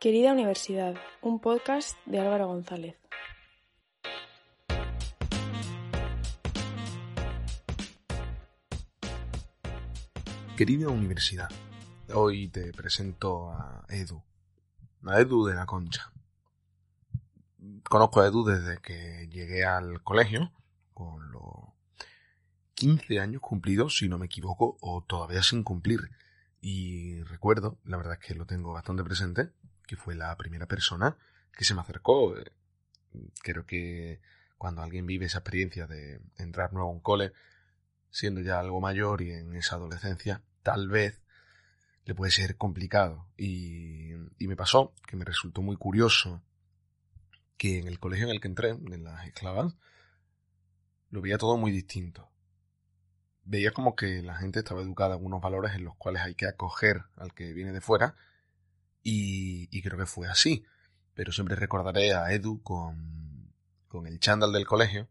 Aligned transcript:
Querida 0.00 0.32
Universidad, 0.32 0.94
un 1.20 1.40
podcast 1.40 1.94
de 2.06 2.20
Álvaro 2.20 2.46
González. 2.46 2.96
Querida 10.56 10.88
Universidad, 10.88 11.50
hoy 12.14 12.48
te 12.48 12.72
presento 12.72 13.50
a 13.50 13.84
Edu, 13.90 14.22
a 15.04 15.20
Edu 15.20 15.44
de 15.44 15.54
la 15.54 15.66
Concha. 15.66 16.10
Conozco 17.82 18.22
a 18.22 18.28
Edu 18.28 18.46
desde 18.46 18.78
que 18.78 19.28
llegué 19.30 19.66
al 19.66 20.02
colegio, 20.02 20.50
con 20.94 21.30
los 21.30 21.74
15 22.72 23.20
años 23.20 23.42
cumplidos, 23.42 23.98
si 23.98 24.08
no 24.08 24.16
me 24.16 24.24
equivoco, 24.24 24.78
o 24.80 25.04
todavía 25.06 25.42
sin 25.42 25.62
cumplir. 25.62 26.10
Y 26.62 27.22
recuerdo, 27.24 27.78
la 27.84 27.98
verdad 27.98 28.18
es 28.18 28.26
que 28.26 28.34
lo 28.34 28.46
tengo 28.46 28.72
bastante 28.72 29.04
presente, 29.04 29.50
que 29.90 29.96
fue 29.96 30.14
la 30.14 30.36
primera 30.36 30.66
persona 30.66 31.16
que 31.50 31.64
se 31.64 31.74
me 31.74 31.80
acercó. 31.80 32.32
Creo 33.42 33.66
que 33.66 34.20
cuando 34.56 34.82
alguien 34.82 35.04
vive 35.04 35.26
esa 35.26 35.38
experiencia 35.38 35.88
de 35.88 36.20
entrar 36.38 36.72
nuevo 36.72 36.90
a 36.90 36.92
un 36.92 37.00
cole, 37.00 37.32
siendo 38.08 38.40
ya 38.40 38.60
algo 38.60 38.80
mayor 38.80 39.20
y 39.20 39.32
en 39.32 39.52
esa 39.56 39.74
adolescencia, 39.74 40.44
tal 40.62 40.88
vez 40.88 41.20
le 42.04 42.14
puede 42.14 42.30
ser 42.30 42.56
complicado. 42.56 43.26
Y, 43.36 44.12
y 44.38 44.46
me 44.46 44.54
pasó 44.54 44.94
que 45.08 45.16
me 45.16 45.24
resultó 45.24 45.60
muy 45.60 45.74
curioso 45.74 46.40
que 47.56 47.80
en 47.80 47.88
el 47.88 47.98
colegio 47.98 48.26
en 48.26 48.30
el 48.30 48.40
que 48.40 48.46
entré, 48.46 48.68
en 48.70 49.02
las 49.02 49.26
esclavas, 49.26 49.74
lo 51.10 51.20
veía 51.20 51.36
todo 51.36 51.56
muy 51.56 51.72
distinto. 51.72 52.30
Veía 53.42 53.72
como 53.72 53.96
que 53.96 54.22
la 54.22 54.36
gente 54.36 54.60
estaba 54.60 54.82
educada 54.82 55.16
en 55.16 55.24
unos 55.24 55.40
valores 55.40 55.74
en 55.74 55.82
los 55.82 55.96
cuales 55.96 56.22
hay 56.22 56.36
que 56.36 56.46
acoger 56.46 57.06
al 57.16 57.34
que 57.34 57.52
viene 57.52 57.72
de 57.72 57.80
fuera, 57.80 58.14
y, 59.02 59.68
y 59.70 59.82
creo 59.82 59.98
que 59.98 60.06
fue 60.06 60.28
así. 60.28 60.64
Pero 61.14 61.32
siempre 61.32 61.56
recordaré 61.56 62.14
a 62.14 62.32
Edu 62.32 62.62
con, 62.62 63.52
con 63.88 64.06
el 64.06 64.20
chándal 64.20 64.52
del 64.52 64.66
colegio, 64.66 65.08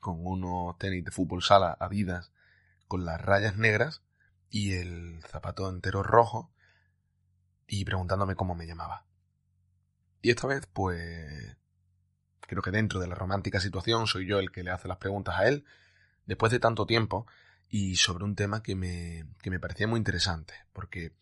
con 0.00 0.24
unos 0.26 0.78
tenis 0.78 1.04
de 1.04 1.10
fútbol 1.10 1.42
sala 1.42 1.76
Adidas, 1.78 2.32
con 2.88 3.04
las 3.04 3.20
rayas 3.20 3.56
negras 3.56 4.02
y 4.50 4.74
el 4.74 5.22
zapato 5.26 5.68
entero 5.68 6.02
rojo, 6.02 6.52
y 7.66 7.84
preguntándome 7.84 8.36
cómo 8.36 8.54
me 8.54 8.66
llamaba. 8.66 9.06
Y 10.20 10.30
esta 10.30 10.46
vez, 10.46 10.66
pues, 10.72 11.56
creo 12.40 12.62
que 12.62 12.70
dentro 12.70 13.00
de 13.00 13.06
la 13.06 13.14
romántica 13.14 13.60
situación 13.60 14.06
soy 14.06 14.26
yo 14.26 14.38
el 14.38 14.52
que 14.52 14.62
le 14.62 14.70
hace 14.70 14.88
las 14.88 14.98
preguntas 14.98 15.36
a 15.38 15.48
él, 15.48 15.64
después 16.26 16.52
de 16.52 16.60
tanto 16.60 16.86
tiempo, 16.86 17.26
y 17.68 17.96
sobre 17.96 18.24
un 18.24 18.36
tema 18.36 18.62
que 18.62 18.76
me, 18.76 19.24
que 19.40 19.50
me 19.50 19.58
parecía 19.58 19.88
muy 19.88 19.98
interesante, 19.98 20.54
porque 20.72 21.12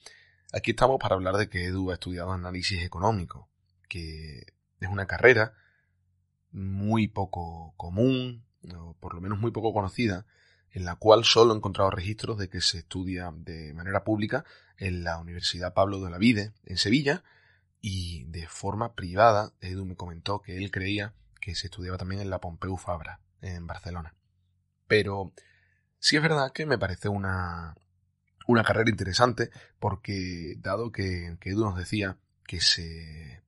aquí 0.53 0.73
estamos 0.73 0.99
para 0.99 1.15
hablar 1.15 1.37
de 1.37 1.49
que 1.49 1.65
Edu 1.65 1.91
ha 1.91 1.95
estudiado 1.95 2.33
análisis 2.33 2.83
económico, 2.83 3.49
que 3.89 4.47
es 4.81 4.89
una 4.89 5.07
carrera 5.07 5.55
muy 6.53 7.09
poco 7.09 7.75
común, 7.77 8.45
o 8.75 8.95
por 8.95 9.15
lo 9.15 9.21
menos 9.21 9.39
muy 9.39 9.51
poco 9.51 9.73
conocida, 9.73 10.27
en 10.73 10.85
la 10.85 10.97
cual 10.97 11.25
solo 11.25 11.53
he 11.53 11.57
encontrado 11.57 11.91
registros 11.91 12.39
de 12.39 12.49
que 12.49 12.61
se 12.61 12.79
estudia 12.79 13.33
de 13.35 13.73
manera 13.75 14.05
pública 14.05 14.45
en 14.77 15.05
la 15.05 15.19
Universidad 15.19 15.75
Pablo 15.75 16.01
de 16.01 16.11
la 16.11 16.19
Vide, 16.19 16.53
en 16.65 16.77
Sevilla, 16.77 17.25
y 17.81 18.25
de 18.25 18.47
forma 18.47 18.95
privada, 18.95 19.53
Edu 19.61 19.85
me 19.87 19.97
comentó 19.97 20.43
que 20.43 20.57
él 20.59 20.71
creía 20.71 21.15
que 21.41 21.55
se 21.55 21.69
estudiaba 21.69 21.99
también 21.99 22.21
en 22.21 22.31
la 22.31 22.41
Pompeu 22.41 22.77
Fabra, 22.77 23.21
en 23.41 23.67
Barcelona. 23.67 24.15
Pero 24.87 25.33
sí 25.99 26.17
es 26.17 26.23
verdad 26.23 26.53
que 26.53 26.67
me 26.67 26.79
parece 26.79 27.09
una, 27.09 27.75
una 28.47 28.65
carrera 28.65 28.91
interesante, 28.91 29.51
porque 29.79 30.55
dado 30.59 30.91
que, 30.93 31.37
que 31.41 31.51
Edu 31.51 31.65
nos 31.65 31.77
decía 31.77 32.17
que 32.47 32.61
se, 32.61 33.43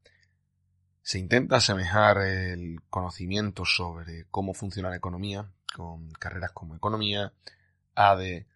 se 1.02 1.18
intenta 1.18 1.56
asemejar 1.56 2.18
el 2.18 2.80
conocimiento 2.88 3.64
sobre 3.64 4.26
cómo 4.30 4.54
funciona 4.54 4.90
la 4.90 4.96
economía 4.96 5.50
con 5.74 6.10
carreras 6.12 6.52
como 6.52 6.76
economía, 6.76 7.32
ADE, 7.94 8.46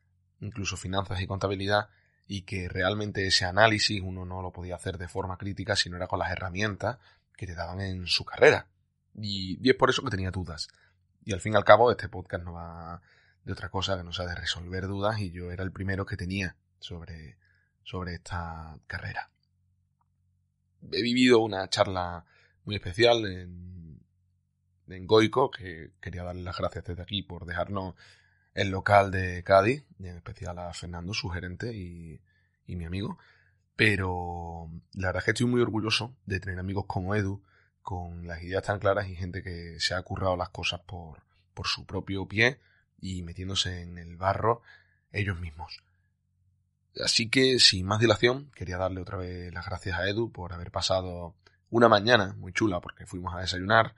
incluso 0.40 0.76
finanzas 0.76 1.20
y 1.20 1.26
contabilidad, 1.26 1.88
y 2.26 2.42
que 2.42 2.68
realmente 2.68 3.26
ese 3.26 3.44
análisis 3.44 4.00
uno 4.02 4.24
no 4.24 4.42
lo 4.42 4.52
podía 4.52 4.76
hacer 4.76 4.98
de 4.98 5.08
forma 5.08 5.38
crítica 5.38 5.76
si 5.76 5.88
no 5.88 5.96
era 5.96 6.08
con 6.08 6.18
las 6.18 6.30
herramientas 6.30 6.98
que 7.36 7.46
te 7.46 7.54
daban 7.54 7.80
en 7.80 8.06
su 8.06 8.24
carrera. 8.24 8.66
Y, 9.14 9.58
y 9.66 9.70
es 9.70 9.76
por 9.76 9.90
eso 9.90 10.02
que 10.02 10.10
tenía 10.10 10.30
dudas. 10.30 10.68
Y 11.24 11.32
al 11.32 11.40
fin 11.40 11.54
y 11.54 11.56
al 11.56 11.64
cabo 11.64 11.90
este 11.90 12.08
podcast 12.08 12.44
no 12.44 12.52
va 12.52 13.00
de 13.46 13.52
otra 13.52 13.68
cosa 13.68 13.96
que 13.96 14.02
no 14.02 14.12
sea 14.12 14.26
de 14.26 14.34
resolver 14.34 14.88
dudas 14.88 15.20
y 15.20 15.30
yo 15.30 15.52
era 15.52 15.62
el 15.62 15.70
primero 15.70 16.04
que 16.04 16.16
tenía 16.16 16.56
sobre, 16.80 17.38
sobre 17.84 18.14
esta 18.14 18.76
carrera. 18.88 19.30
He 20.90 21.00
vivido 21.00 21.38
una 21.38 21.68
charla 21.70 22.24
muy 22.64 22.74
especial 22.74 23.24
en, 23.24 24.00
en 24.88 25.06
Goico, 25.06 25.48
que 25.52 25.92
quería 26.00 26.24
darle 26.24 26.42
las 26.42 26.58
gracias 26.58 26.84
desde 26.86 27.02
aquí 27.02 27.22
por 27.22 27.46
dejarnos 27.46 27.94
el 28.52 28.70
local 28.70 29.12
de 29.12 29.44
Cádiz, 29.44 29.84
y 30.00 30.08
en 30.08 30.16
especial 30.16 30.58
a 30.58 30.74
Fernando, 30.74 31.14
su 31.14 31.28
gerente 31.28 31.72
y, 31.72 32.20
y 32.66 32.74
mi 32.74 32.84
amigo. 32.84 33.16
Pero 33.76 34.68
la 34.94 35.08
verdad 35.08 35.20
es 35.20 35.24
que 35.24 35.30
estoy 35.30 35.46
muy 35.46 35.60
orgulloso 35.60 36.16
de 36.26 36.40
tener 36.40 36.58
amigos 36.58 36.86
como 36.88 37.14
Edu, 37.14 37.44
con 37.82 38.26
las 38.26 38.42
ideas 38.42 38.64
tan 38.64 38.80
claras 38.80 39.08
y 39.08 39.14
gente 39.14 39.44
que 39.44 39.78
se 39.78 39.94
ha 39.94 40.02
currado 40.02 40.36
las 40.36 40.48
cosas 40.48 40.80
por, 40.80 41.22
por 41.54 41.68
su 41.68 41.86
propio 41.86 42.26
pie 42.26 42.58
y 43.00 43.22
metiéndose 43.22 43.82
en 43.82 43.98
el 43.98 44.16
barro 44.16 44.62
ellos 45.12 45.38
mismos. 45.38 45.82
Así 47.04 47.28
que, 47.28 47.58
sin 47.58 47.86
más 47.86 48.00
dilación, 48.00 48.50
quería 48.54 48.78
darle 48.78 49.00
otra 49.00 49.18
vez 49.18 49.52
las 49.52 49.66
gracias 49.66 49.98
a 49.98 50.08
Edu 50.08 50.32
por 50.32 50.52
haber 50.52 50.70
pasado 50.70 51.34
una 51.70 51.88
mañana 51.88 52.34
muy 52.38 52.52
chula, 52.52 52.80
porque 52.80 53.06
fuimos 53.06 53.34
a 53.34 53.40
desayunar, 53.40 53.94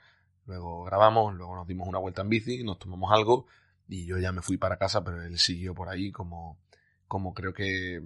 luego 0.47 0.84
grabamos, 0.84 1.34
luego 1.34 1.54
nos 1.54 1.66
dimos 1.66 1.86
una 1.86 1.98
vuelta 1.98 2.22
en 2.22 2.28
bici, 2.28 2.64
nos 2.64 2.78
tomamos 2.78 3.12
algo 3.12 3.47
y 3.86 4.04
yo 4.04 4.19
ya 4.19 4.32
me 4.32 4.42
fui 4.42 4.56
para 4.56 4.78
casa, 4.78 5.04
pero 5.04 5.22
él 5.22 5.38
siguió 5.38 5.75
por 5.75 5.88
ahí 5.88 6.10
como, 6.10 6.59
como 7.06 7.34
creo 7.34 7.54
que 7.54 8.03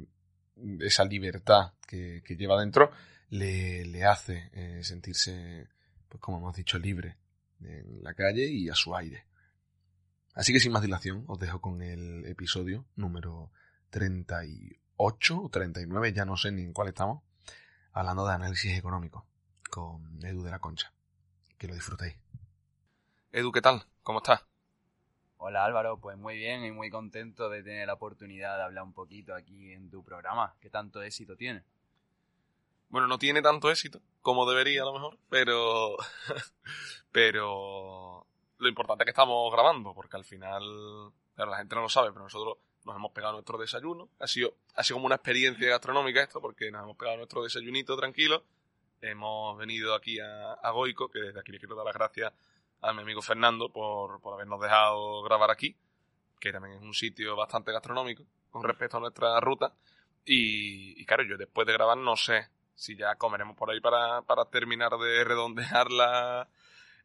esa 0.80 1.04
libertad 1.04 1.72
que, 1.86 2.22
que 2.24 2.36
lleva 2.36 2.60
dentro 2.60 2.90
le, 3.30 3.86
le 3.86 4.04
hace 4.04 4.50
eh, 4.52 4.84
sentirse, 4.84 5.68
pues 6.08 6.20
como 6.20 6.38
hemos 6.38 6.54
dicho, 6.54 6.78
libre 6.78 7.16
en 7.60 8.02
la 8.02 8.14
calle 8.14 8.46
y 8.46 8.68
a 8.68 8.74
su 8.74 8.94
aire. 8.94 9.24
Así 10.34 10.52
que 10.52 10.60
sin 10.60 10.72
más 10.72 10.82
dilación, 10.82 11.24
os 11.28 11.38
dejo 11.38 11.60
con 11.60 11.82
el 11.82 12.24
episodio 12.26 12.86
número 12.96 13.50
38 13.90 15.38
o 15.38 15.48
39, 15.50 16.12
ya 16.12 16.24
no 16.24 16.36
sé 16.36 16.52
ni 16.52 16.62
en 16.62 16.72
cuál 16.72 16.88
estamos, 16.88 17.22
hablando 17.92 18.26
de 18.26 18.32
análisis 18.32 18.78
económico 18.78 19.26
con 19.70 20.24
Edu 20.24 20.42
de 20.42 20.50
la 20.50 20.58
Concha. 20.58 20.92
Que 21.58 21.68
lo 21.68 21.74
disfrutéis. 21.74 22.16
Edu, 23.30 23.52
¿qué 23.52 23.60
tal? 23.60 23.84
¿Cómo 24.02 24.18
estás? 24.20 24.44
Hola 25.36 25.64
Álvaro, 25.64 25.98
pues 25.98 26.16
muy 26.16 26.36
bien 26.36 26.64
y 26.64 26.70
muy 26.70 26.88
contento 26.88 27.50
de 27.50 27.62
tener 27.62 27.86
la 27.86 27.94
oportunidad 27.94 28.56
de 28.56 28.62
hablar 28.62 28.84
un 28.84 28.94
poquito 28.94 29.34
aquí 29.34 29.72
en 29.72 29.90
tu 29.90 30.02
programa. 30.02 30.54
¿Qué 30.60 30.70
tanto 30.70 31.02
éxito 31.02 31.36
tiene? 31.36 31.64
Bueno, 32.88 33.06
no 33.06 33.18
tiene 33.18 33.42
tanto 33.42 33.70
éxito 33.70 34.00
como 34.20 34.48
debería 34.48 34.82
a 34.82 34.84
lo 34.84 34.92
mejor, 34.94 35.18
pero 35.28 35.96
pero 37.12 38.26
lo 38.62 38.68
importante 38.68 39.02
es 39.02 39.06
que 39.06 39.10
estamos 39.10 39.52
grabando, 39.52 39.94
porque 39.94 40.16
al 40.16 40.24
final, 40.24 40.62
claro, 41.34 41.50
la 41.50 41.58
gente 41.58 41.74
no 41.74 41.82
lo 41.82 41.88
sabe, 41.88 42.12
pero 42.12 42.22
nosotros 42.24 42.58
nos 42.84 42.96
hemos 42.96 43.12
pegado 43.12 43.34
nuestro 43.34 43.58
desayuno. 43.58 44.08
Ha 44.18 44.26
sido, 44.26 44.54
ha 44.74 44.82
sido 44.82 44.96
como 44.96 45.06
una 45.06 45.16
experiencia 45.16 45.68
gastronómica 45.68 46.22
esto, 46.22 46.40
porque 46.40 46.70
nos 46.70 46.82
hemos 46.82 46.96
pegado 46.96 47.18
nuestro 47.18 47.42
desayunito 47.42 47.96
tranquilo. 47.96 48.44
Hemos 49.00 49.58
venido 49.58 49.94
aquí 49.94 50.20
a, 50.20 50.52
a 50.54 50.70
Goico, 50.70 51.08
que 51.08 51.20
desde 51.20 51.40
aquí 51.40 51.52
le 51.52 51.58
quiero 51.58 51.74
dar 51.74 51.84
las 51.84 51.94
gracias 51.94 52.32
a 52.82 52.92
mi 52.92 53.02
amigo 53.02 53.22
Fernando 53.22 53.70
por, 53.70 54.20
por 54.20 54.34
habernos 54.34 54.60
dejado 54.60 55.22
grabar 55.22 55.50
aquí, 55.50 55.76
que 56.40 56.52
también 56.52 56.76
es 56.76 56.82
un 56.82 56.94
sitio 56.94 57.36
bastante 57.36 57.72
gastronómico 57.72 58.24
con 58.50 58.62
respecto 58.64 58.96
a 58.96 59.00
nuestra 59.00 59.40
ruta. 59.40 59.74
Y, 60.24 61.04
claro, 61.06 61.24
yo 61.24 61.36
después 61.36 61.66
de 61.66 61.72
grabar 61.72 61.96
no 61.96 62.16
sé 62.16 62.48
si 62.74 62.96
ya 62.96 63.16
comeremos 63.16 63.56
por 63.56 63.70
ahí 63.70 63.80
para, 63.80 64.22
para 64.22 64.44
terminar 64.46 64.92
de 64.98 65.24
redondear 65.24 65.90
la, 65.90 66.48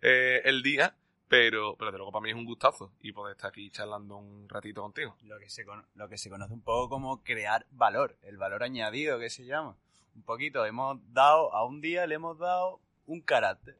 eh, 0.02 0.42
el 0.46 0.62
día, 0.62 0.96
pero, 1.28 1.76
pero 1.78 1.92
de 1.92 1.98
luego 1.98 2.12
para 2.12 2.24
mí 2.24 2.30
es 2.30 2.36
un 2.36 2.46
gustazo 2.46 2.94
y 3.02 3.12
poder 3.12 3.36
estar 3.36 3.50
aquí 3.50 3.70
charlando 3.70 4.18
un 4.18 4.48
ratito 4.48 4.82
contigo. 4.82 5.16
Lo 5.24 5.38
que, 5.40 5.50
se 5.50 5.66
lo 5.96 6.10
que 6.10 6.18
se 6.18 6.30
conoce 6.30 6.54
un 6.54 6.62
poco 6.62 6.90
como 6.90 7.24
crear 7.24 7.66
valor, 7.72 8.18
el 8.24 8.38
valor 8.38 8.64
añadido 8.64 9.20
que 9.20 9.30
se 9.30 9.46
llama. 9.46 9.76
Un 10.16 10.24
poquito, 10.24 10.66
hemos 10.66 10.98
dado, 11.14 11.54
a 11.54 11.66
un 11.66 11.82
día 11.82 12.08
le 12.08 12.16
hemos 12.16 12.38
dado 12.38 12.80
un 13.06 13.22
carácter. 13.22 13.78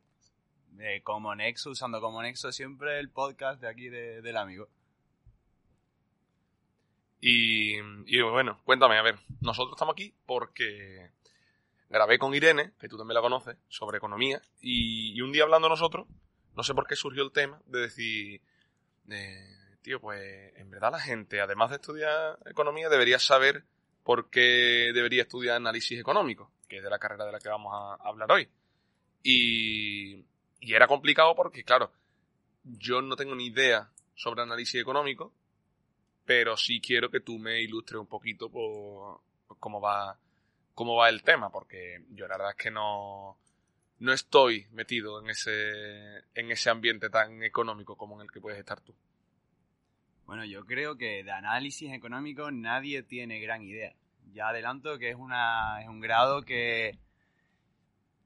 como 1.04 1.34
Nexo, 1.36 1.72
usando 1.72 2.02
como 2.02 2.22
Nexo 2.22 2.52
siempre 2.52 3.00
el 3.00 3.10
podcast 3.10 3.62
de 3.62 3.68
aquí 3.68 3.90
del 3.90 4.38
amigo. 4.38 4.68
Y, 7.20 7.78
y, 8.06 8.22
bueno, 8.22 8.60
cuéntame, 8.64 8.98
a 8.98 9.02
ver, 9.02 9.16
nosotros 9.42 9.76
estamos 9.76 9.94
aquí 9.94 10.14
porque 10.26 11.10
grabé 11.90 12.20
con 12.20 12.34
Irene, 12.34 12.74
que 12.80 12.88
tú 12.88 12.98
también 12.98 13.16
la 13.16 13.22
conoces, 13.22 13.58
sobre 13.68 13.98
economía, 13.98 14.42
y, 14.62 15.20
un 15.22 15.32
día 15.32 15.44
hablando 15.44 15.70
nosotros, 15.70 16.08
no 16.58 16.64
sé 16.64 16.74
por 16.74 16.88
qué 16.88 16.96
surgió 16.96 17.24
el 17.24 17.32
tema 17.32 17.62
de 17.68 17.82
decir, 17.82 18.42
tío, 19.84 20.02
pues 20.02 20.52
en 20.58 20.72
verdad 20.72 20.92
la 20.92 21.00
gente, 21.00 21.40
además 21.40 21.70
de 21.70 21.76
estudiar 21.76 22.40
economía, 22.48 22.90
debería 22.90 23.20
saber 23.20 23.64
por 24.04 24.32
qué 24.32 24.92
debería 24.92 25.22
estudiar 25.22 25.58
análisis 25.58 26.00
económico, 26.00 26.52
que 26.68 26.78
es 26.78 26.84
de 26.84 26.90
la 26.90 26.98
carrera 26.98 27.26
de 27.26 27.32
la 27.32 27.40
que 27.40 27.50
vamos 27.50 27.74
a 27.76 28.08
hablar 28.10 28.32
hoy. 28.32 28.50
Y, 29.22 30.26
y 30.60 30.74
era 30.74 30.88
complicado 30.88 31.36
porque, 31.36 31.64
claro, 31.64 31.92
yo 32.64 33.04
no 33.04 33.16
tengo 33.16 33.36
ni 33.36 33.46
idea 33.46 33.92
sobre 34.16 34.42
análisis 34.42 34.82
económico, 34.82 35.32
pero 36.26 36.58
sí 36.58 36.82
quiero 36.82 37.12
que 37.12 37.20
tú 37.20 37.38
me 37.38 37.62
ilustres 37.62 38.02
un 38.02 38.08
poquito 38.08 38.50
por, 38.50 39.22
cómo 39.60 39.80
va 39.80 40.18
cómo 40.74 40.96
va 40.96 41.10
el 41.10 41.22
tema, 41.22 41.52
porque 41.52 42.04
yo 42.12 42.28
la 42.28 42.38
verdad 42.38 42.52
es 42.52 42.64
que 42.64 42.72
no, 42.72 43.38
no 44.00 44.14
estoy 44.14 44.68
metido 44.72 45.20
en 45.22 45.30
ese, 45.30 46.18
en 46.36 46.52
ese 46.52 46.70
ambiente 46.70 47.10
tan 47.10 47.44
económico 47.44 47.96
como 47.96 48.16
en 48.16 48.22
el 48.22 48.32
que 48.32 48.42
puedes 48.42 48.60
estar 48.60 48.80
tú. 48.82 48.94
Bueno, 50.26 50.44
yo 50.46 50.66
creo 50.66 50.98
que 50.98 51.24
de 51.24 51.32
análisis 51.32 51.92
económico 51.94 52.52
nadie 52.52 53.02
tiene 53.02 53.40
gran 53.40 53.62
idea. 53.64 53.96
Ya 54.34 54.50
adelanto 54.50 55.00
que 55.00 55.10
es, 55.10 55.16
una, 55.16 55.82
es 55.82 55.88
un 55.88 56.02
grado 56.02 56.44
que 56.44 57.00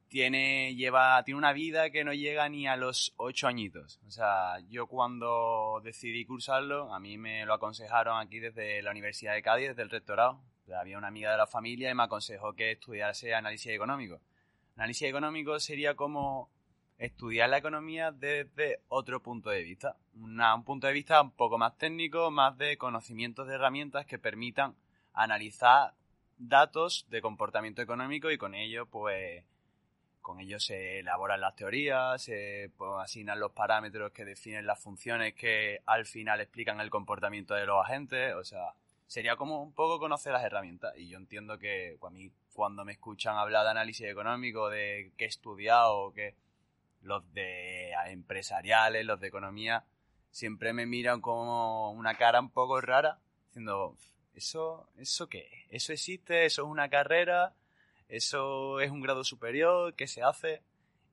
tiene, 0.09 0.75
lleva, 0.75 1.23
tiene 1.23 1.37
una 1.37 1.53
vida 1.53 1.89
que 1.89 2.03
no 2.03 2.11
llega 2.11 2.49
ni 2.49 2.67
a 2.67 2.75
los 2.75 3.13
ocho 3.17 3.47
añitos. 3.47 3.99
O 4.07 4.11
sea, 4.11 4.59
yo 4.67 4.87
cuando 4.87 5.79
decidí 5.83 6.25
cursarlo, 6.25 6.93
a 6.93 6.99
mí 6.99 7.17
me 7.17 7.45
lo 7.45 7.53
aconsejaron 7.53 8.19
aquí 8.19 8.39
desde 8.39 8.81
la 8.81 8.91
Universidad 8.91 9.33
de 9.35 9.41
Cádiz, 9.41 9.69
desde 9.69 9.83
el 9.83 9.89
rectorado, 9.89 10.41
había 10.75 10.97
una 10.97 11.07
amiga 11.07 11.31
de 11.31 11.37
la 11.37 11.47
familia 11.47 11.89
y 11.89 11.95
me 11.95 12.03
aconsejó 12.03 12.53
que 12.53 12.71
estudiase 12.71 13.33
análisis 13.33 13.71
económico. 13.71 14.21
Análisis 14.75 15.07
económico 15.07 15.59
sería 15.59 15.95
como 15.95 16.49
estudiar 16.97 17.49
la 17.49 17.57
economía 17.57 18.11
desde 18.11 18.79
otro 18.87 19.21
punto 19.21 19.49
de 19.49 19.63
vista. 19.63 19.97
un 20.13 20.63
punto 20.63 20.87
de 20.87 20.93
vista 20.93 21.21
un 21.21 21.31
poco 21.31 21.57
más 21.57 21.77
técnico, 21.77 22.29
más 22.29 22.57
de 22.57 22.77
conocimientos 22.77 23.47
de 23.47 23.55
herramientas 23.55 24.05
que 24.05 24.19
permitan 24.19 24.75
analizar 25.13 25.93
datos 26.37 27.05
de 27.09 27.21
comportamiento 27.21 27.81
económico 27.81 28.31
y 28.31 28.37
con 28.37 28.55
ello, 28.55 28.85
pues, 28.85 29.43
con 30.21 30.39
ello 30.39 30.59
se 30.59 30.99
elaboran 30.99 31.41
las 31.41 31.55
teorías, 31.55 32.21
se 32.21 32.71
pues, 32.77 32.91
asignan 32.99 33.39
los 33.39 33.51
parámetros 33.51 34.11
que 34.11 34.25
definen 34.25 34.65
las 34.65 34.79
funciones 34.79 35.33
que 35.33 35.81
al 35.85 36.05
final 36.05 36.39
explican 36.39 36.79
el 36.79 36.89
comportamiento 36.89 37.55
de 37.55 37.65
los 37.65 37.83
agentes, 37.83 38.35
o 38.35 38.43
sea, 38.43 38.73
sería 39.07 39.35
como 39.35 39.61
un 39.61 39.73
poco 39.73 39.99
conocer 39.99 40.33
las 40.33 40.43
herramientas. 40.43 40.95
Y 40.97 41.09
yo 41.09 41.17
entiendo 41.17 41.57
que 41.57 41.97
a 42.01 42.09
mí, 42.09 42.31
cuando 42.53 42.85
me 42.85 42.93
escuchan 42.93 43.37
hablar 43.37 43.63
de 43.63 43.71
análisis 43.71 44.07
económico, 44.07 44.69
de 44.69 45.11
qué 45.17 45.25
he 45.25 45.27
estudiado, 45.27 46.13
que 46.13 46.35
los 47.01 47.31
de 47.33 47.91
empresariales, 48.07 49.05
los 49.05 49.19
de 49.19 49.27
economía, 49.27 49.85
siempre 50.29 50.73
me 50.73 50.85
miran 50.85 51.21
como 51.21 51.91
una 51.91 52.15
cara 52.15 52.39
un 52.39 52.49
poco 52.49 52.79
rara, 52.81 53.19
diciendo, 53.47 53.97
¿eso, 54.33 54.89
eso 54.97 55.27
qué? 55.27 55.65
¿Eso 55.69 55.93
existe? 55.93 56.45
¿Eso 56.45 56.63
es 56.63 56.67
una 56.67 56.89
carrera? 56.89 57.53
¿Eso 58.07 58.79
es 58.79 58.91
un 58.91 59.01
grado 59.01 59.23
superior? 59.23 59.93
¿Qué 59.95 60.07
se 60.07 60.21
hace? 60.21 60.61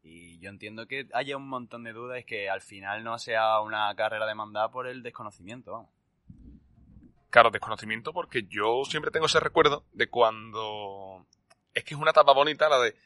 Y 0.03 0.39
yo 0.39 0.51
entiendo 0.51 0.87
que 0.87 1.09
haya 1.13 1.37
un 1.37 1.49
montón 1.49 1.85
de 1.85 1.93
dudas 1.93 2.21
y 2.21 2.25
que 2.25 2.49
al 2.49 2.61
final 2.61 3.05
no 3.05 3.19
sea 3.19 3.61
una 3.61 3.95
carrera 3.95 4.27
demandada 4.27 4.71
por 4.71 4.87
el 4.87 5.03
desconocimiento. 5.03 5.89
Claro, 7.31 7.51
desconocimiento 7.51 8.13
porque 8.13 8.45
yo 8.49 8.85
siempre 8.85 9.11
tengo 9.11 9.27
ese 9.27 9.41
recuerdo 9.41 9.85
de 9.93 10.09
cuando... 10.09 11.27
Es 11.79 11.85
que 11.85 11.95
es 11.95 12.01
una 12.01 12.11
etapa 12.11 12.33
bonita 12.33 12.69
la 12.69 12.81
de, 12.81 12.97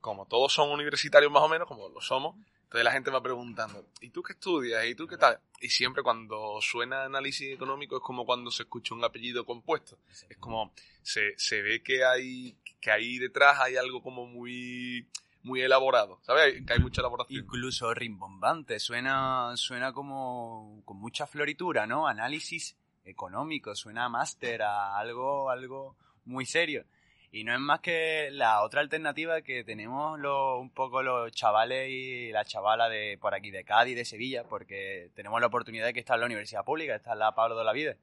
como 0.00 0.26
todos 0.26 0.52
son 0.52 0.70
universitarios 0.70 1.32
más 1.32 1.42
o 1.42 1.48
menos, 1.48 1.66
como 1.66 1.88
lo 1.88 2.00
somos, 2.00 2.36
entonces 2.62 2.84
la 2.84 2.92
gente 2.92 3.10
va 3.10 3.20
preguntando, 3.20 3.84
¿y 4.00 4.10
tú 4.10 4.22
qué 4.22 4.34
estudias? 4.34 4.86
¿Y 4.86 4.94
tú 4.94 5.08
qué 5.08 5.16
tal? 5.16 5.40
Y 5.60 5.68
siempre 5.70 6.04
cuando 6.04 6.60
suena 6.60 7.02
análisis 7.02 7.52
económico 7.52 7.96
es 7.96 8.02
como 8.02 8.24
cuando 8.24 8.52
se 8.52 8.62
escucha 8.62 8.94
un 8.94 9.04
apellido 9.04 9.44
compuesto. 9.44 9.98
Es 10.28 10.38
como, 10.38 10.72
se, 11.02 11.36
se 11.36 11.62
ve 11.62 11.82
que 11.82 12.04
hay, 12.04 12.56
que 12.80 12.92
ahí 12.92 13.18
detrás 13.18 13.58
hay 13.58 13.76
algo 13.76 14.00
como 14.00 14.26
muy 14.26 15.08
muy 15.42 15.62
elaborado, 15.62 16.20
¿sabes? 16.22 16.64
Que 16.66 16.74
hay 16.74 16.78
mucha 16.78 17.00
elaboración. 17.00 17.42
Incluso 17.42 17.92
rimbombante, 17.94 18.78
suena, 18.78 19.52
suena 19.56 19.92
como 19.92 20.82
con 20.84 20.98
mucha 20.98 21.26
floritura, 21.26 21.86
¿no? 21.86 22.06
Análisis 22.06 22.76
económico, 23.04 23.74
suena 23.74 24.04
a 24.04 24.08
máster, 24.08 24.62
a 24.62 24.96
algo, 24.96 25.50
algo 25.50 25.96
muy 26.24 26.46
serio. 26.46 26.84
Y 27.32 27.44
no 27.44 27.54
es 27.54 27.60
más 27.60 27.80
que 27.80 28.28
la 28.32 28.62
otra 28.62 28.80
alternativa 28.80 29.40
que 29.42 29.62
tenemos 29.62 30.18
un 30.18 30.70
poco 30.70 31.02
los 31.02 31.30
chavales 31.32 31.88
y 31.88 32.32
la 32.32 32.44
chavala 32.44 32.88
de 32.88 33.18
por 33.20 33.34
aquí, 33.34 33.52
de 33.52 33.64
Cádiz, 33.64 33.94
de 33.94 34.04
Sevilla, 34.04 34.44
porque 34.44 35.10
tenemos 35.14 35.40
la 35.40 35.46
oportunidad 35.46 35.86
de 35.86 35.92
que 35.92 36.00
está 36.00 36.14
en 36.14 36.20
la 36.20 36.26
universidad 36.26 36.64
pública, 36.64 36.96
está 36.96 37.12
en 37.12 37.20
la 37.20 37.34
Pablo 37.34 37.56
de 37.56 37.64
la 37.64 37.72
Vida. 37.72 37.96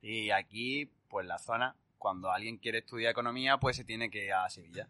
Y 0.00 0.30
aquí, 0.30 0.90
pues 1.08 1.26
la 1.26 1.38
zona, 1.38 1.76
cuando 1.98 2.32
alguien 2.32 2.58
quiere 2.58 2.78
estudiar 2.78 3.12
economía, 3.12 3.58
pues 3.58 3.76
se 3.76 3.84
tiene 3.84 4.10
que 4.10 4.24
ir 4.24 4.32
a 4.32 4.50
Sevilla. 4.50 4.88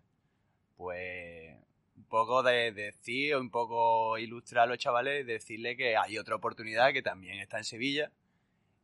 Pues 0.79 1.55
un 1.97 2.05
poco 2.05 2.43
de, 2.43 2.73
decir, 2.73 3.37
un 3.37 3.50
poco 3.50 4.17
ilustrar 4.17 4.65
a 4.65 4.67
los 4.67 4.79
chavales, 4.79 5.27
decirle 5.27 5.77
que 5.77 5.99
hay 5.99 6.17
otra 6.17 6.37
oportunidad 6.37 6.94
que 6.94 7.03
también 7.03 7.39
está 7.41 7.59
en 7.59 7.65
Sevilla 7.65 8.11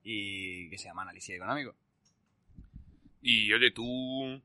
y 0.04 0.68
que 0.68 0.76
se 0.76 0.84
llama 0.88 1.02
análisis 1.02 1.34
económico. 1.34 1.74
Y 3.22 3.50
oye, 3.54 3.70
tú, 3.70 4.40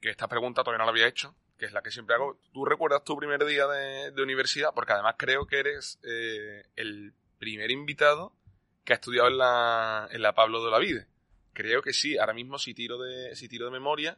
que 0.00 0.10
esta 0.10 0.28
pregunta 0.28 0.62
todavía 0.62 0.78
no 0.78 0.84
la 0.84 0.90
había 0.90 1.08
hecho, 1.08 1.34
que 1.56 1.66
es 1.66 1.72
la 1.72 1.82
que 1.82 1.90
siempre 1.90 2.14
hago, 2.14 2.38
¿tú 2.52 2.64
recuerdas 2.64 3.04
tu 3.04 3.16
primer 3.16 3.44
día 3.44 3.66
de, 3.66 4.22
universidad? 4.22 4.72
Porque 4.74 4.92
además 4.92 5.16
creo 5.18 5.46
que 5.46 5.58
eres 5.58 5.98
eh, 6.04 6.64
el 6.76 7.12
primer 7.38 7.70
invitado 7.70 8.32
que 8.84 8.92
ha 8.92 8.96
estudiado 8.96 9.28
en 9.28 9.38
la, 9.38 10.08
en 10.10 10.22
la 10.22 10.34
Pablo 10.34 10.64
de 10.64 10.70
la 10.70 10.78
Vida. 10.78 11.06
Creo 11.52 11.82
que 11.82 11.92
sí, 11.92 12.16
ahora 12.16 12.32
mismo 12.32 12.58
si 12.58 12.74
tiro 12.74 12.98
de, 12.98 13.34
si 13.34 13.48
tiro 13.48 13.66
de 13.66 13.72
memoria, 13.72 14.16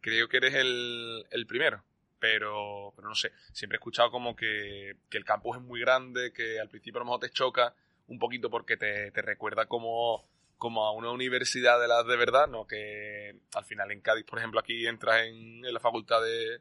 creo 0.00 0.28
que 0.28 0.36
eres 0.36 0.54
el, 0.54 1.26
el 1.30 1.46
primero. 1.46 1.82
Pero, 2.18 2.92
pero 2.94 3.08
no 3.08 3.14
sé, 3.16 3.32
siempre 3.52 3.76
he 3.76 3.80
escuchado 3.80 4.10
como 4.10 4.36
que, 4.36 4.96
que 5.10 5.18
el 5.18 5.24
campus 5.24 5.56
es 5.56 5.62
muy 5.62 5.80
grande, 5.80 6.32
que 6.32 6.60
al 6.60 6.68
principio 6.68 6.98
a 6.98 7.00
lo 7.00 7.06
mejor 7.06 7.20
te 7.20 7.30
choca 7.30 7.74
un 8.06 8.18
poquito 8.18 8.48
porque 8.48 8.76
te, 8.76 9.10
te 9.10 9.22
recuerda 9.22 9.66
como 9.66 10.24
como 10.62 10.86
a 10.86 10.92
una 10.92 11.10
universidad 11.10 11.80
de 11.80 11.88
las 11.88 12.06
de 12.06 12.16
verdad, 12.16 12.46
¿no? 12.46 12.68
Que 12.68 13.34
al 13.52 13.64
final 13.64 13.90
en 13.90 14.00
Cádiz, 14.00 14.24
por 14.24 14.38
ejemplo, 14.38 14.60
aquí 14.60 14.86
entras 14.86 15.26
en, 15.26 15.60
la 15.60 15.80
Facultad 15.80 16.22
de, 16.22 16.60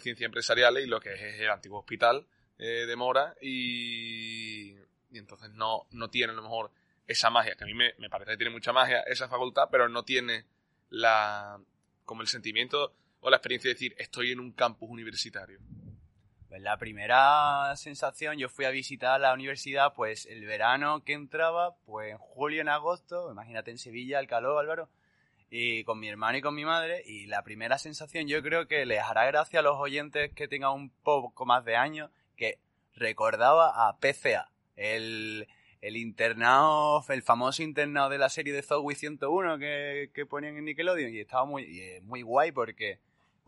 Ciencias 0.00 0.24
Empresariales 0.24 0.86
y 0.86 0.86
lo 0.86 0.98
que 0.98 1.12
es, 1.12 1.38
el 1.38 1.50
antiguo 1.50 1.80
hospital 1.80 2.26
eh, 2.56 2.86
de 2.86 2.96
Mora 2.96 3.34
y, 3.42 4.70
y, 5.10 5.18
entonces 5.18 5.50
no, 5.50 5.88
no 5.90 6.08
tiene 6.08 6.32
a 6.32 6.36
lo 6.36 6.40
mejor 6.40 6.70
esa 7.06 7.28
magia, 7.28 7.54
que 7.54 7.64
a 7.64 7.66
mí 7.66 7.74
me, 7.74 7.92
me, 7.98 8.08
parece 8.08 8.30
que 8.30 8.38
tiene 8.38 8.50
mucha 8.50 8.72
magia 8.72 9.00
esa 9.00 9.28
facultad, 9.28 9.68
pero 9.70 9.90
no 9.90 10.04
tiene 10.04 10.46
la 10.88 11.60
como 12.06 12.22
el 12.22 12.28
sentimiento 12.28 12.94
o 13.20 13.28
la 13.28 13.36
experiencia 13.36 13.68
de 13.68 13.74
decir 13.74 13.94
estoy 13.98 14.32
en 14.32 14.40
un 14.40 14.52
campus 14.52 14.88
universitario. 14.88 15.58
Pues 16.48 16.62
la 16.62 16.78
primera 16.78 17.76
sensación, 17.76 18.38
yo 18.38 18.48
fui 18.48 18.64
a 18.64 18.70
visitar 18.70 19.20
la 19.20 19.34
universidad, 19.34 19.92
pues 19.92 20.24
el 20.24 20.46
verano 20.46 21.04
que 21.04 21.12
entraba, 21.12 21.76
pues 21.84 22.12
en 22.12 22.16
julio, 22.16 22.62
en 22.62 22.70
agosto, 22.70 23.30
imagínate 23.30 23.70
en 23.70 23.76
Sevilla, 23.76 24.18
el 24.18 24.28
calor, 24.28 24.58
Álvaro, 24.58 24.88
y 25.50 25.84
con 25.84 26.00
mi 26.00 26.08
hermano 26.08 26.38
y 26.38 26.40
con 26.40 26.54
mi 26.54 26.64
madre, 26.64 27.02
y 27.04 27.26
la 27.26 27.42
primera 27.42 27.76
sensación 27.76 28.28
yo 28.28 28.42
creo 28.42 28.66
que 28.66 28.86
les 28.86 29.02
hará 29.02 29.26
gracia 29.26 29.60
a 29.60 29.62
los 29.62 29.76
oyentes 29.76 30.32
que 30.32 30.48
tengan 30.48 30.72
un 30.72 30.90
poco 30.90 31.44
más 31.44 31.66
de 31.66 31.76
años, 31.76 32.10
que 32.34 32.58
recordaba 32.94 33.86
a 33.86 33.98
PCA, 33.98 34.50
el, 34.76 35.48
el 35.82 35.98
internado, 35.98 37.04
el 37.10 37.22
famoso 37.22 37.62
internado 37.62 38.08
de 38.08 38.18
la 38.18 38.30
serie 38.30 38.54
de 38.54 38.62
Zowie 38.62 38.96
101 38.96 39.58
que, 39.58 40.10
que 40.14 40.24
ponían 40.24 40.56
en 40.56 40.64
Nickelodeon, 40.64 41.12
y 41.12 41.20
estaba 41.20 41.44
muy, 41.44 42.00
muy 42.04 42.22
guay 42.22 42.52
porque 42.52 43.00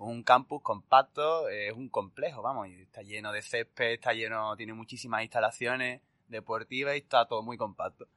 un 0.08 0.22
campus 0.22 0.62
compacto, 0.62 1.48
es 1.48 1.72
un 1.72 1.88
complejo, 1.88 2.42
vamos, 2.42 2.68
y 2.68 2.80
está 2.80 3.02
lleno 3.02 3.32
de 3.32 3.42
césped, 3.42 3.92
está 3.92 4.12
lleno, 4.12 4.56
tiene 4.56 4.72
muchísimas 4.72 5.22
instalaciones 5.22 6.00
deportivas 6.28 6.94
y 6.94 6.98
está 6.98 7.26
todo 7.26 7.42
muy 7.42 7.56
compacto. 7.56 8.08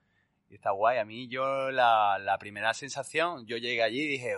Y 0.50 0.56
está 0.56 0.72
guay. 0.72 1.00
A 1.00 1.06
mí 1.06 1.28
yo 1.28 1.72
la, 1.72 2.38
primera 2.40 2.74
sensación, 2.74 3.46
yo 3.46 3.58
llegué 3.58 3.84
allí 3.84 4.02
y 4.02 4.08
dije, 4.08 4.38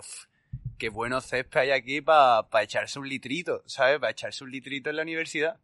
qué 0.77 0.89
bueno 0.89 1.21
césped 1.21 1.59
hay 1.59 1.71
aquí 1.71 2.01
para 2.01 2.47
echarse 2.61 2.99
un 2.99 3.07
litrito, 3.07 3.61
¿sabes? 3.67 3.99
Para 3.99 4.11
echarse 4.11 4.43
un 4.43 4.51
litrito 4.51 4.89
en 4.89 4.95
la 4.95 5.03
universidad. 5.03 5.59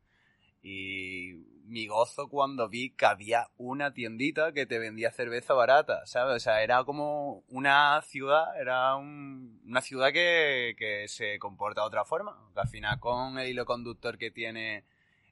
Y 0.62 1.34
mi 1.72 1.88
gozo 1.88 2.28
cuando 2.28 2.68
vi 2.68 2.90
que 2.92 3.06
había 3.06 3.48
una 3.58 3.94
tiendita 3.94 4.52
que 4.52 4.66
te 4.66 4.78
vendía 4.78 5.10
cerveza 5.12 5.54
barata, 5.54 6.06
¿sabes? 6.06 6.36
O 6.36 6.40
sea, 6.40 6.62
era 6.64 6.84
como 6.84 7.44
una 7.48 8.02
ciudad, 8.02 8.60
era 8.60 8.98
una 8.98 9.80
ciudad 9.82 10.12
que, 10.12 10.76
que, 10.78 11.08
se 11.08 11.40
comporta 11.40 11.82
de 11.82 11.88
otra 11.88 12.04
forma, 12.04 12.38
que 12.54 12.60
al 12.60 12.68
final 12.68 13.00
con 13.00 13.40
el 13.40 13.48
hilo 13.48 13.66
conductor 13.66 14.18
que 14.18 14.32
tiene 14.32 14.84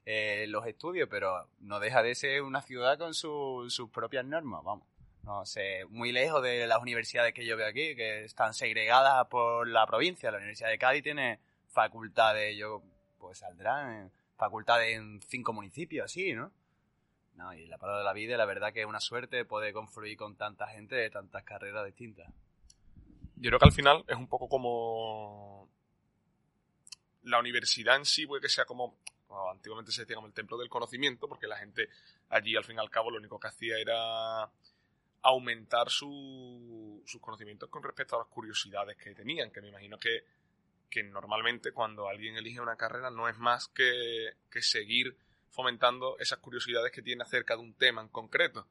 eh, 0.06 0.46
los 0.48 0.66
estudios, 0.66 1.08
pero 1.10 1.46
no 1.60 1.78
deja 1.78 2.02
de 2.02 2.14
ser 2.14 2.40
una 2.42 2.62
ciudad 2.62 2.98
con 2.98 3.12
sus 3.12 3.90
propias 3.92 4.24
normas, 4.24 4.64
vamos. 4.64 4.86
No 5.22 5.44
sé, 5.44 5.84
muy 5.90 6.10
lejos 6.10 6.42
de 6.42 6.66
las 6.66 6.80
universidades 6.80 7.34
que 7.34 7.44
yo 7.44 7.54
veo 7.58 7.66
aquí, 7.66 7.94
que 7.94 8.24
están 8.24 8.54
segregadas 8.54 9.26
por 9.26 9.68
la 9.68 9.86
provincia. 9.86 10.30
La 10.30 10.38
Universidad 10.38 10.70
de 10.70 10.78
Cádiz 10.78 11.02
tiene 11.02 11.38
facultades, 11.68 12.56
yo, 12.56 12.82
pues 13.18 13.38
saldrán 13.38 14.10
facultades 14.40 14.96
en 14.96 15.20
cinco 15.28 15.52
municipios, 15.52 16.06
así, 16.06 16.32
¿no? 16.32 16.50
No, 17.34 17.52
y 17.52 17.66
la 17.66 17.78
palabra 17.78 18.00
de 18.00 18.04
la 18.06 18.12
vida, 18.14 18.36
la 18.38 18.46
verdad 18.46 18.72
que 18.72 18.80
es 18.80 18.86
una 18.86 19.00
suerte 19.00 19.44
poder 19.44 19.72
confluir 19.74 20.16
con 20.16 20.34
tanta 20.36 20.66
gente 20.66 20.96
de 20.96 21.10
tantas 21.10 21.44
carreras 21.44 21.84
distintas. 21.84 22.26
Yo 23.36 23.50
creo 23.50 23.58
que 23.58 23.66
al 23.66 23.72
final 23.72 24.04
es 24.08 24.16
un 24.16 24.26
poco 24.26 24.48
como 24.48 25.68
la 27.24 27.38
universidad 27.38 27.96
en 27.96 28.04
sí 28.06 28.26
puede 28.26 28.40
que 28.42 28.48
sea 28.48 28.64
como, 28.64 28.96
antiguamente 29.50 29.92
se 29.92 30.02
decía 30.02 30.16
como 30.16 30.26
el 30.26 30.32
templo 30.32 30.56
del 30.56 30.68
conocimiento, 30.68 31.28
porque 31.28 31.46
la 31.46 31.56
gente 31.56 31.88
allí 32.30 32.56
al 32.56 32.64
fin 32.64 32.76
y 32.76 32.80
al 32.80 32.90
cabo 32.90 33.10
lo 33.10 33.18
único 33.18 33.38
que 33.38 33.48
hacía 33.48 33.78
era 33.78 34.50
aumentar 35.22 35.90
sus 35.90 37.20
conocimientos 37.20 37.68
con 37.68 37.82
respecto 37.82 38.16
a 38.16 38.20
las 38.20 38.28
curiosidades 38.28 38.96
que 38.96 39.14
tenían, 39.14 39.50
que 39.50 39.60
me 39.60 39.68
imagino 39.68 39.98
que 39.98 40.24
que 40.90 41.02
normalmente 41.04 41.72
cuando 41.72 42.08
alguien 42.08 42.36
elige 42.36 42.60
una 42.60 42.76
carrera 42.76 43.10
no 43.10 43.28
es 43.28 43.38
más 43.38 43.68
que, 43.68 44.34
seguir 44.60 45.16
fomentando 45.50 46.18
esas 46.18 46.38
curiosidades 46.38 46.92
que 46.92 47.02
tiene 47.02 47.22
acerca 47.22 47.54
de 47.54 47.62
un 47.62 47.74
tema 47.74 48.02
en 48.02 48.08
concreto. 48.08 48.66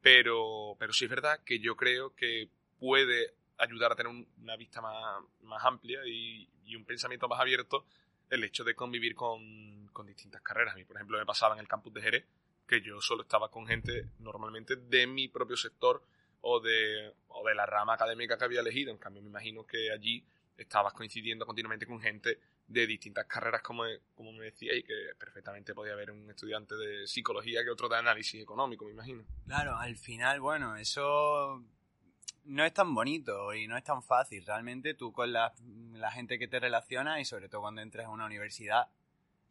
Pero, 0.00 0.76
pero 0.78 0.92
sí 0.92 1.04
es 1.04 1.10
verdad 1.10 1.40
que 1.44 1.58
yo 1.58 1.76
creo 1.76 2.14
que 2.14 2.48
puede 2.78 3.34
ayudar 3.58 3.92
a 3.92 3.96
tener 3.96 4.12
una 4.38 4.56
vista 4.56 4.80
más, 4.80 5.64
amplia 5.64 6.00
y, 6.06 6.48
un 6.76 6.84
pensamiento 6.84 7.28
más 7.28 7.40
abierto 7.40 7.86
el 8.30 8.42
hecho 8.42 8.64
de 8.64 8.74
convivir 8.74 9.14
con, 9.14 9.86
con, 9.92 10.06
distintas 10.06 10.42
carreras. 10.42 10.74
A 10.74 10.76
mí, 10.76 10.84
por 10.84 10.96
ejemplo, 10.96 11.18
me 11.18 11.26
pasaba 11.26 11.54
en 11.54 11.60
el 11.60 11.68
campus 11.68 11.94
de 11.94 12.02
Jerez 12.02 12.24
que 12.66 12.80
yo 12.80 13.00
solo 13.00 13.22
estaba 13.22 13.50
con 13.50 13.66
gente 13.66 14.08
normalmente 14.18 14.76
de 14.76 15.06
mi 15.06 15.28
propio 15.28 15.56
sector 15.56 16.02
o 16.40 16.60
de, 16.60 17.12
o 17.28 17.46
de 17.46 17.54
la 17.54 17.66
rama 17.66 17.94
académica 17.94 18.36
que 18.36 18.44
había 18.44 18.60
elegido. 18.60 18.90
En 18.90 18.98
cambio, 18.98 19.22
me 19.22 19.28
imagino 19.28 19.66
que 19.66 19.90
allí 19.92 20.24
estabas 20.56 20.92
coincidiendo 20.92 21.46
continuamente 21.46 21.86
con 21.86 22.00
gente 22.00 22.38
de 22.66 22.86
distintas 22.86 23.26
carreras, 23.26 23.62
como, 23.62 23.84
como 24.14 24.32
me 24.32 24.46
decía, 24.46 24.74
y 24.74 24.82
que 24.82 24.94
perfectamente 25.18 25.74
podía 25.74 25.92
haber 25.92 26.10
un 26.10 26.30
estudiante 26.30 26.74
de 26.74 27.06
psicología 27.06 27.62
que 27.62 27.70
otro 27.70 27.88
de 27.88 27.96
análisis 27.96 28.42
económico, 28.42 28.84
me 28.86 28.92
imagino. 28.92 29.24
Claro, 29.46 29.76
al 29.76 29.96
final, 29.96 30.40
bueno, 30.40 30.76
eso 30.76 31.62
no 32.44 32.64
es 32.64 32.72
tan 32.72 32.94
bonito 32.94 33.54
y 33.54 33.66
no 33.66 33.76
es 33.76 33.84
tan 33.84 34.02
fácil. 34.02 34.44
Realmente 34.46 34.94
tú 34.94 35.12
con 35.12 35.32
la, 35.32 35.52
la 35.92 36.10
gente 36.10 36.38
que 36.38 36.48
te 36.48 36.60
relaciona 36.60 37.20
y 37.20 37.24
sobre 37.24 37.48
todo 37.48 37.62
cuando 37.62 37.82
entras 37.82 38.06
a 38.06 38.10
una 38.10 38.26
universidad, 38.26 38.88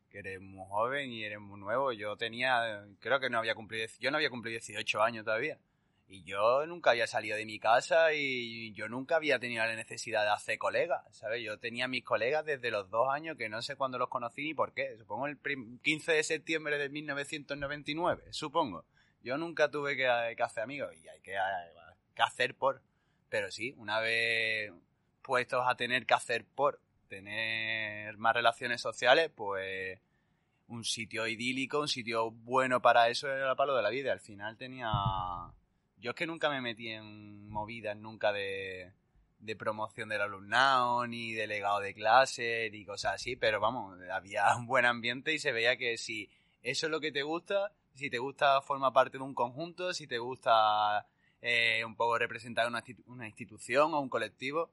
que 0.09 0.19
eres 0.19 0.39
muy 0.39 0.65
joven 0.69 1.11
y 1.11 1.23
eres 1.23 1.39
muy 1.39 1.59
nuevo, 1.59 1.91
yo 1.91 2.15
tenía, 2.15 2.85
creo 2.99 3.19
que 3.19 3.29
no 3.29 3.39
había 3.39 3.55
cumplido, 3.55 3.87
yo 3.99 4.11
no 4.11 4.17
había 4.17 4.29
cumplido 4.29 4.53
18 4.53 5.01
años 5.01 5.25
todavía. 5.25 5.57
Y 6.07 6.23
yo 6.23 6.65
nunca 6.67 6.91
había 6.91 7.07
salido 7.07 7.37
de 7.37 7.45
mi 7.45 7.59
casa 7.59 8.13
y 8.13 8.73
yo 8.73 8.87
nunca 8.87 9.15
había 9.15 9.39
tenido 9.39 9.65
la 9.65 9.75
necesidad 9.75 10.23
de 10.23 10.29
hacer 10.29 10.57
colegas, 10.57 11.03
¿sabes? 11.11 11.41
Yo 11.43 11.57
tenía 11.59 11.87
mis 11.87 12.03
colegas 12.03 12.45
desde 12.45 12.71
los 12.71 12.89
dos 12.89 13.07
años 13.09 13.37
que 13.37 13.49
no 13.49 13.61
sé 13.61 13.75
cuándo 13.75 13.97
los 13.97 14.09
conocí 14.09 14.43
ni 14.43 14.53
por 14.53 14.73
qué. 14.73 14.95
Supongo 14.97 15.27
el 15.27 15.39
15 15.81 16.11
de 16.11 16.23
septiembre 16.23 16.77
de 16.77 16.89
1999, 16.89 18.25
supongo. 18.31 18.85
Yo 19.23 19.37
nunca 19.37 19.71
tuve 19.71 19.95
que, 19.95 20.07
hacer 20.07 20.63
amigos 20.63 20.93
y 21.01 21.07
hay 21.07 21.21
que, 21.21 21.35
que 22.13 22.21
hacer 22.21 22.55
por. 22.55 22.81
Pero 23.29 23.49
sí, 23.49 23.73
una 23.77 23.99
vez 23.99 24.71
puestos 25.23 25.63
a 25.65 25.75
tener 25.75 26.05
que 26.05 26.13
hacer 26.13 26.45
por 26.45 26.79
tener 27.07 28.17
más 28.17 28.33
relaciones 28.35 28.81
sociales, 28.81 29.31
pues 29.33 29.99
un 30.67 30.83
sitio 30.83 31.27
idílico, 31.27 31.79
un 31.79 31.87
sitio 31.87 32.31
bueno 32.31 32.81
para 32.81 33.09
eso 33.09 33.27
era 33.27 33.51
el 33.51 33.55
palo 33.55 33.75
de 33.75 33.81
la 33.81 33.89
vida. 33.89 34.11
Al 34.11 34.19
final 34.19 34.57
tenía 34.57 34.91
yo 36.03 36.09
es 36.11 36.17
que 36.17 36.27
nunca 36.27 36.49
me 36.49 36.59
metí 36.59 36.89
en 36.89 37.49
movidas 37.49 37.95
nunca 37.95 38.33
de, 38.33 38.91
promoción 39.57 40.09
del 40.09 40.19
alumnado, 40.19 41.07
ni 41.07 41.31
delegado 41.31 41.79
de 41.79 41.93
clase, 41.93 42.69
ni 42.73 42.83
cosas 42.83 43.15
así, 43.15 43.37
pero 43.37 43.61
vamos, 43.61 43.97
había 44.11 44.53
un 44.57 44.67
buen 44.67 44.85
ambiente 44.85 45.33
y 45.33 45.39
se 45.39 45.53
veía 45.53 45.77
que 45.77 45.97
si 45.97 46.29
eso 46.61 46.87
es 46.87 46.91
lo 46.91 46.99
que 46.99 47.13
te 47.13 47.23
gusta, 47.23 47.71
si 47.93 48.09
te 48.09 48.19
gusta 48.19 48.61
formar 48.61 48.91
parte 48.91 49.17
de 49.17 49.23
un 49.23 49.33
conjunto, 49.33 49.93
si 49.93 50.05
te 50.05 50.17
gusta 50.17 51.07
eh, 51.41 51.85
un 51.85 51.95
poco 51.95 52.17
representar 52.17 52.67
una, 52.67 52.83
una, 53.05 53.25
institución 53.25 53.93
o 53.93 54.01
un 54.01 54.09
colectivo, 54.09 54.71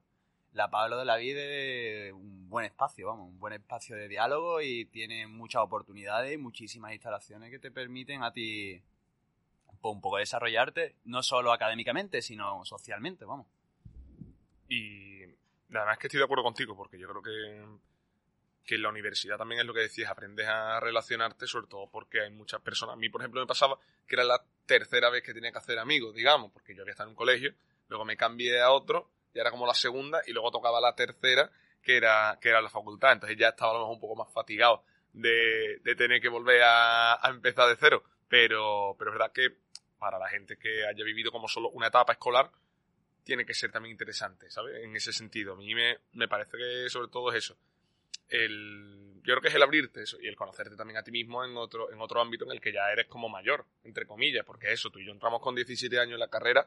la 0.51 0.69
Pablo 0.69 0.97
de 0.97 1.05
la 1.05 1.15
Vida 1.15 1.41
es 1.41 2.11
un 2.11 2.49
buen 2.49 2.65
espacio, 2.65 3.07
vamos, 3.07 3.29
un 3.29 3.39
buen 3.39 3.53
espacio 3.53 3.95
de 3.95 4.09
diálogo 4.09 4.59
y 4.59 4.83
tiene 4.83 5.27
muchas 5.27 5.61
oportunidades 5.61 6.33
y 6.33 6.37
muchísimas 6.37 6.91
instalaciones 6.91 7.51
que 7.51 7.59
te 7.59 7.71
permiten 7.71 8.21
a 8.21 8.33
ti 8.33 8.81
un 9.89 10.01
poco 10.01 10.17
desarrollarte, 10.17 10.95
no 11.05 11.23
solo 11.23 11.51
académicamente, 11.51 12.21
sino 12.21 12.63
socialmente, 12.65 13.25
vamos. 13.25 13.47
Y 14.67 15.11
verdad 15.79 15.93
es 15.93 15.99
que 15.99 16.07
estoy 16.07 16.19
de 16.19 16.25
acuerdo 16.25 16.43
contigo, 16.43 16.75
porque 16.75 16.97
yo 16.99 17.07
creo 17.07 17.21
que, 17.21 17.65
que 18.65 18.75
en 18.75 18.83
la 18.83 18.89
universidad 18.89 19.37
también 19.37 19.61
es 19.61 19.67
lo 19.67 19.73
que 19.73 19.81
decías, 19.81 20.09
aprendes 20.09 20.47
a 20.47 20.79
relacionarte, 20.79 21.47
sobre 21.47 21.67
todo 21.67 21.89
porque 21.89 22.21
hay 22.21 22.31
muchas 22.31 22.61
personas. 22.61 22.93
A 22.93 22.97
mí, 22.97 23.09
por 23.09 23.21
ejemplo, 23.21 23.41
me 23.41 23.47
pasaba 23.47 23.79
que 24.07 24.15
era 24.15 24.23
la 24.23 24.43
tercera 24.65 25.09
vez 25.09 25.23
que 25.23 25.33
tenía 25.33 25.51
que 25.51 25.57
hacer 25.57 25.79
amigos, 25.79 26.13
digamos, 26.13 26.51
porque 26.51 26.75
yo 26.75 26.81
había 26.81 26.91
estado 26.91 27.09
en 27.09 27.11
un 27.11 27.15
colegio, 27.15 27.53
luego 27.87 28.05
me 28.05 28.17
cambié 28.17 28.61
a 28.61 28.71
otro, 28.71 29.09
ya 29.33 29.41
era 29.41 29.51
como 29.51 29.65
la 29.65 29.73
segunda, 29.73 30.21
y 30.27 30.33
luego 30.33 30.51
tocaba 30.51 30.81
la 30.81 30.95
tercera, 30.95 31.51
que 31.81 31.97
era, 31.97 32.37
que 32.41 32.49
era 32.49 32.61
la 32.61 32.69
facultad. 32.69 33.13
Entonces 33.13 33.37
ya 33.37 33.49
estaba 33.49 33.71
a 33.71 33.73
lo 33.75 33.79
mejor 33.81 33.95
un 33.95 34.01
poco 34.01 34.15
más 34.15 34.31
fatigado 34.33 34.83
de, 35.13 35.81
tener 35.97 36.21
que 36.21 36.29
volver 36.29 36.61
a, 36.63 37.25
a 37.25 37.29
empezar 37.29 37.67
de 37.69 37.77
cero. 37.77 38.03
Pero, 38.27 38.95
pero 38.97 39.11
es 39.11 39.17
verdad 39.17 39.31
que 39.33 39.57
para 40.01 40.17
la 40.17 40.27
gente 40.29 40.57
que 40.57 40.83
haya 40.87 41.03
vivido 41.03 41.31
como 41.31 41.47
solo 41.47 41.69
una 41.69 41.87
etapa 41.87 42.13
escolar, 42.13 42.49
tiene 43.23 43.45
que 43.45 43.53
ser 43.53 43.71
también 43.71 43.91
interesante, 43.91 44.49
¿sabes? 44.49 44.83
En 44.83 44.95
ese 44.95 45.13
sentido. 45.13 45.53
A 45.53 45.55
mí 45.55 45.75
me, 45.75 45.99
me 46.13 46.27
parece 46.27 46.57
que 46.57 46.89
sobre 46.89 47.07
todo 47.09 47.29
es 47.31 47.45
eso. 47.45 47.55
El, 48.27 49.21
yo 49.23 49.33
creo 49.33 49.41
que 49.41 49.49
es 49.49 49.53
el 49.53 49.61
abrirte 49.61 50.01
eso 50.01 50.19
y 50.19 50.27
el 50.27 50.35
conocerte 50.35 50.75
también 50.75 50.97
a 50.97 51.03
ti 51.03 51.11
mismo 51.11 51.45
en 51.45 51.55
otro, 51.55 51.91
en 51.91 52.01
otro 52.01 52.19
ámbito 52.19 52.45
en 52.45 52.51
el 52.51 52.59
que 52.59 52.73
ya 52.73 52.91
eres 52.91 53.05
como 53.05 53.29
mayor, 53.29 53.63
entre 53.83 54.07
comillas, 54.07 54.43
porque 54.43 54.73
eso, 54.73 54.89
tú 54.89 54.97
y 54.97 55.05
yo 55.05 55.11
entramos 55.11 55.39
con 55.39 55.53
17 55.53 55.99
años 55.99 56.13
en 56.13 56.19
la 56.19 56.29
carrera 56.29 56.65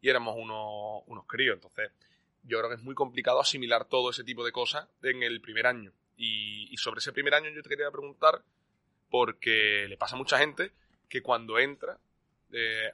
y 0.00 0.08
éramos 0.08 0.34
unos, 0.36 1.04
unos 1.06 1.24
críos. 1.28 1.54
Entonces, 1.54 1.92
yo 2.42 2.58
creo 2.58 2.68
que 2.68 2.76
es 2.76 2.82
muy 2.82 2.96
complicado 2.96 3.38
asimilar 3.38 3.84
todo 3.84 4.10
ese 4.10 4.24
tipo 4.24 4.44
de 4.44 4.50
cosas 4.50 4.88
en 5.04 5.22
el 5.22 5.40
primer 5.40 5.68
año. 5.68 5.92
Y, 6.16 6.66
y 6.68 6.76
sobre 6.78 6.98
ese 6.98 7.12
primer 7.12 7.34
año 7.34 7.48
yo 7.50 7.62
te 7.62 7.68
quería 7.68 7.92
preguntar, 7.92 8.42
porque 9.08 9.86
le 9.88 9.96
pasa 9.96 10.16
a 10.16 10.18
mucha 10.18 10.36
gente 10.36 10.72
que 11.08 11.22
cuando 11.22 11.60
entra, 11.60 12.00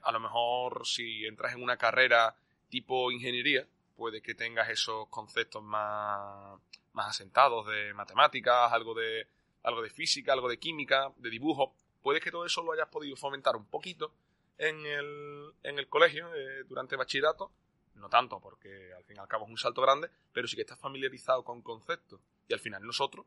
a 0.03 0.11
lo 0.11 0.19
mejor 0.19 0.85
si 0.85 1.25
entras 1.25 1.53
en 1.53 1.63
una 1.63 1.77
carrera 1.77 2.35
tipo 2.69 3.11
ingeniería, 3.11 3.67
puede 3.95 4.21
que 4.21 4.33
tengas 4.33 4.69
esos 4.69 5.07
conceptos 5.09 5.61
más, 5.61 6.57
más 6.93 7.07
asentados 7.07 7.67
de 7.67 7.93
matemáticas, 7.93 8.71
algo 8.71 8.93
de, 8.93 9.27
algo 9.63 9.81
de 9.81 9.89
física, 9.89 10.33
algo 10.33 10.47
de 10.47 10.57
química, 10.57 11.11
de 11.17 11.29
dibujo. 11.29 11.73
Puede 12.01 12.21
que 12.21 12.31
todo 12.31 12.45
eso 12.45 12.63
lo 12.63 12.71
hayas 12.71 12.87
podido 12.87 13.15
fomentar 13.17 13.55
un 13.55 13.65
poquito 13.65 14.13
en 14.57 14.85
el, 14.85 15.53
en 15.63 15.79
el 15.79 15.87
colegio 15.89 16.33
eh, 16.33 16.63
durante 16.67 16.95
bachillerato. 16.95 17.51
No 17.95 18.07
tanto, 18.07 18.39
porque 18.39 18.93
al 18.95 19.03
fin 19.03 19.17
y 19.17 19.19
al 19.19 19.27
cabo 19.27 19.43
es 19.43 19.51
un 19.51 19.57
salto 19.57 19.81
grande, 19.81 20.09
pero 20.31 20.47
sí 20.47 20.55
que 20.55 20.61
estás 20.61 20.79
familiarizado 20.79 21.43
con 21.43 21.61
conceptos. 21.61 22.21
Y 22.47 22.53
al 22.53 22.61
final 22.61 22.83
nosotros, 22.83 23.25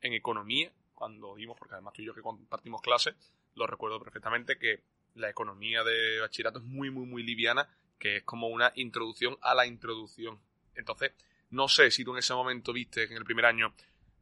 en 0.00 0.12
economía, 0.12 0.72
cuando 0.94 1.34
vimos, 1.34 1.58
porque 1.58 1.74
además 1.74 1.94
tú 1.94 2.02
y 2.02 2.06
yo 2.06 2.14
que 2.14 2.22
compartimos 2.22 2.80
clases, 2.80 3.16
lo 3.56 3.66
recuerdo 3.66 3.98
perfectamente 3.98 4.56
que 4.56 4.84
la 5.14 5.30
economía 5.30 5.84
de 5.84 6.20
bachillerato 6.20 6.58
es 6.58 6.64
muy, 6.64 6.90
muy, 6.90 7.06
muy 7.06 7.22
liviana, 7.22 7.68
que 7.98 8.16
es 8.16 8.22
como 8.24 8.48
una 8.48 8.72
introducción 8.76 9.36
a 9.42 9.54
la 9.54 9.66
introducción. 9.66 10.40
Entonces, 10.74 11.12
no 11.50 11.68
sé 11.68 11.90
si 11.90 12.04
tú 12.04 12.12
en 12.12 12.18
ese 12.18 12.34
momento 12.34 12.72
viste 12.72 13.06
que 13.06 13.14
en 13.14 13.18
el 13.18 13.24
primer 13.24 13.46
año 13.46 13.74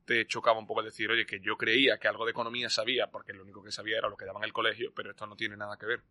te 0.04 0.26
chocaba 0.26 0.58
un 0.58 0.66
poco 0.66 0.82
decir, 0.82 1.10
oye, 1.10 1.24
que 1.24 1.40
yo 1.40 1.56
creía 1.56 1.98
que 1.98 2.08
algo 2.08 2.24
de 2.24 2.32
economía 2.32 2.68
sabía, 2.68 3.06
porque 3.06 3.32
lo 3.32 3.42
único 3.42 3.62
que 3.62 3.70
sabía 3.70 3.98
era 3.98 4.08
lo 4.08 4.16
que 4.16 4.24
daban 4.24 4.42
en 4.42 4.48
el 4.48 4.52
colegio, 4.52 4.92
pero 4.94 5.10
esto 5.10 5.26
no 5.26 5.36
tiene 5.36 5.56
nada 5.56 5.76
que 5.78 5.86
ver. 5.86 6.02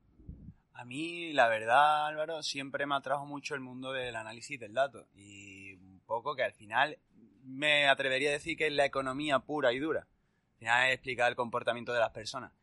A 0.74 0.86
mí, 0.86 1.34
la 1.34 1.50
verdad, 1.50 2.08
Álvaro, 2.08 2.42
siempre 2.42 2.86
me 2.86 2.96
atrajo 2.96 3.26
mucho 3.26 3.54
el 3.54 3.60
mundo 3.60 3.92
del 3.92 4.16
análisis 4.16 4.58
del 4.58 4.74
dato 4.74 5.08
y 5.14 5.74
un 5.74 6.00
poco 6.06 6.38
que 6.38 6.44
al 6.44 6.54
final 6.54 6.98
me 7.44 7.88
atrevería 7.88 8.30
a 8.30 8.34
decir 8.34 8.56
que 8.56 8.68
es 8.68 8.74
la 8.74 8.86
economía 8.86 9.40
pura 9.40 9.74
y 9.74 9.80
dura. 9.80 10.08
Al 10.54 10.60
final 10.60 10.88
es 10.88 10.94
explicar 10.94 11.30
el 11.30 11.36
comportamiento 11.36 11.92
de 11.92 12.00
las 12.00 12.12
personas. 12.12 12.54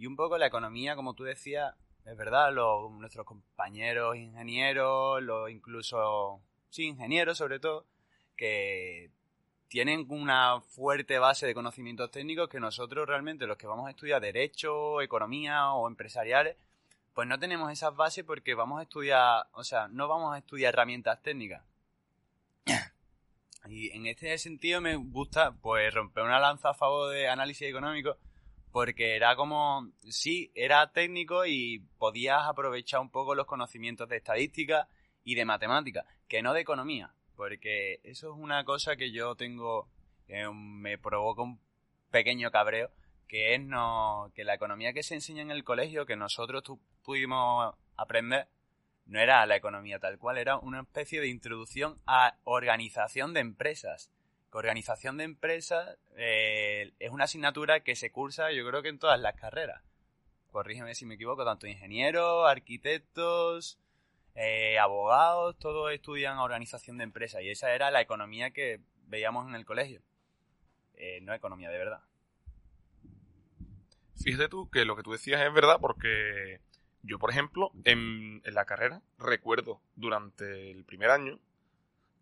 Y 0.00 0.06
un 0.06 0.16
poco 0.16 0.38
la 0.38 0.46
economía, 0.46 0.96
como 0.96 1.12
tú 1.12 1.24
decías, 1.24 1.74
es 2.06 2.16
verdad, 2.16 2.54
los, 2.54 2.90
nuestros 2.92 3.26
compañeros 3.26 4.16
ingenieros, 4.16 5.22
los 5.22 5.50
incluso, 5.50 6.40
sí, 6.70 6.84
ingenieros 6.86 7.36
sobre 7.36 7.60
todo, 7.60 7.84
que 8.34 9.10
tienen 9.68 10.06
una 10.08 10.62
fuerte 10.62 11.18
base 11.18 11.46
de 11.46 11.52
conocimientos 11.52 12.10
técnicos 12.10 12.48
que 12.48 12.60
nosotros 12.60 13.06
realmente, 13.06 13.46
los 13.46 13.58
que 13.58 13.66
vamos 13.66 13.88
a 13.88 13.90
estudiar 13.90 14.22
Derecho, 14.22 15.02
Economía 15.02 15.74
o 15.74 15.86
Empresariales, 15.86 16.56
pues 17.12 17.28
no 17.28 17.38
tenemos 17.38 17.70
esas 17.70 17.94
bases 17.94 18.24
porque 18.24 18.54
vamos 18.54 18.80
a 18.80 18.84
estudiar, 18.84 19.48
o 19.52 19.64
sea, 19.64 19.88
no 19.88 20.08
vamos 20.08 20.34
a 20.34 20.38
estudiar 20.38 20.72
herramientas 20.72 21.20
técnicas. 21.20 21.62
Y 23.68 23.94
en 23.94 24.06
este 24.06 24.38
sentido 24.38 24.80
me 24.80 24.96
gusta 24.96 25.52
pues 25.52 25.92
romper 25.92 26.24
una 26.24 26.40
lanza 26.40 26.70
a 26.70 26.74
favor 26.74 27.12
de 27.12 27.28
análisis 27.28 27.68
económico 27.68 28.16
porque 28.72 29.16
era 29.16 29.34
como, 29.36 29.90
sí, 30.08 30.52
era 30.54 30.92
técnico 30.92 31.44
y 31.46 31.80
podías 31.98 32.46
aprovechar 32.46 33.00
un 33.00 33.10
poco 33.10 33.34
los 33.34 33.46
conocimientos 33.46 34.08
de 34.08 34.16
estadística 34.16 34.88
y 35.24 35.34
de 35.34 35.44
matemática, 35.44 36.04
que 36.28 36.42
no 36.42 36.52
de 36.52 36.60
economía, 36.60 37.12
porque 37.36 38.00
eso 38.04 38.32
es 38.32 38.38
una 38.38 38.64
cosa 38.64 38.96
que 38.96 39.12
yo 39.12 39.34
tengo, 39.34 39.88
que 40.26 40.48
me 40.48 40.98
provoca 40.98 41.42
un 41.42 41.60
pequeño 42.10 42.50
cabreo, 42.50 42.90
que 43.26 43.54
es 43.54 43.60
no, 43.60 44.30
que 44.34 44.44
la 44.44 44.54
economía 44.54 44.92
que 44.92 45.02
se 45.02 45.14
enseña 45.14 45.42
en 45.42 45.50
el 45.50 45.64
colegio, 45.64 46.06
que 46.06 46.16
nosotros 46.16 46.62
pudimos 47.02 47.74
aprender, 47.96 48.48
no 49.06 49.18
era 49.18 49.44
la 49.46 49.56
economía 49.56 49.98
tal 49.98 50.18
cual, 50.18 50.38
era 50.38 50.56
una 50.56 50.82
especie 50.82 51.20
de 51.20 51.28
introducción 51.28 52.00
a 52.06 52.36
organización 52.44 53.34
de 53.34 53.40
empresas 53.40 54.10
organización 54.58 55.16
de 55.16 55.24
empresas 55.24 55.96
eh, 56.16 56.92
es 56.98 57.10
una 57.10 57.24
asignatura 57.24 57.80
que 57.80 57.96
se 57.96 58.10
cursa 58.10 58.50
yo 58.52 58.66
creo 58.66 58.82
que 58.82 58.88
en 58.88 58.98
todas 58.98 59.20
las 59.20 59.34
carreras. 59.34 59.82
Corrígeme 60.50 60.94
si 60.94 61.06
me 61.06 61.14
equivoco, 61.14 61.44
tanto 61.44 61.68
ingenieros, 61.68 62.48
arquitectos, 62.48 63.78
eh, 64.34 64.78
abogados, 64.78 65.56
todos 65.58 65.92
estudian 65.92 66.38
organización 66.38 66.98
de 66.98 67.04
empresas 67.04 67.42
y 67.42 67.50
esa 67.50 67.72
era 67.72 67.90
la 67.90 68.00
economía 68.00 68.50
que 68.50 68.80
veíamos 69.06 69.46
en 69.48 69.54
el 69.54 69.64
colegio. 69.64 70.02
Eh, 70.94 71.20
no 71.22 71.32
economía 71.32 71.70
de 71.70 71.78
verdad. 71.78 72.00
Fíjate 74.22 74.48
tú 74.48 74.68
que 74.68 74.84
lo 74.84 74.96
que 74.96 75.02
tú 75.02 75.12
decías 75.12 75.40
es 75.40 75.52
verdad 75.52 75.78
porque 75.80 76.60
yo, 77.02 77.18
por 77.18 77.30
ejemplo, 77.30 77.70
en, 77.84 78.42
en 78.44 78.54
la 78.54 78.66
carrera 78.66 79.00
recuerdo 79.18 79.80
durante 79.94 80.70
el 80.70 80.84
primer 80.84 81.10
año 81.10 81.38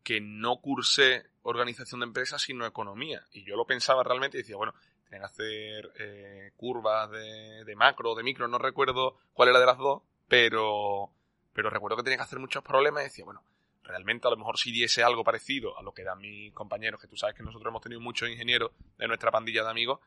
que 0.04 0.20
no 0.20 0.60
cursé 0.60 1.26
organización 1.48 2.00
de 2.00 2.06
empresas, 2.06 2.42
sino 2.42 2.66
economía. 2.66 3.24
Y 3.32 3.44
yo 3.44 3.56
lo 3.56 3.64
pensaba 3.64 4.02
realmente 4.02 4.36
y 4.36 4.42
decía, 4.42 4.56
bueno, 4.56 4.74
tienen 5.08 5.20
que 5.20 5.32
hacer 5.32 5.92
eh, 5.98 6.52
curvas 6.56 7.10
de, 7.10 7.64
de, 7.64 7.76
macro, 7.76 8.14
de 8.14 8.22
micro, 8.22 8.48
no 8.48 8.58
recuerdo 8.58 9.16
cuál 9.32 9.48
era 9.50 9.58
de 9.58 9.66
las 9.66 9.78
dos, 9.78 10.02
pero, 10.28 11.10
pero 11.52 11.70
recuerdo 11.70 11.96
que 11.96 12.02
tenía 12.02 12.18
que 12.18 12.24
hacer 12.24 12.38
muchos 12.38 12.62
problemas 12.62 13.02
y 13.02 13.04
decía, 13.04 13.24
bueno, 13.24 13.42
realmente 13.82 14.28
a 14.28 14.30
lo 14.30 14.36
mejor 14.36 14.58
si 14.58 14.70
diese 14.70 15.02
algo 15.02 15.24
parecido 15.24 15.76
a 15.78 15.82
lo 15.82 15.92
que 15.92 16.04
dan 16.04 16.18
mis 16.18 16.52
compañeros, 16.52 17.00
que 17.00 17.08
tú 17.08 17.16
sabes 17.16 17.34
que 17.34 17.42
nosotros 17.42 17.70
hemos 17.70 17.82
tenido 17.82 18.00
muchos 18.00 18.28
ingenieros 18.28 18.72
de 18.98 19.08
nuestra 19.08 19.30
pandilla 19.30 19.64
de 19.64 19.70
amigos, 19.70 20.00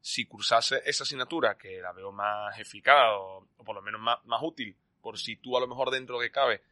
si 0.00 0.26
cursase 0.26 0.80
esa 0.84 1.02
asignatura, 1.02 1.56
que 1.56 1.80
la 1.80 1.92
veo 1.92 2.12
más 2.12 2.56
eficaz 2.60 3.10
o, 3.10 3.48
por 3.64 3.74
lo 3.74 3.82
menos 3.82 4.00
más, 4.00 4.24
más 4.24 4.40
útil, 4.42 4.76
por 5.02 5.18
si 5.18 5.36
tú 5.36 5.56
a 5.56 5.60
lo 5.60 5.66
mejor 5.66 5.90
dentro 5.90 6.20
de 6.20 6.28
que 6.28 6.32
cabe 6.32 6.62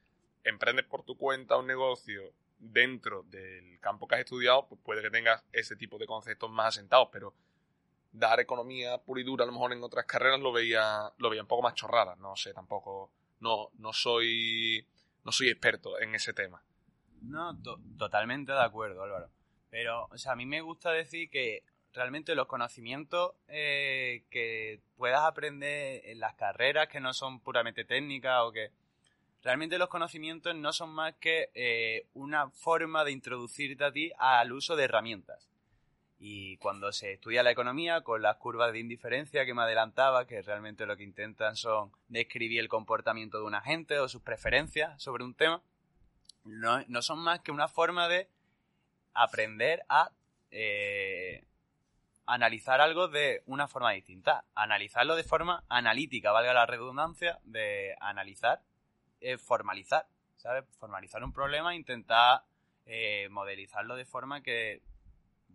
emprendes 0.44 0.84
por 0.84 1.02
tu 1.04 1.16
cuenta 1.16 1.56
un 1.56 1.66
negocio 1.66 2.22
dentro 2.58 3.22
del 3.24 3.78
campo 3.80 4.06
que 4.06 4.16
has 4.16 4.20
estudiado, 4.20 4.66
pues 4.68 4.80
puede 4.82 5.02
que 5.02 5.10
tengas 5.10 5.44
ese 5.52 5.76
tipo 5.76 5.98
de 5.98 6.06
conceptos 6.06 6.50
más 6.50 6.68
asentados, 6.68 7.08
pero 7.12 7.34
dar 8.12 8.40
economía 8.40 8.98
pura 8.98 9.20
y 9.20 9.24
dura 9.24 9.44
a 9.44 9.46
lo 9.46 9.52
mejor 9.52 9.72
en 9.72 9.82
otras 9.82 10.06
carreras 10.06 10.40
lo 10.40 10.52
veía, 10.52 11.12
lo 11.18 11.30
veía 11.30 11.42
un 11.42 11.48
poco 11.48 11.62
más 11.62 11.74
chorrada, 11.74 12.16
no 12.16 12.36
sé, 12.36 12.54
tampoco, 12.54 13.10
no, 13.40 13.70
no 13.78 13.92
soy, 13.92 14.86
no 15.24 15.32
soy 15.32 15.50
experto 15.50 15.98
en 16.00 16.14
ese 16.14 16.32
tema. 16.32 16.62
No, 17.22 17.56
totalmente 17.98 18.52
de 18.52 18.62
acuerdo, 18.62 19.02
Álvaro. 19.02 19.30
Pero, 19.70 20.06
o 20.10 20.18
sea, 20.18 20.32
a 20.32 20.36
mí 20.36 20.46
me 20.46 20.60
gusta 20.60 20.92
decir 20.92 21.30
que 21.30 21.64
realmente 21.92 22.34
los 22.34 22.46
conocimientos 22.46 23.32
eh, 23.48 24.24
que 24.30 24.80
puedas 24.96 25.22
aprender 25.22 26.02
en 26.04 26.20
las 26.20 26.34
carreras 26.34 26.88
que 26.88 27.00
no 27.00 27.14
son 27.14 27.40
puramente 27.40 27.84
técnicas 27.84 28.42
o 28.42 28.52
que 28.52 28.70
Realmente 29.44 29.76
los 29.76 29.90
conocimientos 29.90 30.54
no 30.56 30.72
son 30.72 30.88
más 30.94 31.14
que 31.16 31.50
eh, 31.54 32.06
una 32.14 32.48
forma 32.48 33.04
de 33.04 33.12
introducirte 33.12 33.84
a 33.84 33.92
ti 33.92 34.10
al 34.18 34.52
uso 34.52 34.74
de 34.74 34.84
herramientas. 34.84 35.50
Y 36.18 36.56
cuando 36.56 36.90
se 36.92 37.12
estudia 37.12 37.42
la 37.42 37.50
economía 37.50 38.00
con 38.00 38.22
las 38.22 38.38
curvas 38.38 38.72
de 38.72 38.78
indiferencia 38.78 39.44
que 39.44 39.52
me 39.52 39.60
adelantaba, 39.60 40.26
que 40.26 40.40
realmente 40.40 40.86
lo 40.86 40.96
que 40.96 41.02
intentan 41.02 41.56
son 41.56 41.92
describir 42.08 42.58
el 42.58 42.70
comportamiento 42.70 43.36
de 43.36 43.44
un 43.44 43.54
agente 43.54 43.98
o 43.98 44.08
sus 44.08 44.22
preferencias 44.22 45.02
sobre 45.02 45.24
un 45.24 45.34
tema, 45.34 45.60
no, 46.44 47.02
son 47.02 47.18
más 47.18 47.40
que 47.40 47.52
una 47.52 47.68
forma 47.68 48.08
de 48.08 48.30
aprender 49.12 49.84
a 49.90 50.10
eh, 50.52 51.44
analizar 52.24 52.80
algo 52.80 53.08
de 53.08 53.42
una 53.44 53.68
forma 53.68 53.92
distinta. 53.92 54.46
Analizarlo 54.54 55.16
de 55.16 55.24
forma 55.24 55.64
analítica, 55.68 56.32
valga 56.32 56.54
la 56.54 56.64
redundancia, 56.64 57.40
de 57.44 57.94
analizar 58.00 58.62
formalizar, 59.38 60.06
¿sabes? 60.36 60.64
Formalizar 60.78 61.22
un 61.24 61.32
problema 61.32 61.72
e 61.72 61.76
intentar 61.76 62.44
eh, 62.86 63.28
modelizarlo 63.30 63.96
de 63.96 64.04
forma 64.04 64.42
que 64.42 64.82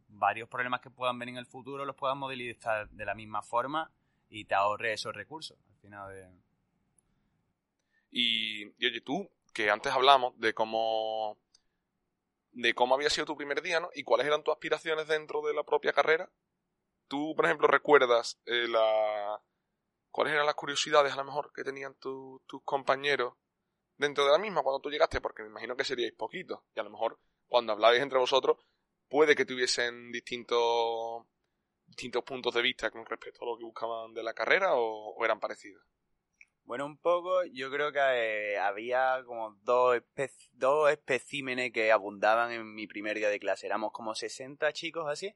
varios 0.08 0.50
problemas 0.50 0.82
que 0.82 0.90
puedan 0.90 1.20
venir 1.20 1.36
en 1.36 1.40
el 1.40 1.46
futuro 1.46 1.86
los 1.86 1.96
puedan 1.96 2.18
modelizar 2.18 2.90
de 2.90 3.06
la 3.06 3.14
misma 3.14 3.42
forma 3.42 3.92
y 4.30 4.46
te 4.46 4.56
ahorre 4.56 4.94
esos 4.94 5.16
recursos 5.16 5.58
al 5.70 5.78
final 5.78 6.14
de... 6.14 6.28
Y, 8.12 8.66
oye, 8.66 9.02
tú, 9.02 9.30
que 9.54 9.70
antes 9.70 9.92
hablamos 9.94 10.38
de 10.40 10.54
cómo 10.54 11.38
de 12.52 12.74
cómo 12.74 12.96
había 12.96 13.12
sido 13.12 13.28
tu 13.28 13.38
primer 13.38 13.62
día, 13.62 13.80
¿no? 13.80 13.90
Y 13.94 14.04
cuáles 14.04 14.26
eran 14.26 14.44
tus 14.44 14.52
aspiraciones 14.52 15.08
dentro 15.08 15.42
de 15.44 15.54
la 15.54 15.64
propia 15.64 15.94
carrera. 15.94 16.30
Tú, 17.08 17.36
por 17.36 17.46
ejemplo, 17.46 17.68
recuerdas 17.68 18.40
eh, 18.46 18.68
la... 18.68 19.40
cuáles 20.10 20.34
eran 20.34 20.48
las 20.48 20.56
curiosidades 20.56 21.14
a 21.14 21.18
lo 21.18 21.26
mejor 21.26 21.54
que 21.54 21.64
tenían 21.64 21.94
tus 21.96 22.42
compañeros 22.66 23.36
dentro 24.00 24.26
de 24.26 24.32
la 24.32 24.40
misma 24.40 24.64
cuando 24.64 24.80
tú 24.80 24.90
llegaste, 24.90 25.22
porque 25.22 25.44
me 25.44 25.50
imagino 25.50 25.76
que 25.76 25.84
seríais 25.84 26.14
poquitos, 26.14 26.62
y 26.74 26.80
a 26.80 26.84
lo 26.84 26.90
mejor 26.90 27.20
cuando 27.48 27.74
hablabais 27.74 28.02
entre 28.02 28.18
vosotros 28.18 28.58
puede 29.08 29.36
que 29.36 29.46
tuviesen 29.46 30.12
distintos 30.12 31.26
distintos 31.86 32.24
puntos 32.24 32.54
de 32.54 32.62
vista 32.62 32.92
con 32.92 33.06
respecto 33.06 33.44
a 33.44 33.48
lo 33.48 33.58
que 33.58 33.64
buscaban 33.64 34.14
de 34.14 34.24
la 34.24 34.34
carrera 34.34 34.76
o, 34.76 35.24
eran 35.26 35.40
parecidos. 35.40 35.84
Bueno, 36.64 36.86
un 36.86 37.00
poco, 37.00 37.44
yo 37.52 37.72
creo 37.72 37.92
que 37.92 38.00
eh, 38.00 38.60
había 38.60 39.24
como 39.26 39.58
dos, 39.64 40.04
dos 40.52 40.92
especímenes 40.92 41.72
que 41.72 41.92
abundaban 41.92 42.52
en 42.52 42.76
mi 42.76 42.86
primer 42.86 43.18
día 43.18 43.30
de 43.30 43.40
clase. 43.40 43.66
Éramos 43.66 43.92
como 43.92 44.14
60 44.14 44.72
chicos 44.72 45.06
así 45.10 45.36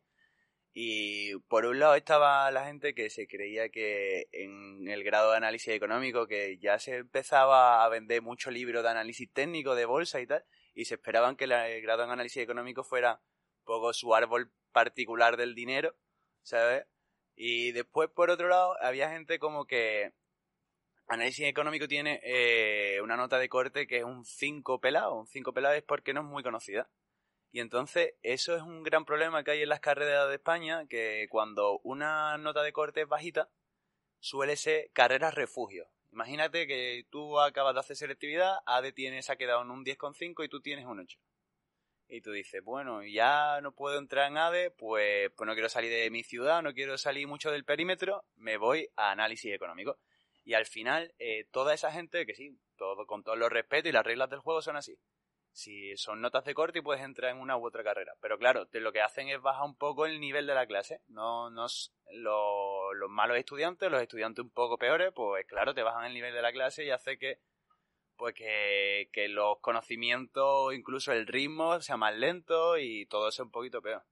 y 0.74 1.36
por 1.48 1.66
un 1.66 1.80
lado 1.80 1.96
estaba 1.96 2.50
la 2.50 2.66
gente 2.66 2.96
que 2.96 3.12
se 3.12 3.28
creía 3.28 3.70
que 3.70 4.28
en 4.32 4.88
el 4.88 5.04
grado 5.04 5.32
de 5.32 5.38
análisis 5.38 5.74
económico, 5.74 6.26
que 6.26 6.58
ya 6.58 6.80
se 6.80 6.98
empezaba 6.98 7.84
a 7.86 7.90
vender 7.90 8.24
muchos 8.24 8.52
libros 8.52 8.84
de 8.84 8.90
análisis 8.90 9.32
técnico, 9.32 9.76
de 9.76 9.86
bolsa 9.86 10.20
y 10.20 10.26
tal, 10.26 10.44
y 10.74 10.86
se 10.86 10.96
esperaban 10.96 11.36
que 11.36 11.44
el 11.44 11.82
grado 11.84 12.04
en 12.04 12.10
análisis 12.10 12.42
económico 12.42 12.84
fuera 12.84 13.22
un 13.60 13.66
poco 13.66 13.94
su 13.94 14.16
árbol 14.16 14.52
particular 14.72 15.38
del 15.38 15.54
dinero, 15.54 15.96
¿sabes? 16.42 16.86
Y 17.36 17.72
después, 17.72 18.10
por 18.10 18.32
otro 18.32 18.48
lado, 18.48 18.76
había 18.82 19.12
gente 19.12 19.38
como 19.38 19.66
que 19.66 20.14
análisis 21.08 21.46
económico 21.46 21.88
tiene 21.88 22.20
eh, 22.24 23.00
una 23.02 23.16
nota 23.16 23.38
de 23.38 23.50
corte 23.50 23.86
que 23.86 24.00
es 24.00 24.04
un 24.04 24.26
5 24.26 24.80
pelado. 24.80 25.14
Un 25.16 25.28
5 25.28 25.54
pelado 25.54 25.76
es 25.76 25.84
porque 25.84 26.14
no 26.14 26.22
es 26.22 26.28
muy 26.28 26.44
conocida. 26.44 26.90
Y 27.54 27.60
entonces 27.60 28.16
eso 28.24 28.56
es 28.56 28.64
un 28.64 28.82
gran 28.82 29.06
problema 29.06 29.44
que 29.44 29.52
hay 29.52 29.62
en 29.62 29.70
las 29.70 29.80
carreras 29.80 30.28
de 30.28 30.36
España, 30.36 30.88
que 30.88 31.28
cuando 31.30 31.80
una 31.84 32.36
nota 32.40 32.64
de 32.64 32.74
corte 32.74 33.02
es 33.02 33.08
bajita, 33.08 33.48
suele 34.20 34.56
ser 34.56 34.90
carreras 34.92 35.36
refugio. 35.36 35.88
Imagínate 36.12 36.66
que 36.66 37.06
tú 37.12 37.40
acabas 37.40 37.76
de 37.76 37.82
hacer 37.82 37.96
selectividad, 37.96 38.56
AD 38.66 38.92
tienes, 38.94 39.30
ha 39.30 39.36
quedado 39.36 39.62
en 39.62 39.70
un 39.70 39.86
10,5 39.86 40.44
y 40.44 40.50
tú 40.50 40.62
tienes 40.62 40.88
un 40.88 41.00
8. 41.00 41.20
Y 42.08 42.22
tú 42.22 42.32
dices, 42.32 42.64
bueno, 42.64 43.04
ya 43.04 43.62
no 43.62 43.72
puedo 43.72 44.00
entrar 44.00 44.32
en 44.32 44.38
ADE, 44.38 44.72
pues, 44.72 45.30
pues 45.38 45.46
no 45.46 45.54
quiero 45.54 45.70
salir 45.70 45.92
de 45.92 46.10
mi 46.10 46.24
ciudad, 46.24 46.64
no 46.64 46.74
quiero 46.74 46.98
salir 46.98 47.28
mucho 47.28 47.52
del 47.52 47.66
perímetro, 47.66 48.26
me 48.36 48.58
voy 48.58 48.90
a 48.96 49.12
análisis 49.12 49.54
económico. 49.54 50.00
Y 50.44 50.56
al 50.56 50.66
final, 50.66 51.14
eh, 51.20 51.46
toda 51.52 51.76
esa 51.76 51.92
gente, 51.92 52.26
que 52.26 52.34
sí, 52.34 52.58
todo, 52.78 53.06
con 53.06 53.24
todos 53.24 53.38
los 53.38 53.52
respetos 53.52 53.90
y 53.90 53.94
las 53.94 54.04
reglas 54.04 54.32
del 54.32 54.40
juego 54.40 54.64
son 54.64 54.76
así 54.76 54.98
si 55.54 55.96
son 55.98 56.20
notas 56.20 56.44
de 56.46 56.56
corte 56.56 56.80
y 56.80 56.82
puedes 56.82 57.04
entrar 57.04 57.32
en 57.32 57.40
una 57.40 57.56
u 57.58 57.66
otra 57.66 57.84
carrera. 57.84 58.16
Pero 58.20 58.38
claro, 58.40 58.68
lo 58.72 58.92
que 58.92 59.02
hacen 59.02 59.30
es 59.30 59.40
bajar 59.40 59.64
un 59.64 59.78
poco 59.78 60.06
el 60.06 60.20
nivel 60.20 60.48
de 60.48 60.56
la 60.56 60.66
clase. 60.66 61.02
No, 61.08 61.52
no 61.52 61.68
los 62.12 63.10
malos 63.10 63.38
estudiantes, 63.38 63.90
los 63.90 64.02
estudiantes 64.02 64.44
un 64.44 64.50
poco 64.50 64.78
peores, 64.78 65.12
pues 65.16 65.46
claro, 65.46 65.74
te 65.74 65.84
bajan 65.84 66.06
el 66.06 66.14
nivel 66.14 66.34
de 66.34 66.42
la 66.42 66.52
clase 66.52 66.84
y 66.84 66.90
hace 66.90 67.18
que 67.18 67.40
pues 68.18 68.36
que, 68.36 69.28
los 69.30 69.60
conocimientos, 69.60 70.74
incluso 70.74 71.12
el 71.12 71.28
ritmo, 71.28 71.82
sea 71.82 71.98
más 71.98 72.16
lento 72.16 72.78
y 72.78 73.06
todo 73.08 73.32
sea 73.32 73.46
un 73.46 73.52
poquito 73.52 73.82
peor. 73.82 74.04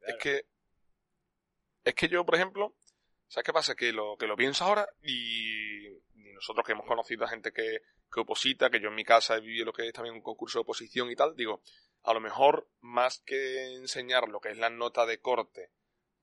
Es 0.00 0.16
que 0.16 0.46
es 1.84 1.94
que 1.94 2.08
yo, 2.08 2.24
por 2.24 2.36
ejemplo, 2.36 2.74
¿sabes 3.28 3.44
qué 3.44 3.52
pasa? 3.52 3.74
Que 3.74 3.92
lo 3.92 4.16
que 4.16 4.26
lo 4.26 4.36
pienso 4.36 4.64
ahora 4.64 4.88
y, 5.02 5.88
y 5.88 6.32
nosotros 6.34 6.64
que 6.64 6.72
hemos 6.72 6.86
conocido 6.86 7.24
a 7.24 7.28
gente 7.28 7.52
que 7.52 7.80
que 8.12 8.20
oposita, 8.20 8.70
que 8.70 8.80
yo 8.80 8.88
en 8.88 8.94
mi 8.94 9.04
casa 9.04 9.36
he 9.36 9.40
vivido 9.40 9.66
lo 9.66 9.72
que 9.72 9.86
es 9.86 9.92
también 9.92 10.14
un 10.14 10.22
concurso 10.22 10.58
de 10.58 10.62
oposición 10.62 11.10
y 11.10 11.16
tal, 11.16 11.34
digo, 11.34 11.62
a 12.02 12.12
lo 12.12 12.20
mejor 12.20 12.68
más 12.80 13.20
que 13.24 13.74
enseñar 13.74 14.28
lo 14.28 14.40
que 14.40 14.50
es 14.50 14.58
la 14.58 14.70
nota 14.70 15.06
de 15.06 15.20
corte 15.20 15.70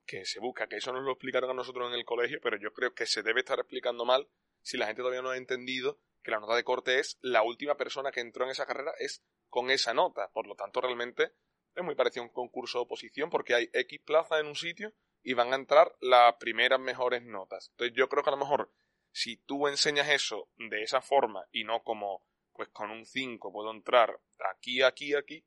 que 0.05 0.25
se 0.25 0.39
busca, 0.39 0.67
que 0.67 0.77
eso 0.77 0.91
nos 0.91 1.03
lo 1.03 1.11
explicaron 1.11 1.49
a 1.51 1.53
nosotros 1.53 1.87
en 1.87 1.97
el 1.97 2.05
colegio, 2.05 2.39
pero 2.41 2.57
yo 2.57 2.73
creo 2.73 2.93
que 2.93 3.05
se 3.05 3.23
debe 3.23 3.41
estar 3.41 3.59
explicando 3.59 4.05
mal 4.05 4.27
si 4.61 4.77
la 4.77 4.87
gente 4.87 5.01
todavía 5.01 5.21
no 5.21 5.29
ha 5.29 5.37
entendido 5.37 5.99
que 6.23 6.31
la 6.31 6.39
nota 6.39 6.55
de 6.55 6.63
corte 6.63 6.99
es 6.99 7.17
la 7.21 7.43
última 7.43 7.75
persona 7.75 8.11
que 8.11 8.19
entró 8.19 8.45
en 8.45 8.51
esa 8.51 8.65
carrera 8.65 8.91
es 8.99 9.23
con 9.49 9.71
esa 9.71 9.93
nota. 9.93 10.29
Por 10.31 10.47
lo 10.47 10.55
tanto, 10.55 10.81
realmente 10.81 11.31
es 11.75 11.83
muy 11.83 11.95
parecido 11.95 12.23
a 12.23 12.27
un 12.27 12.33
concurso 12.33 12.79
de 12.79 12.83
oposición 12.83 13.29
porque 13.29 13.55
hay 13.55 13.69
X 13.71 14.01
plazas 14.03 14.41
en 14.41 14.47
un 14.47 14.55
sitio 14.55 14.93
y 15.21 15.33
van 15.33 15.53
a 15.53 15.55
entrar 15.55 15.95
las 16.01 16.35
primeras 16.35 16.79
mejores 16.79 17.23
notas. 17.23 17.69
Entonces 17.71 17.95
yo 17.95 18.09
creo 18.09 18.23
que 18.23 18.29
a 18.29 18.35
lo 18.35 18.37
mejor 18.37 18.71
si 19.11 19.37
tú 19.37 19.67
enseñas 19.67 20.09
eso 20.09 20.49
de 20.57 20.83
esa 20.83 21.01
forma 21.01 21.45
y 21.51 21.63
no 21.63 21.83
como 21.83 22.23
pues 22.53 22.69
con 22.69 22.91
un 22.91 23.05
5 23.05 23.51
puedo 23.51 23.71
entrar 23.71 24.19
aquí, 24.51 24.81
aquí, 24.81 25.15
aquí, 25.15 25.45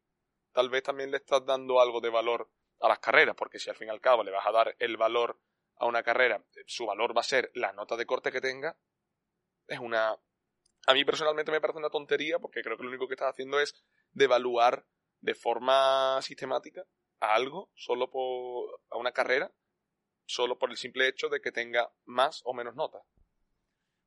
tal 0.53 0.71
vez 0.71 0.83
también 0.83 1.11
le 1.11 1.19
estás 1.19 1.45
dando 1.45 1.81
algo 1.81 2.01
de 2.01 2.11
valor 2.11 2.51
a 2.81 2.89
las 2.89 2.99
carreras, 2.99 3.37
porque 3.37 3.59
si 3.59 3.71
al 3.71 3.77
fin 3.77 3.89
y 3.89 3.91
al 3.91 4.01
cabo 4.01 4.25
le 4.25 4.31
vas 4.31 4.47
a 4.47 4.53
dar 4.53 4.75
el 4.79 4.97
valor 4.97 5.39
a 5.77 5.87
una 5.87 6.03
carrera, 6.03 6.45
su 6.67 6.87
valor 6.87 7.17
va 7.17 7.21
a 7.21 7.25
ser 7.25 7.51
la 7.55 7.73
nota 7.73 7.97
de 7.97 8.07
corte 8.07 8.33
que 8.33 8.41
tenga, 8.41 8.77
es 9.67 9.79
una... 9.79 10.17
A 10.87 10.95
mí 10.95 11.05
personalmente 11.05 11.53
me 11.53 11.61
parece 11.61 11.79
una 11.79 11.91
tontería, 11.91 12.39
porque 12.39 12.63
creo 12.63 12.77
que 12.77 12.83
lo 12.83 12.89
único 12.89 13.07
que 13.07 13.15
estás 13.15 13.31
haciendo 13.31 13.61
es 13.61 13.75
devaluar 14.11 14.85
de 15.21 15.35
forma 15.35 16.21
sistemática 16.23 16.85
a 17.21 17.35
algo, 17.35 17.71
solo 17.75 18.11
por... 18.11 18.81
a 18.91 18.97
una 18.97 19.13
carrera, 19.13 19.53
solo 20.27 20.59
por 20.59 20.71
el 20.71 20.77
simple 20.77 21.09
hecho 21.09 21.29
de 21.29 21.41
que 21.41 21.53
tenga 21.53 21.93
más 22.05 22.43
o 22.45 22.53
menos 22.53 22.75
notas. 22.75 23.03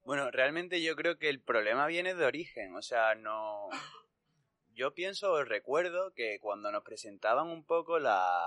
Bueno, 0.05 0.29
realmente 0.29 0.83
yo 0.83 0.95
creo 0.95 1.17
que 1.17 1.29
el 1.29 1.41
problema 1.41 1.87
viene 1.87 2.13
de 2.13 2.25
origen, 2.25 2.75
o 2.75 2.83
sea, 2.83 3.15
no... 3.15 3.69
Yo 4.75 4.93
pienso, 4.93 5.43
recuerdo 5.43 6.13
que 6.13 6.37
cuando 6.39 6.71
nos 6.71 6.83
presentaban 6.83 7.47
un 7.47 7.65
poco 7.65 7.97
la... 7.97 8.45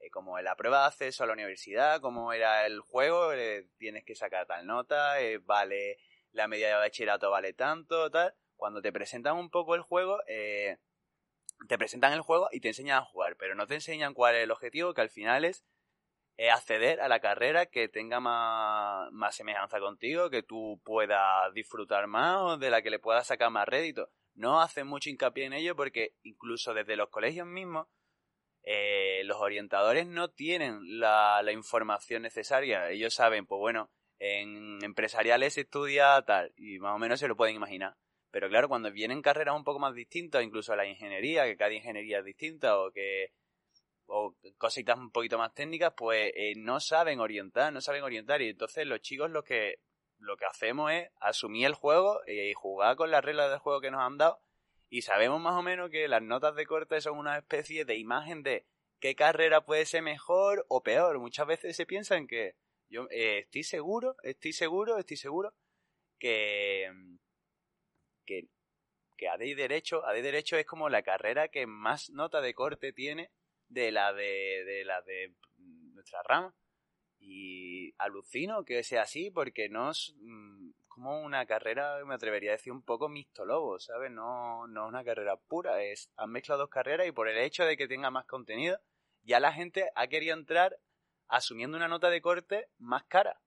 Eh, 0.00 0.10
como 0.10 0.38
la 0.40 0.54
prueba 0.54 0.82
de 0.82 0.86
acceso 0.86 1.24
a 1.24 1.26
la 1.26 1.32
universidad, 1.32 2.00
cómo 2.00 2.32
era 2.32 2.64
el 2.64 2.78
juego, 2.78 3.32
eh, 3.32 3.66
tienes 3.76 4.04
que 4.04 4.14
sacar 4.14 4.46
tal 4.46 4.66
nota, 4.66 5.20
eh, 5.20 5.38
vale, 5.38 5.98
la 6.30 6.46
media 6.46 6.68
de 6.68 6.74
bachillerato 6.74 7.28
vale 7.28 7.54
tanto, 7.54 8.08
tal. 8.10 8.32
Cuando 8.54 8.80
te 8.80 8.92
presentan 8.92 9.36
un 9.36 9.50
poco 9.50 9.74
el 9.74 9.82
juego, 9.82 10.20
te 10.26 10.78
presentan 11.76 12.12
el 12.12 12.20
juego 12.20 12.48
y 12.52 12.60
te 12.60 12.68
enseñan 12.68 12.98
a 12.98 13.04
jugar, 13.04 13.36
pero 13.36 13.56
no 13.56 13.66
te 13.66 13.74
enseñan 13.74 14.14
cuál 14.14 14.36
es 14.36 14.44
el 14.44 14.52
objetivo, 14.52 14.94
que 14.94 15.00
al 15.00 15.10
final 15.10 15.44
es 15.44 15.64
acceder 16.52 17.00
a 17.00 17.08
la 17.08 17.20
carrera 17.20 17.66
que 17.66 17.88
tenga 17.88 18.20
más, 18.20 19.10
más 19.12 19.34
semejanza 19.36 19.78
contigo, 19.78 20.30
que 20.30 20.42
tú 20.42 20.80
puedas 20.84 21.52
disfrutar 21.54 22.06
más 22.06 22.36
o 22.40 22.56
de 22.58 22.70
la 22.70 22.82
que 22.82 22.90
le 22.90 22.98
puedas 22.98 23.26
sacar 23.26 23.50
más 23.50 23.66
rédito. 23.66 24.10
No 24.34 24.60
hacen 24.60 24.86
mucho 24.86 25.10
hincapié 25.10 25.44
en 25.44 25.52
ello 25.52 25.76
porque 25.76 26.14
incluso 26.22 26.74
desde 26.74 26.96
los 26.96 27.08
colegios 27.08 27.46
mismos 27.46 27.86
eh, 28.64 29.22
los 29.24 29.36
orientadores 29.38 30.06
no 30.06 30.30
tienen 30.30 30.98
la, 30.98 31.42
la, 31.42 31.52
información 31.52 32.22
necesaria. 32.22 32.90
Ellos 32.90 33.14
saben, 33.14 33.46
pues 33.46 33.58
bueno, 33.58 33.90
en 34.18 34.82
empresariales 34.82 35.54
se 35.54 35.62
estudia 35.62 36.20
tal 36.22 36.52
y 36.56 36.78
más 36.78 36.94
o 36.94 36.98
menos 36.98 37.20
se 37.20 37.28
lo 37.28 37.36
pueden 37.36 37.56
imaginar. 37.56 37.94
Pero 38.30 38.48
claro, 38.48 38.68
cuando 38.68 38.90
vienen 38.90 39.22
carreras 39.22 39.54
un 39.54 39.64
poco 39.64 39.78
más 39.78 39.94
distintas, 39.94 40.42
incluso 40.42 40.74
la 40.74 40.86
ingeniería, 40.86 41.44
que 41.44 41.56
cada 41.56 41.72
ingeniería 41.72 42.18
es 42.18 42.24
distinta 42.24 42.80
o 42.80 42.90
que 42.90 43.32
o 44.06 44.36
cositas 44.58 44.98
un 44.98 45.10
poquito 45.10 45.38
más 45.38 45.54
técnicas, 45.54 45.92
pues 45.96 46.32
eh, 46.34 46.54
no 46.56 46.80
saben 46.80 47.20
orientar, 47.20 47.72
no 47.72 47.80
saben 47.80 48.02
orientar. 48.02 48.42
Y 48.42 48.50
entonces 48.50 48.86
los 48.86 49.00
chicos 49.00 49.30
lo 49.30 49.44
que, 49.44 49.80
lo 50.18 50.36
que 50.36 50.44
hacemos 50.46 50.92
es 50.92 51.10
asumir 51.20 51.66
el 51.66 51.74
juego 51.74 52.20
y 52.26 52.52
jugar 52.54 52.96
con 52.96 53.10
las 53.10 53.24
reglas 53.24 53.50
del 53.50 53.58
juego 53.58 53.80
que 53.80 53.90
nos 53.90 54.00
han 54.00 54.18
dado. 54.18 54.40
Y 54.88 55.02
sabemos 55.02 55.40
más 55.40 55.54
o 55.54 55.62
menos 55.62 55.90
que 55.90 56.06
las 56.08 56.22
notas 56.22 56.54
de 56.54 56.66
corte 56.66 57.00
son 57.00 57.18
una 57.18 57.38
especie 57.38 57.84
de 57.84 57.96
imagen 57.96 58.42
de 58.42 58.66
qué 59.00 59.14
carrera 59.14 59.64
puede 59.64 59.86
ser 59.86 60.02
mejor 60.02 60.64
o 60.68 60.82
peor. 60.82 61.18
Muchas 61.18 61.46
veces 61.46 61.76
se 61.76 61.86
piensa 61.86 62.16
en 62.16 62.26
que 62.26 62.54
yo 62.88 63.08
eh, 63.10 63.40
estoy 63.40 63.64
seguro, 63.64 64.16
estoy 64.22 64.52
seguro, 64.52 64.98
estoy 64.98 65.16
seguro 65.16 65.54
que, 66.18 66.90
que, 68.24 68.48
que 69.16 69.28
AD 69.28 69.40
Derecho, 69.56 70.04
AD 70.06 70.22
Derecho 70.22 70.56
es 70.56 70.66
como 70.66 70.88
la 70.88 71.02
carrera 71.02 71.48
que 71.48 71.66
más 71.66 72.10
nota 72.10 72.40
de 72.40 72.54
corte 72.54 72.92
tiene 72.92 73.30
de 73.68 73.92
la 73.92 74.12
de, 74.12 74.64
de 74.64 74.84
la 74.84 75.02
de 75.02 75.34
nuestra 75.94 76.22
rama. 76.22 76.54
Y 77.18 77.94
alucino 77.98 78.64
que 78.64 78.82
sea 78.82 79.02
así 79.02 79.30
porque 79.30 79.68
no 79.68 79.90
es 79.90 80.14
mm, 80.18 80.70
como 80.88 81.22
una 81.22 81.46
carrera, 81.46 82.04
me 82.04 82.14
atrevería 82.14 82.50
a 82.50 82.56
decir, 82.56 82.72
un 82.72 82.82
poco 82.82 83.08
mixto 83.08 83.44
lobo, 83.44 83.78
¿sabes? 83.78 84.10
No, 84.10 84.66
no 84.66 84.84
es 84.84 84.88
una 84.88 85.04
carrera 85.04 85.36
pura, 85.36 85.82
es, 85.82 86.10
han 86.16 86.30
mezclado 86.30 86.62
dos 86.62 86.70
carreras 86.70 87.06
y 87.06 87.12
por 87.12 87.28
el 87.28 87.38
hecho 87.38 87.64
de 87.64 87.76
que 87.76 87.88
tenga 87.88 88.10
más 88.10 88.26
contenido, 88.26 88.78
ya 89.22 89.40
la 89.40 89.52
gente 89.52 89.90
ha 89.94 90.06
querido 90.06 90.34
entrar 90.34 90.78
asumiendo 91.28 91.76
una 91.76 91.88
nota 91.88 92.10
de 92.10 92.20
corte 92.20 92.68
más 92.78 93.04
cara. 93.04 93.40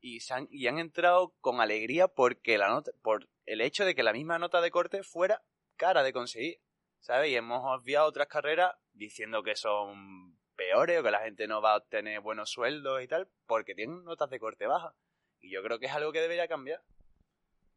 Y, 0.00 0.18
han, 0.32 0.48
y 0.50 0.66
han 0.66 0.78
entrado 0.80 1.32
con 1.40 1.60
alegría 1.60 2.08
porque 2.08 2.58
la 2.58 2.68
nota, 2.68 2.90
por 3.02 3.28
el 3.46 3.60
hecho 3.60 3.84
de 3.84 3.94
que 3.94 4.02
la 4.02 4.12
misma 4.12 4.40
nota 4.40 4.60
de 4.60 4.72
corte 4.72 5.04
fuera 5.04 5.42
cara 5.76 6.02
de 6.02 6.12
conseguir. 6.12 6.60
¿sabes? 7.02 7.30
Y 7.30 7.36
hemos 7.36 7.62
obviado 7.64 8.06
otras 8.06 8.28
carreras 8.28 8.74
diciendo 8.92 9.42
que 9.42 9.56
son 9.56 10.38
peores 10.54 11.00
o 11.00 11.02
que 11.02 11.10
la 11.10 11.20
gente 11.20 11.46
no 11.46 11.60
va 11.60 11.74
a 11.74 11.78
obtener 11.78 12.20
buenos 12.20 12.50
sueldos 12.50 13.02
y 13.02 13.08
tal, 13.08 13.28
porque 13.46 13.74
tienen 13.74 14.04
notas 14.04 14.30
de 14.30 14.38
corte 14.38 14.66
baja. 14.66 14.94
Y 15.40 15.50
yo 15.50 15.62
creo 15.62 15.78
que 15.78 15.86
es 15.86 15.92
algo 15.92 16.12
que 16.12 16.20
debería 16.20 16.48
cambiar. 16.48 16.82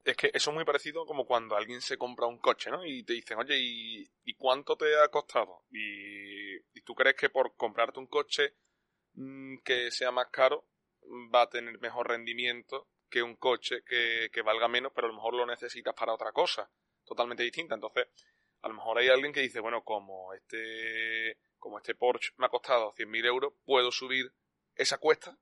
Es 0.04 0.16
que 0.16 0.30
eso 0.34 0.52
es 0.52 0.54
muy 0.54 0.66
parecido 0.66 1.06
como 1.06 1.26
cuando 1.26 1.56
alguien 1.56 1.82
se 1.82 1.98
compra 1.98 2.28
un 2.28 2.38
coche, 2.38 2.70
¿no? 2.70 2.86
Y 2.86 3.04
te 3.04 3.14
dicen, 3.14 3.40
oye, 3.40 3.56
¿y, 3.58 4.34
cuánto 4.36 4.78
te 4.78 4.86
ha 5.00 5.08
costado? 5.08 5.64
Y, 5.72 6.60
tú 6.82 6.94
crees 6.94 7.16
que 7.16 7.30
por 7.30 7.56
comprarte 7.56 8.00
un 8.00 8.06
coche 8.06 8.54
mm, 9.14 9.58
que 9.64 9.90
sea 9.90 10.12
más 10.12 10.28
caro 10.30 10.68
va 11.34 11.44
a 11.44 11.50
tener 11.50 11.80
mejor 11.80 12.08
rendimiento 12.10 12.88
que 13.10 13.24
un 13.24 13.36
coche 13.36 13.84
que, 13.84 14.30
que 14.32 14.42
valga 14.44 14.68
menos, 14.68 14.92
pero 14.94 15.08
a 15.08 15.10
lo 15.10 15.16
mejor 15.16 15.34
lo 15.34 15.46
necesitas 15.48 15.96
para 15.96 16.14
otra 16.14 16.32
cosa 16.32 16.70
totalmente 17.06 17.44
distinta. 17.44 17.76
Entonces, 17.76 18.08
a 18.66 18.68
lo 18.68 18.74
mejor 18.74 18.98
hay 18.98 19.10
alguien 19.10 19.32
que 19.32 19.42
dice, 19.42 19.60
bueno, 19.60 19.84
como 19.84 20.34
este, 20.34 21.38
como 21.60 21.78
este 21.78 21.94
Porsche 21.94 22.34
me 22.38 22.48
ha 22.48 22.50
costado 22.50 22.96
100.000 22.96 23.26
euros, 23.28 23.54
puedo 23.64 23.92
subir 23.92 24.34
esa 24.76 24.98
cuesta 24.98 25.38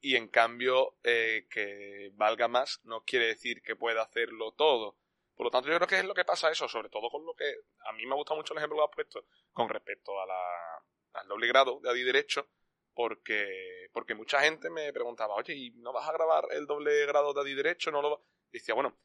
y 0.00 0.16
en 0.16 0.26
cambio 0.26 0.96
eh, 1.04 1.46
que 1.48 2.10
valga 2.14 2.48
más 2.48 2.80
no 2.82 3.04
quiere 3.04 3.26
decir 3.26 3.62
que 3.62 3.76
pueda 3.76 4.02
hacerlo 4.02 4.50
todo. 4.50 4.96
Por 5.36 5.44
lo 5.44 5.50
tanto, 5.52 5.68
yo 5.68 5.76
creo 5.76 5.86
que 5.86 6.00
es 6.00 6.04
lo 6.04 6.12
que 6.12 6.24
pasa 6.24 6.50
eso, 6.50 6.66
sobre 6.66 6.88
todo 6.88 7.08
con 7.08 7.24
lo 7.24 7.34
que 7.34 7.54
a 7.86 7.92
mí 7.92 8.04
me 8.04 8.16
gusta 8.16 8.34
mucho 8.34 8.52
el 8.52 8.58
ejemplo 8.58 8.78
que 8.78 8.84
has 8.84 8.96
puesto 8.96 9.24
con 9.52 9.68
respecto 9.68 10.20
a 10.20 10.26
la, 10.26 11.20
al 11.20 11.28
doble 11.28 11.46
grado 11.46 11.78
de 11.80 11.88
Adi 11.88 12.02
Derecho, 12.02 12.48
porque, 12.92 13.88
porque 13.92 14.16
mucha 14.16 14.40
gente 14.40 14.70
me 14.70 14.92
preguntaba, 14.92 15.36
oye, 15.36 15.54
¿y 15.54 15.70
no 15.76 15.92
vas 15.92 16.08
a 16.08 16.12
grabar 16.12 16.48
el 16.50 16.66
doble 16.66 17.06
grado 17.06 17.32
de 17.32 17.42
Adi 17.42 17.54
Derecho? 17.54 17.92
No 17.92 18.02
lo 18.02 18.24
decía, 18.50 18.74
bueno, 18.74 18.98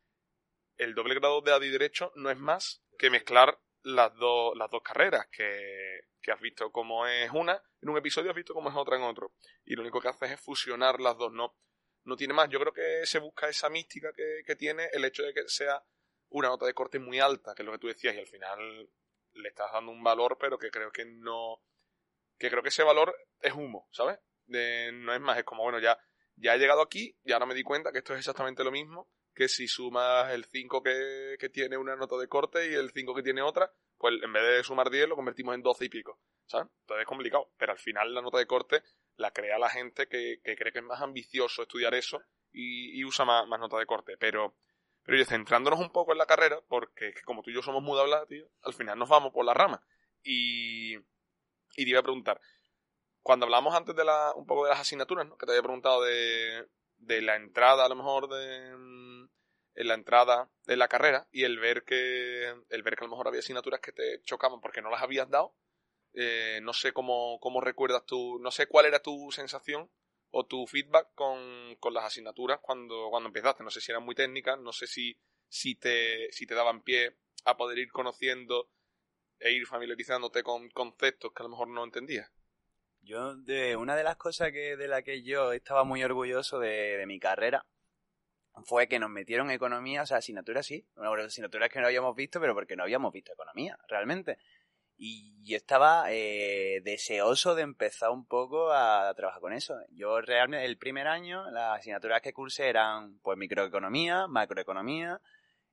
el 0.78 0.96
doble 0.96 1.14
grado 1.14 1.42
de 1.42 1.54
Adi 1.54 1.70
Derecho 1.70 2.12
no 2.16 2.32
es 2.32 2.40
más 2.40 2.82
que 2.98 3.10
mezclar 3.10 3.60
las, 3.86 4.16
dos 4.16 4.56
las 4.58 4.70
dos 4.70 4.82
carreras, 4.82 5.28
que, 5.32 6.02
has 6.32 6.42
visto 6.42 6.72
como 6.72 7.06
es 7.06 7.30
una 7.32 7.62
en 7.82 7.90
un 7.90 7.98
episodio, 7.98 8.32
has 8.32 8.36
visto 8.36 8.54
como 8.54 8.70
es 8.70 8.76
otra 8.76 8.98
en 8.98 9.04
otro. 9.04 9.34
Y 9.64 9.76
lo 9.76 9.84
único 9.84 10.02
que 10.02 10.08
haces 10.08 10.32
es 10.32 10.42
fusionar 10.42 11.00
las 11.00 11.18
dos, 11.18 11.32
no, 11.32 11.56
no 12.04 12.16
tiene 12.16 12.34
más. 12.34 12.50
Yo 12.50 12.60
creo 12.60 12.74
que 12.74 13.06
se 13.06 13.20
busca 13.20 13.48
esa 13.48 13.70
mística 13.70 14.12
que, 14.12 14.56
tiene 14.56 14.90
el 14.92 15.06
hecho 15.06 15.24
de 15.24 15.34
que 15.34 15.48
sea 15.48 15.84
una 16.30 16.48
nota 16.48 16.66
de 16.66 16.74
corte 16.74 16.98
muy 16.98 17.20
alta, 17.20 17.54
que 17.54 17.62
es 17.62 17.66
lo 17.66 17.72
que 17.74 17.78
tú 17.78 17.88
decías, 17.88 18.16
y 18.16 18.20
al 18.20 18.28
final 18.28 18.90
le 19.34 19.50
estás 19.50 19.72
dando 19.72 19.92
un 19.92 20.04
valor, 20.04 20.38
pero 20.40 20.58
que 20.58 20.72
creo 20.72 20.92
que 20.92 21.06
no. 21.06 21.62
que 22.40 22.50
creo 22.50 22.64
que 22.64 22.70
ese 22.70 22.84
valor 22.84 23.16
es 23.40 23.54
humo, 23.54 23.88
¿sabes? 23.92 24.18
no 24.48 25.14
es 25.14 25.22
más, 25.22 25.38
es 25.38 25.44
como, 25.44 25.64
bueno, 25.64 25.80
ya, 25.80 25.98
ya 26.36 26.56
he 26.56 26.60
llegado 26.60 26.82
aquí, 26.82 27.18
y 27.24 27.32
ahora 27.32 27.46
me 27.46 27.56
di 27.56 27.64
cuenta 27.64 27.92
que 27.92 28.00
esto 28.00 28.14
es 28.14 28.20
exactamente 28.20 28.64
lo 28.64 28.72
mismo, 28.72 29.10
que 29.36 29.50
si 29.50 29.68
sumas 29.68 30.32
el 30.32 30.46
5 30.46 30.82
que, 30.82 31.50
tiene 31.52 31.78
una 31.78 31.96
nota 31.96 32.18
de 32.18 32.28
corte 32.28 32.72
y 32.72 32.74
el 32.74 32.92
5 32.92 33.14
que 33.14 33.22
tiene 33.22 33.42
otra, 33.42 33.72
pues 33.98 34.16
en 34.24 34.32
vez 34.32 34.44
de 34.44 34.64
sumar 34.64 34.90
10 34.90 35.10
lo 35.10 35.16
convertimos 35.16 35.54
en 35.54 35.62
12 35.62 35.86
y 35.86 35.90
pico, 35.90 36.20
¿sabes? 36.46 36.70
Entonces 36.82 37.02
es 37.02 37.08
complicado, 37.08 37.52
pero 37.58 37.74
al 37.74 37.78
final 37.78 38.14
la 38.14 38.22
nota 38.22 38.38
de 38.38 38.48
corte 38.48 38.82
la 39.18 39.32
crea 39.32 39.60
la 39.60 39.70
gente 39.70 40.08
que, 40.08 40.40
cree 40.42 40.72
que 40.72 40.80
es 40.80 40.86
más 40.86 41.02
ambicioso 41.02 41.64
estudiar 41.64 41.94
eso 41.94 42.22
y, 42.52 43.04
usa 43.04 43.26
más, 43.26 43.46
más, 43.48 43.60
nota 43.60 43.78
de 43.78 43.86
corte, 43.86 44.18
pero... 44.18 44.56
Pero 45.08 45.24
centrándonos 45.24 45.80
un 45.80 45.92
poco 45.92 46.14
en 46.14 46.18
la 46.18 46.26
carrera, 46.26 46.60
porque 46.68 47.14
como 47.26 47.44
tú 47.44 47.52
y 47.52 47.54
yo 47.54 47.62
somos 47.62 47.84
muy 47.84 48.00
hablar, 48.00 48.26
tío, 48.26 48.48
al 48.64 48.74
final 48.74 48.98
nos 48.98 49.08
vamos 49.08 49.32
por 49.32 49.46
la 49.46 49.54
rama. 49.54 49.86
Y, 50.24 50.96
y 50.96 51.84
te 51.84 51.90
iba 51.90 52.00
a 52.00 52.04
preguntar, 52.04 52.42
cuando 53.22 53.46
hablamos 53.46 53.76
antes 53.76 53.96
de 53.96 54.04
la, 54.04 54.34
un 54.36 54.48
poco 54.48 54.64
de 54.64 54.72
las 54.72 54.80
asignaturas, 54.80 55.28
¿no? 55.28 55.38
Que 55.38 55.46
te 55.46 55.52
había 55.52 55.62
preguntado 55.62 56.02
de, 56.02 56.68
de 56.98 57.22
la 57.22 57.36
entrada, 57.36 57.86
a 57.86 57.90
lo 57.90 57.96
mejor, 57.96 58.30
de, 58.30 59.30
en 59.76 59.88
la 59.88 59.94
entrada 59.94 60.50
de 60.66 60.78
la 60.78 60.88
carrera 60.88 61.28
y 61.32 61.44
el 61.44 61.60
ver 61.60 61.84
que 61.84 62.54
el 62.70 62.84
ver 62.84 62.96
que 62.96 63.04
a 63.04 63.08
lo 63.08 63.12
mejor 63.12 63.28
había 63.28 63.42
asignaturas 63.42 63.82
que 63.82 63.92
te 63.92 64.22
chocaban 64.24 64.62
porque 64.62 64.82
no 64.82 64.90
las 64.90 65.02
habías 65.02 65.30
dado 65.30 65.54
eh, 66.14 66.60
no 66.64 66.72
sé 66.74 66.94
cómo, 66.94 67.40
cómo 67.42 67.60
recuerdas 67.60 68.06
tú 68.06 68.40
no 68.40 68.52
sé 68.52 68.68
cuál 68.68 68.86
era 68.86 69.00
tu 69.02 69.32
sensación 69.32 69.92
o 70.32 70.46
tu 70.46 70.66
feedback 70.66 71.14
con, 71.14 71.76
con, 71.80 71.94
las 71.94 72.06
asignaturas 72.06 72.60
cuando, 72.62 73.10
cuando 73.10 73.28
empezaste 73.28 73.64
no 73.64 73.70
sé 73.70 73.82
si 73.82 73.92
eran 73.92 74.04
muy 74.04 74.16
técnicas 74.16 74.58
no 74.60 74.72
sé 74.72 74.88
si, 74.88 75.18
si 75.50 75.76
te 75.76 76.32
si 76.32 76.48
te 76.48 76.56
daban 76.56 76.82
pie 76.82 77.18
a 77.44 77.58
poder 77.58 77.78
ir 77.78 77.92
conociendo 77.92 78.70
e 79.40 79.52
ir 79.52 79.66
familiarizándote 79.66 80.42
con 80.44 80.70
conceptos 80.70 81.34
que 81.34 81.44
a 81.44 81.46
lo 81.46 81.50
mejor 81.50 81.68
no 81.68 81.84
entendías? 81.84 82.32
Yo, 83.06 83.36
de 83.36 83.76
una 83.76 83.96
de 83.96 84.04
las 84.04 84.16
cosas 84.16 84.52
que, 84.52 84.76
de 84.76 84.88
la 84.88 85.04
que 85.04 85.22
yo 85.22 85.52
estaba 85.54 85.84
muy 85.84 86.04
orgulloso 86.04 86.58
de, 86.58 87.04
mi 87.06 87.20
carrera 87.20 87.64
fue 88.66 88.88
que 88.88 88.98
nos 88.98 89.12
metieron 89.12 89.52
economía, 89.52 90.02
o 90.02 90.06
sea, 90.08 90.18
asignaturas 90.18 90.66
sí, 90.66 90.88
asignaturas 90.96 91.70
que 91.70 91.80
no 91.82 91.86
habíamos 91.86 92.16
visto, 92.16 92.40
pero 92.40 92.56
porque 92.56 92.76
no 92.76 92.82
habíamos 92.82 93.14
visto 93.14 93.32
economía, 93.32 93.78
realmente. 93.88 94.40
Y 94.98 95.44
yo 95.44 95.56
estaba 95.58 96.06
eh, 96.10 96.82
deseoso 96.84 97.54
de 97.54 97.62
empezar 97.62 98.10
un 98.10 98.26
poco 98.26 98.72
a, 98.72 99.14
trabajar 99.14 99.42
con 99.42 99.54
eso. 99.54 99.76
Yo 99.92 100.20
realmente, 100.22 100.66
el 100.66 100.78
primer 100.78 101.08
año, 101.08 101.52
las 101.52 101.80
asignaturas 101.80 102.22
que 102.22 102.34
cursé 102.34 102.70
eran 102.70 103.20
pues 103.20 103.38
microeconomía, 103.38 104.26
macroeconomía, 104.28 105.22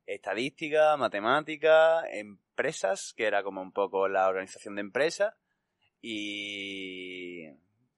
estadística, 0.05 0.97
matemática, 0.97 2.03
empresas, 2.11 3.13
que 3.15 3.25
era 3.25 3.41
como 3.41 3.61
un 3.61 3.71
poco 3.71 4.07
la 4.07 4.27
organización 4.27 4.75
de 4.75 4.81
empresas, 4.81 5.33
y 6.05 7.47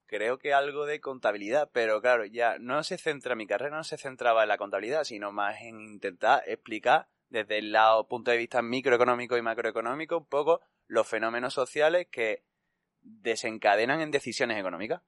creo 0.06 0.38
que 0.38 0.54
algo 0.54 0.86
de 0.86 1.02
contabilidad, 1.02 1.72
pero 1.74 2.00
claro, 2.02 2.24
ya 2.26 2.60
no 2.60 2.84
se 2.84 3.00
centra, 3.00 3.36
mi 3.36 3.48
carrera 3.48 3.76
no 3.76 3.84
se 3.84 3.98
centraba 3.98 4.44
en 4.44 4.50
la 4.50 4.60
contabilidad, 4.60 5.04
sino 5.04 5.32
más 5.32 5.60
en 5.62 5.82
intentar 5.82 6.44
explicar 6.46 7.08
desde 7.30 7.58
el 7.58 7.72
lado, 7.72 8.08
punto 8.08 8.30
de 8.30 8.38
vista 8.38 8.62
microeconómico 8.62 9.36
y 9.38 9.41
macroeconómico, 9.41 10.20
un 10.20 10.28
poco 10.28 10.62
los 10.86 11.08
fenómenos 11.08 11.56
sociales 11.56 12.08
que 12.12 12.44
desencadenan 13.02 14.00
en 14.02 14.12
decisiones 14.12 14.60
económicas. 14.60 15.02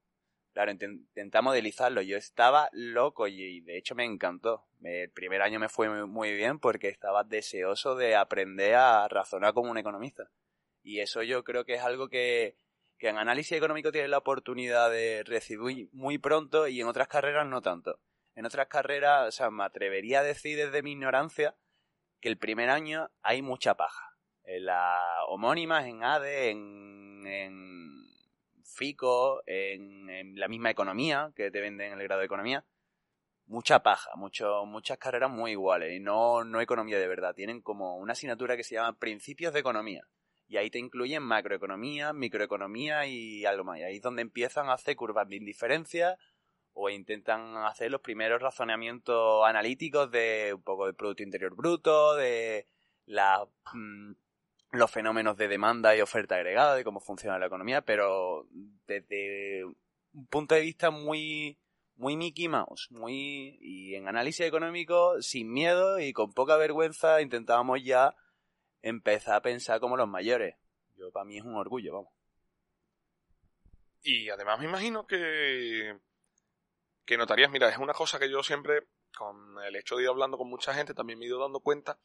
Claro, 0.53 0.71
intentamos 0.71 1.51
modelizarlo. 1.51 2.01
Yo 2.01 2.17
estaba 2.17 2.67
loco 2.71 3.27
y 3.27 3.61
de 3.61 3.77
hecho 3.77 3.93
me 3.93 4.05
encantó. 4.05 4.65
El 4.81 5.11
primer 5.11 5.43
año 5.43 5.59
me 5.59 5.69
fue 5.69 5.87
muy 6.07 6.33
bien 6.33 6.57
porque 6.57 6.89
estaba 6.89 7.23
deseoso 7.23 7.95
de 7.95 8.15
aprender 8.15 8.73
a 8.73 9.07
razonar 9.07 9.53
como 9.53 9.69
un 9.69 9.77
economista. 9.77 10.31
Y 10.81 10.99
eso 11.01 11.21
yo 11.21 11.43
creo 11.43 11.63
que 11.63 11.75
es 11.75 11.81
algo 11.83 12.09
que, 12.09 12.57
que 12.97 13.09
en 13.09 13.17
análisis 13.17 13.57
económico 13.57 13.91
tienes 13.91 14.09
la 14.09 14.17
oportunidad 14.17 14.89
de 14.89 15.23
recibir 15.23 15.89
muy 15.93 16.17
pronto 16.17 16.67
y 16.67 16.81
en 16.81 16.87
otras 16.87 17.07
carreras 17.07 17.47
no 17.47 17.61
tanto. 17.61 17.99
En 18.35 18.45
otras 18.45 18.67
carreras, 18.67 19.27
o 19.27 19.31
sea, 19.31 19.49
me 19.49 19.63
atrevería 19.63 20.19
a 20.19 20.23
decir 20.23 20.57
desde 20.57 20.83
mi 20.83 20.91
ignorancia 20.91 21.55
que 22.19 22.29
el 22.29 22.37
primer 22.37 22.69
año 22.69 23.09
hay 23.21 23.41
mucha 23.41 23.75
paja. 23.75 24.15
En 24.43 24.65
las 24.65 24.99
homónimas, 25.27 25.85
en 25.85 26.03
ADE, 26.03 26.49
en, 26.49 28.07
FICO, 28.63 29.41
en, 29.45 30.39
la 30.39 30.47
misma 30.47 30.69
economía 30.69 31.31
que 31.35 31.51
te 31.51 31.61
venden 31.61 31.93
en 31.93 31.99
el 31.99 32.03
grado 32.03 32.19
de 32.19 32.25
economía, 32.25 32.63
mucha 33.45 33.81
paja, 33.81 34.11
mucho, 34.15 34.65
muchas 34.65 34.97
carreras 34.97 35.31
muy 35.31 35.51
iguales 35.51 35.93
y 35.93 35.99
no, 35.99 36.43
no 36.43 36.61
economía 36.61 36.99
de 36.99 37.07
verdad. 37.07 37.33
Tienen 37.33 37.61
como 37.61 37.97
una 37.97 38.13
asignatura 38.13 38.55
que 38.55 38.63
se 38.63 38.75
llama 38.75 38.97
Principios 38.99 39.53
de 39.53 39.59
Economía 39.59 40.07
y 40.47 40.57
ahí 40.57 40.69
te 40.69 40.79
incluyen 40.79 41.23
macroeconomía, 41.23 42.13
microeconomía 42.13 43.05
y 43.05 43.45
algo 43.45 43.65
más. 43.65 43.79
Y 43.79 43.83
ahí 43.83 43.95
es 43.97 44.01
donde 44.01 44.21
empiezan 44.21 44.69
a 44.69 44.73
hacer 44.73 44.95
curvas 44.95 45.27
de 45.27 45.35
indiferencia 45.35 46.17
o 46.73 46.89
intentan 46.89 47.57
hacer 47.57 47.91
los 47.91 48.01
primeros 48.01 48.41
razonamientos 48.41 49.43
analíticos 49.45 50.11
de 50.11 50.53
un 50.53 50.61
poco 50.61 50.85
del 50.85 50.95
Producto 50.95 51.23
Interior 51.23 51.55
Bruto, 51.55 52.15
de 52.15 52.67
mm, 53.07 54.11
los 54.71 54.91
fenómenos 54.91 55.35
de 55.37 55.47
demanda 55.47 55.95
y 55.95 56.01
oferta 56.01 56.35
agregada, 56.35 56.75
de 56.75 56.83
cómo 56.83 56.99
funciona 56.99 57.39
la 57.39 57.47
economía, 57.47 57.81
pero 57.81 58.47
desde 58.85 59.65
un 59.65 60.27
punto 60.27 60.55
de 60.55 60.61
vista 60.61 60.91
muy 60.91 61.57
muy 61.95 62.15
Mickey 62.15 62.47
Mouse, 62.47 62.89
muy 62.91 63.57
y 63.59 63.95
en 63.95 64.07
análisis 64.07 64.45
económico 64.45 65.19
sin 65.21 65.51
miedo 65.51 65.99
y 65.99 66.13
con 66.13 66.31
poca 66.31 66.55
vergüenza 66.57 67.21
intentábamos 67.21 67.83
ya 67.83 68.15
empezar 68.87 69.35
a 69.35 69.41
pensar 69.41 69.79
como 69.79 69.97
los 69.97 70.07
mayores. 70.07 70.55
Yo, 70.95 71.11
para 71.11 71.25
mí 71.25 71.37
es 71.37 71.43
un 71.43 71.55
orgullo, 71.55 71.93
vamos. 71.93 72.13
Y 74.01 74.29
además 74.29 74.59
me 74.59 74.65
imagino 74.65 75.05
que, 75.05 75.97
que 77.05 77.17
notarías, 77.17 77.51
mira, 77.51 77.69
es 77.69 77.77
una 77.77 77.93
cosa 77.93 78.19
que 78.19 78.29
yo 78.29 78.41
siempre, 78.43 78.87
con 79.15 79.61
el 79.63 79.75
hecho 79.75 79.97
de 79.97 80.03
ir 80.03 80.09
hablando 80.09 80.37
con 80.37 80.49
mucha 80.49 80.73
gente, 80.73 80.93
también 80.93 81.19
me 81.19 81.25
he 81.25 81.27
ido 81.27 81.39
dando 81.39 81.59
cuenta 81.59 81.99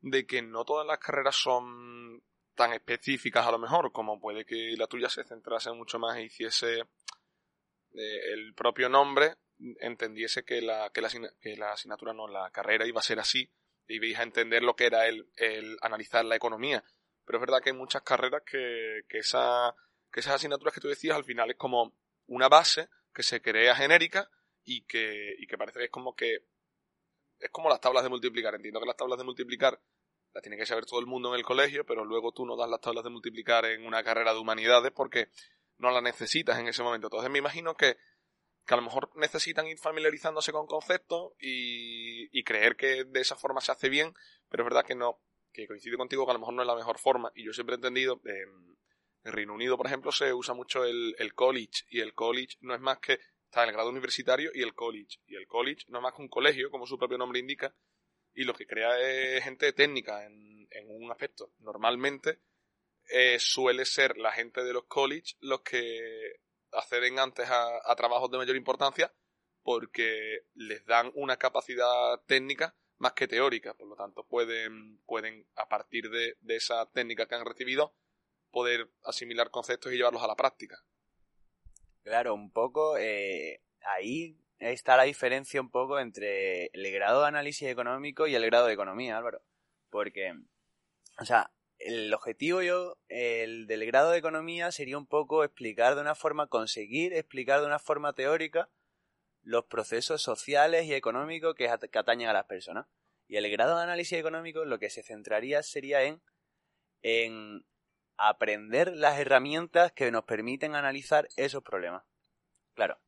de 0.00 0.26
que 0.26 0.42
no 0.42 0.64
todas 0.64 0.86
las 0.86 0.98
carreras 0.98 1.36
son 1.36 2.22
tan 2.54 2.72
específicas 2.72 3.46
a 3.46 3.50
lo 3.50 3.58
mejor, 3.58 3.92
como 3.92 4.20
puede 4.20 4.44
que 4.44 4.74
la 4.76 4.86
tuya 4.86 5.08
se 5.08 5.24
centrase 5.24 5.72
mucho 5.72 5.98
más 5.98 6.16
e 6.16 6.24
hiciese 6.24 6.80
eh, 6.80 8.32
el 8.32 8.54
propio 8.54 8.88
nombre, 8.88 9.36
entendiese 9.80 10.44
que 10.44 10.60
la, 10.60 10.90
que 10.90 11.00
la, 11.00 11.08
que 11.40 11.56
la 11.56 11.72
asignatura 11.72 12.12
no, 12.12 12.28
la 12.28 12.50
carrera 12.50 12.86
iba 12.86 13.00
a 13.00 13.04
ser 13.04 13.18
así, 13.18 13.50
veis 13.86 14.18
a 14.18 14.22
entender 14.22 14.62
lo 14.62 14.76
que 14.76 14.86
era 14.86 15.06
el, 15.06 15.28
el, 15.36 15.76
analizar 15.80 16.24
la 16.24 16.36
economía. 16.36 16.84
Pero 17.24 17.38
es 17.38 17.40
verdad 17.40 17.62
que 17.62 17.70
hay 17.70 17.76
muchas 17.76 18.02
carreras 18.02 18.42
que, 18.44 19.02
que, 19.08 19.18
esa, 19.18 19.74
que 20.12 20.20
esas 20.20 20.34
asignaturas 20.34 20.74
que 20.74 20.80
tú 20.80 20.88
decías 20.88 21.16
al 21.16 21.24
final 21.24 21.50
es 21.50 21.56
como 21.56 21.94
una 22.26 22.48
base 22.48 22.88
que 23.12 23.22
se 23.22 23.40
crea 23.40 23.76
genérica 23.76 24.30
y 24.64 24.82
que, 24.82 25.34
y 25.38 25.46
que 25.46 25.58
parece 25.58 25.78
que 25.78 25.84
es 25.86 25.90
como 25.90 26.14
que 26.14 26.44
es 27.38 27.50
como 27.50 27.68
las 27.68 27.80
tablas 27.80 28.02
de 28.02 28.08
multiplicar. 28.08 28.54
Entiendo 28.54 28.80
que 28.80 28.86
las 28.86 28.96
tablas 28.96 29.18
de 29.18 29.24
multiplicar 29.24 29.80
las 30.32 30.42
tiene 30.42 30.56
que 30.56 30.66
saber 30.66 30.84
todo 30.86 31.00
el 31.00 31.06
mundo 31.06 31.28
en 31.32 31.36
el 31.36 31.44
colegio, 31.44 31.84
pero 31.84 32.04
luego 32.04 32.32
tú 32.32 32.44
no 32.44 32.56
das 32.56 32.68
las 32.68 32.80
tablas 32.80 33.04
de 33.04 33.10
multiplicar 33.10 33.64
en 33.66 33.86
una 33.86 34.02
carrera 34.02 34.32
de 34.32 34.40
humanidades 34.40 34.92
porque 34.92 35.28
no 35.78 35.90
las 35.90 36.02
necesitas 36.02 36.58
en 36.58 36.68
ese 36.68 36.82
momento. 36.82 37.06
Entonces 37.06 37.30
me 37.30 37.38
imagino 37.38 37.76
que 37.76 37.96
que 38.66 38.74
a 38.74 38.76
lo 38.76 38.82
mejor 38.82 39.10
necesitan 39.16 39.66
ir 39.66 39.78
familiarizándose 39.78 40.52
con 40.52 40.66
conceptos 40.66 41.32
y, 41.38 42.42
creer 42.44 42.76
que 42.76 43.04
de 43.04 43.20
esa 43.20 43.36
forma 43.36 43.60
se 43.60 43.72
hace 43.72 43.88
bien, 43.88 44.12
pero 44.48 44.62
es 44.62 44.66
verdad 44.66 44.84
que 44.84 44.94
no, 44.94 45.20
que 45.52 45.66
coincido 45.66 45.96
contigo 45.96 46.24
que 46.24 46.30
a 46.30 46.34
lo 46.34 46.40
mejor 46.40 46.54
no 46.54 46.62
es 46.62 46.68
la 46.68 46.76
mejor 46.76 46.98
forma. 46.98 47.32
Y 47.34 47.44
yo 47.44 47.52
siempre 47.52 47.74
he 47.74 47.76
entendido, 47.76 48.20
en 48.24 49.32
Reino 49.32 49.54
Unido, 49.54 49.76
por 49.76 49.86
ejemplo, 49.86 50.12
se 50.12 50.32
usa 50.32 50.54
mucho 50.54 50.84
el, 50.84 51.34
college, 51.34 51.84
y 51.88 52.00
el 52.00 52.12
college 52.14 52.56
no 52.60 52.74
es 52.74 52.80
más 52.80 52.98
que, 52.98 53.18
está 53.44 53.62
en 53.62 53.70
el 53.70 53.74
grado 53.74 53.90
universitario 53.90 54.50
y 54.54 54.62
el 54.62 54.74
college. 54.74 55.18
Y 55.26 55.36
el 55.36 55.46
college 55.46 55.84
no 55.88 55.98
es 55.98 56.02
más 56.02 56.14
que 56.14 56.22
un 56.22 56.28
colegio, 56.28 56.70
como 56.70 56.86
su 56.86 56.98
propio 56.98 57.18
nombre 57.18 57.40
indica, 57.40 57.74
y 58.34 58.44
lo 58.44 58.54
que 58.54 58.66
crea 58.66 58.98
es 59.00 59.44
gente 59.44 59.72
técnica 59.72 60.24
en, 60.26 60.44
un 60.86 61.10
aspecto. 61.10 61.52
Normalmente 61.60 62.40
eh, 63.08 63.38
suele 63.38 63.84
ser 63.84 64.18
la 64.18 64.32
gente 64.32 64.64
de 64.64 64.72
los 64.72 64.84
college 64.86 65.36
los 65.40 65.60
que 65.60 66.40
acceden 66.76 67.18
antes 67.18 67.48
a, 67.50 67.94
trabajos 67.96 68.30
de 68.30 68.38
mayor 68.38 68.56
importancia 68.56 69.12
porque 69.62 70.46
les 70.54 70.84
dan 70.84 71.10
una 71.14 71.36
capacidad 71.36 72.20
técnica 72.26 72.76
más 72.98 73.12
que 73.14 73.26
teórica. 73.26 73.74
Por 73.74 73.88
lo 73.88 73.96
tanto, 73.96 74.26
pueden, 74.26 74.98
pueden 75.06 75.46
a 75.56 75.68
partir 75.68 76.10
de, 76.10 76.36
esa 76.48 76.90
técnica 76.90 77.26
que 77.26 77.34
han 77.34 77.46
recibido, 77.46 77.94
poder 78.50 78.90
asimilar 79.04 79.50
conceptos 79.50 79.92
y 79.92 79.96
llevarlos 79.96 80.22
a 80.22 80.28
la 80.28 80.36
práctica. 80.36 80.84
Claro, 82.02 82.34
un 82.34 82.52
poco 82.52 82.98
eh, 82.98 83.62
ahí 83.80 84.38
está 84.58 84.96
la 84.96 85.04
diferencia 85.04 85.60
un 85.60 85.70
poco 85.70 85.98
entre 85.98 86.66
el 86.66 86.92
grado 86.92 87.22
de 87.22 87.28
análisis 87.28 87.68
económico 87.68 88.26
y 88.26 88.34
el 88.34 88.46
grado 88.46 88.66
de 88.66 88.74
economía, 88.74 89.16
Álvaro. 89.16 89.42
Porque, 89.90 90.34
o 91.18 91.24
sea, 91.24 91.50
el 91.84 92.12
objetivo 92.14 92.62
yo, 92.62 92.96
el 93.08 93.66
del 93.66 93.84
grado 93.84 94.10
de 94.10 94.18
economía 94.18 94.72
sería 94.72 94.96
un 94.96 95.06
poco 95.06 95.44
explicar 95.44 95.94
de 95.94 96.00
una 96.00 96.14
forma, 96.14 96.46
conseguir 96.46 97.12
explicar 97.12 97.60
de 97.60 97.66
una 97.66 97.78
forma 97.78 98.14
teórica 98.14 98.70
los 99.42 99.66
procesos 99.66 100.22
sociales 100.22 100.86
y 100.86 100.94
económicos 100.94 101.54
que, 101.54 101.68
atañen 101.68 102.28
a 102.28 102.32
las 102.32 102.46
personas. 102.46 102.86
Y 103.28 103.36
el 103.36 103.50
grado 103.50 103.76
de 103.76 103.82
análisis 103.82 104.18
económico 104.18 104.64
lo 104.64 104.78
que 104.78 104.88
se 104.88 105.02
centraría 105.02 105.62
sería 105.62 106.02
en, 106.04 106.22
en 107.02 107.66
aprender 108.16 108.96
las 108.96 109.18
herramientas 109.18 109.92
que 109.92 110.10
nos 110.10 110.24
permiten 110.24 110.74
analizar 110.74 111.28
esos 111.36 111.62
problemas. 111.62 112.04
Claro. 112.72 112.98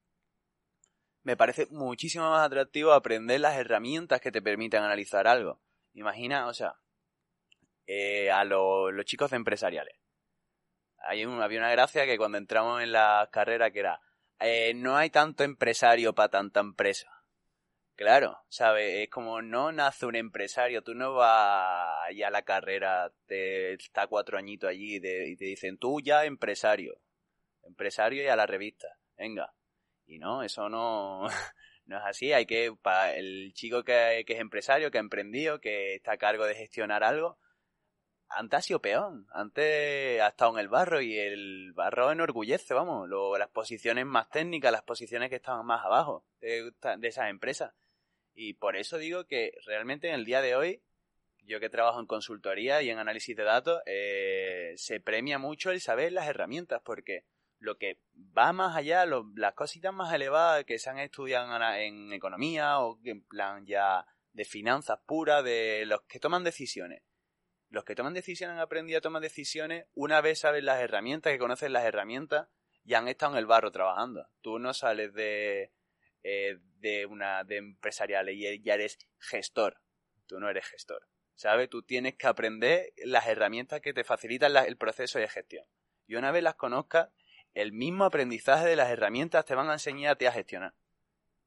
Me 1.23 1.37
parece 1.37 1.67
muchísimo 1.71 2.29
más 2.29 2.47
atractivo 2.47 2.93
aprender 2.93 3.41
las 3.41 3.57
herramientas 3.57 4.21
que 4.21 4.31
te 4.31 4.43
permiten 4.43 4.83
analizar 4.83 5.27
algo. 5.27 5.61
Imagina, 5.95 6.47
o 6.47 6.53
sea, 6.53 6.79
eh, 7.87 8.31
a 8.31 8.45
los 8.45 9.05
chicos 9.05 9.31
de 9.31 9.37
empresariales. 9.37 9.97
Hay 10.99 11.23
había 11.23 11.59
una 11.59 11.71
gracia 11.71 12.05
que 12.05 12.19
cuando 12.19 12.39
entramos 12.39 12.83
en 12.83 12.93
la 12.93 13.29
carrera 13.33 13.71
que 13.71 13.81
era, 13.81 14.01
eh, 14.41 14.75
no 14.75 14.97
hay 14.97 15.11
tanto 15.11 15.45
empresario 15.45 16.15
para 16.15 16.31
tanta 16.31 16.61
empresa. 16.61 17.17
Claro, 17.97 18.39
¿sabes? 18.51 19.05
Es 19.05 19.09
como 19.09 19.41
no 19.41 19.73
nace 19.73 20.05
un 20.05 20.17
empresario, 20.17 20.83
tú 20.83 20.95
no 20.95 21.15
vas 21.15 21.97
allá 22.07 22.29
a 22.29 22.31
la 22.31 22.43
carrera, 22.43 23.11
te 23.27 23.73
está 23.73 24.07
cuatro 24.07 24.37
añitos 24.37 24.69
allí 24.69 24.97
y 24.97 25.01
te, 25.01 25.37
dicen, 25.39 25.79
tú 25.79 26.01
ya 26.03 26.27
empresario, 26.27 27.01
empresario 27.63 28.23
y 28.23 28.27
a 28.27 28.37
la 28.37 28.47
revista, 28.47 28.89
venga. 29.17 29.55
Y 30.07 30.19
no, 30.19 30.43
eso 30.43 30.69
no, 30.69 31.23
no 31.87 31.99
es 31.99 32.05
así, 32.05 32.33
hay 32.35 32.45
que, 32.45 32.75
para 32.83 33.15
el 33.15 33.53
chico 33.55 33.83
que, 33.83 34.25
que 34.27 34.35
es 34.35 34.41
empresario, 34.41 34.91
que 34.91 34.99
ha 34.99 35.01
emprendido, 35.01 35.61
que 35.61 35.95
está 35.95 36.13
a 36.13 36.19
cargo 36.19 36.45
de 36.45 36.55
gestionar 36.55 37.03
algo, 37.03 37.39
antes 38.29 38.59
ha 38.59 38.63
sido 38.63 38.81
peón. 38.81 39.27
Antes 39.31 40.21
ha 40.21 40.29
estado 40.29 40.53
en 40.53 40.59
el 40.59 40.69
barro 40.69 41.01
y 41.01 41.19
el 41.19 41.73
barro 41.75 42.11
enorgullece, 42.11 42.75
vamos. 42.75 43.09
las 43.39 43.49
posiciones 43.49 44.07
más 44.07 44.29
técnicas, 44.31 44.73
las 44.73 44.83
posiciones 44.83 45.31
que 45.31 45.37
estaban 45.37 45.65
más 45.67 45.85
abajo 45.85 46.25
de, 46.41 46.73
esas 47.03 47.31
empresas. 47.31 47.73
Y 48.35 48.55
por 48.55 48.77
eso 48.77 48.99
digo 48.99 49.25
que 49.27 49.53
realmente 49.67 50.09
en 50.09 50.15
el 50.15 50.25
día 50.25 50.43
de 50.43 50.57
hoy 50.57 50.83
yo 51.47 51.61
que 51.61 51.71
trabajo 51.71 52.01
en 52.01 52.07
consultoría 52.07 52.83
y 52.83 52.91
en 52.91 52.99
análisis 52.99 53.37
de 53.37 53.45
datos, 53.45 53.81
eh, 53.87 54.75
se 54.77 55.01
premia 55.01 55.39
mucho 55.39 55.71
el 55.71 55.81
saber 55.81 56.13
las 56.13 56.27
herramientas, 56.27 56.83
porque 56.85 57.25
lo 57.59 57.79
que 57.79 58.01
va 58.37 58.53
más 58.53 58.77
allá, 58.77 59.07
las 59.07 59.55
cositas 59.55 59.95
más 59.95 60.13
elevadas 60.13 60.65
que 60.65 60.79
se 60.79 60.91
han 60.91 60.99
estudiado 60.99 61.57
en, 61.77 62.13
economía 62.13 62.81
o 62.81 62.99
en 63.05 63.23
plan 63.23 63.65
ya 63.65 64.07
de 64.33 64.45
finanzas 64.45 64.99
puras, 65.07 65.43
de 65.45 65.85
los 65.87 66.03
que 66.03 66.21
toman 66.21 66.45
decisiones. 66.45 67.03
Los 67.69 67.85
que 67.85 67.95
toman 67.95 68.15
decisiones 68.15 68.55
han 68.55 68.61
aprendido 68.61 68.99
a 68.99 69.03
tomar 69.03 69.23
decisiones 69.23 69.87
una 69.95 70.21
vez 70.21 70.41
saben 70.41 70.65
las 70.65 70.81
herramientas, 70.81 71.33
que 71.33 71.39
conocen 71.39 71.73
las 71.73 71.85
herramientas 71.85 72.49
y 72.85 72.95
han 72.95 73.09
estado 73.09 73.33
en 73.33 73.39
el 73.39 73.47
barro 73.47 73.73
trabajando. 73.73 74.29
Tú 74.41 74.59
no 74.59 74.73
sales 74.73 75.13
de, 75.15 75.73
eh, 76.23 76.59
de 76.79 77.07
una 77.07 77.45
de 77.45 77.57
empresarial 77.57 78.31
y 78.31 78.63
ya 78.63 78.75
eres 78.75 78.99
gestor. 79.19 79.81
Tú 80.27 80.39
no 80.39 80.49
eres 80.49 80.67
gestor. 80.67 81.09
¿Sabes? 81.35 81.69
Tú 81.69 81.83
tienes 81.83 82.15
que 82.15 82.27
aprender 82.29 82.93
las 83.05 83.27
herramientas 83.27 83.81
que 83.81 83.93
te 83.93 84.05
facilitan 84.05 84.57
el 84.57 84.77
proceso 84.77 85.19
de 85.19 85.29
gestión. 85.29 85.67
Y 86.07 86.15
una 86.15 86.31
vez 86.31 86.43
las 86.43 86.55
conozcas, 86.55 87.11
el 87.53 87.73
mismo 87.73 88.05
aprendizaje 88.05 88.67
de 88.67 88.77
las 88.77 88.91
herramientas 88.91 89.45
te 89.45 89.55
van 89.55 89.69
a 89.69 89.75
enseñarte 89.75 90.29
a 90.29 90.33
gestionar. 90.33 90.75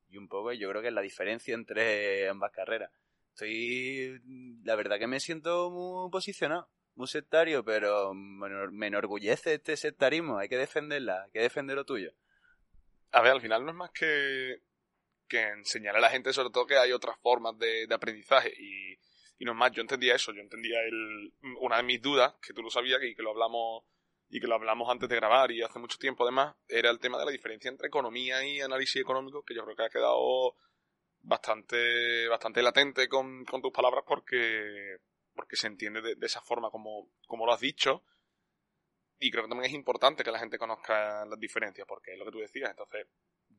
Y 0.10 0.18
un 0.18 0.28
poco 0.28 0.52
yo 0.54 0.70
creo 0.70 0.82
que 0.82 0.90
es 0.90 0.94
la 0.94 1.02
diferencia 1.02 1.54
entre 1.54 2.28
ambas 2.28 2.52
carreras. 2.52 2.92
Estoy, 3.40 4.20
la 4.66 4.76
verdad 4.76 5.00
que 5.00 5.08
me 5.08 5.22
siento 5.22 5.72
muy 5.72 6.12
posicionado, 6.12 6.70
muy 6.96 7.08
sectario, 7.08 7.64
pero 7.64 8.14
me 8.14 8.88
enorgullece 8.88 9.54
este 9.54 9.78
sectarismo, 9.78 10.40
hay 10.40 10.50
que 10.50 10.58
defenderla, 10.58 11.24
hay 11.24 11.32
que 11.32 11.40
defender 11.40 11.78
lo 11.78 11.86
tuyo. 11.86 12.12
A 13.14 13.22
ver, 13.22 13.32
al 13.32 13.40
final 13.40 13.64
no 13.64 13.72
es 13.72 13.78
más 13.78 13.92
que, 13.92 14.64
que 15.30 15.42
enseñar 15.42 15.96
a 15.96 16.02
la 16.02 16.10
gente 16.10 16.34
sobre 16.34 16.50
todo 16.50 16.68
que 16.68 16.76
hay 16.76 16.92
otras 16.92 17.18
formas 17.22 17.58
de, 17.58 17.88
aprendizaje 17.90 18.52
y, 18.60 19.00
y, 19.38 19.46
no 19.46 19.54
es 19.54 19.58
más, 19.58 19.72
yo 19.72 19.80
entendía 19.84 20.16
eso, 20.16 20.34
yo 20.34 20.42
entendía 20.42 20.82
el, 20.82 21.34
una 21.62 21.78
de 21.78 21.84
mis 21.84 22.02
dudas, 22.02 22.34
que 22.46 22.54
tú 22.54 22.62
lo 22.62 22.70
sabías 22.70 23.02
y 23.04 23.16
que 23.16 23.24
lo 23.24 23.30
hablamos 23.30 23.86
y 24.28 24.42
que 24.42 24.48
lo 24.48 24.56
hablamos 24.56 24.90
antes 24.90 25.08
de 25.08 25.16
grabar 25.16 25.50
y 25.52 25.62
hace 25.62 25.80
mucho 25.80 25.98
tiempo 25.98 26.26
además, 26.26 26.58
era 26.68 26.90
el 26.90 27.00
tema 27.00 27.18
de 27.18 27.24
la 27.24 27.32
diferencia 27.32 27.70
entre 27.70 27.88
economía 27.88 28.46
y 28.46 28.60
análisis 28.60 29.02
económico, 29.02 29.44
que 29.44 29.56
yo 29.56 29.64
creo 29.64 29.78
que 29.78 29.84
ha 29.84 29.90
quedado 29.90 30.56
bastante, 31.30 32.28
bastante 32.28 32.62
latente 32.64 33.08
con, 33.08 33.46
tus 33.46 33.72
palabras 33.72 34.04
porque, 34.06 34.98
porque 35.36 35.56
se 35.56 35.68
entiende 35.68 36.02
de, 36.02 36.26
esa 36.26 36.42
forma 36.42 36.72
como, 36.72 37.12
como 37.28 37.46
lo 37.46 37.54
has 37.54 37.60
dicho. 37.60 38.04
Y 39.20 39.30
creo 39.30 39.44
que 39.44 39.50
también 39.50 39.70
es 39.70 39.76
importante 39.76 40.24
que 40.24 40.32
la 40.32 40.40
gente 40.40 40.58
conozca 40.58 41.26
las 41.26 41.40
diferencias, 41.40 41.86
porque 41.88 42.14
es 42.14 42.20
lo 42.20 42.26
que 42.26 42.32
tú 42.32 42.40
decías. 42.40 42.72
Entonces, 42.72 43.06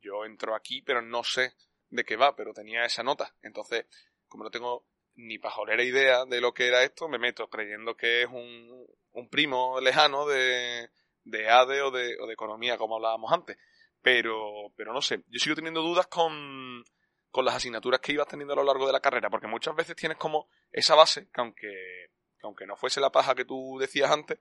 yo 0.00 0.24
entro 0.24 0.54
aquí, 0.54 0.82
pero 0.82 1.00
no 1.00 1.22
sé 1.22 1.54
de 1.90 2.04
qué 2.04 2.16
va, 2.16 2.34
pero 2.34 2.52
tenía 2.52 2.84
esa 2.84 3.04
nota. 3.04 3.36
Entonces, 3.42 3.86
como 4.26 4.42
no 4.42 4.50
tengo 4.50 4.86
ni 5.14 5.38
pajolera 5.38 5.84
idea 5.84 6.24
de 6.24 6.40
lo 6.40 6.52
que 6.52 6.66
era 6.66 6.82
esto, 6.82 7.08
me 7.08 7.18
meto 7.18 7.48
creyendo 7.48 7.94
que 7.94 8.22
es 8.22 8.28
un, 8.28 8.86
un 9.12 9.28
primo 9.28 9.80
lejano 9.80 10.26
de, 10.26 10.90
de 11.22 11.48
ADE 11.48 11.82
o 11.82 11.90
de, 11.90 12.16
o 12.18 12.26
de 12.26 12.32
economía, 12.32 12.78
como 12.78 12.96
hablábamos 12.96 13.30
antes. 13.32 13.58
Pero, 14.02 14.72
pero 14.76 14.92
no 14.92 15.02
sé, 15.02 15.22
yo 15.28 15.38
sigo 15.38 15.54
teniendo 15.54 15.82
dudas 15.82 16.06
con, 16.06 16.82
con 17.30 17.44
las 17.44 17.54
asignaturas 17.54 18.00
que 18.00 18.12
ibas 18.12 18.28
teniendo 18.28 18.54
a 18.54 18.56
lo 18.56 18.64
largo 18.64 18.86
de 18.86 18.92
la 18.92 19.00
carrera, 19.00 19.30
porque 19.30 19.46
muchas 19.46 19.74
veces 19.74 19.96
tienes 19.96 20.18
como 20.18 20.48
esa 20.70 20.94
base, 20.94 21.28
que 21.32 21.40
aunque, 21.40 22.10
que 22.38 22.46
aunque 22.46 22.66
no 22.66 22.76
fuese 22.76 23.00
la 23.00 23.10
paja 23.10 23.34
que 23.34 23.44
tú 23.44 23.78
decías 23.78 24.10
antes, 24.10 24.38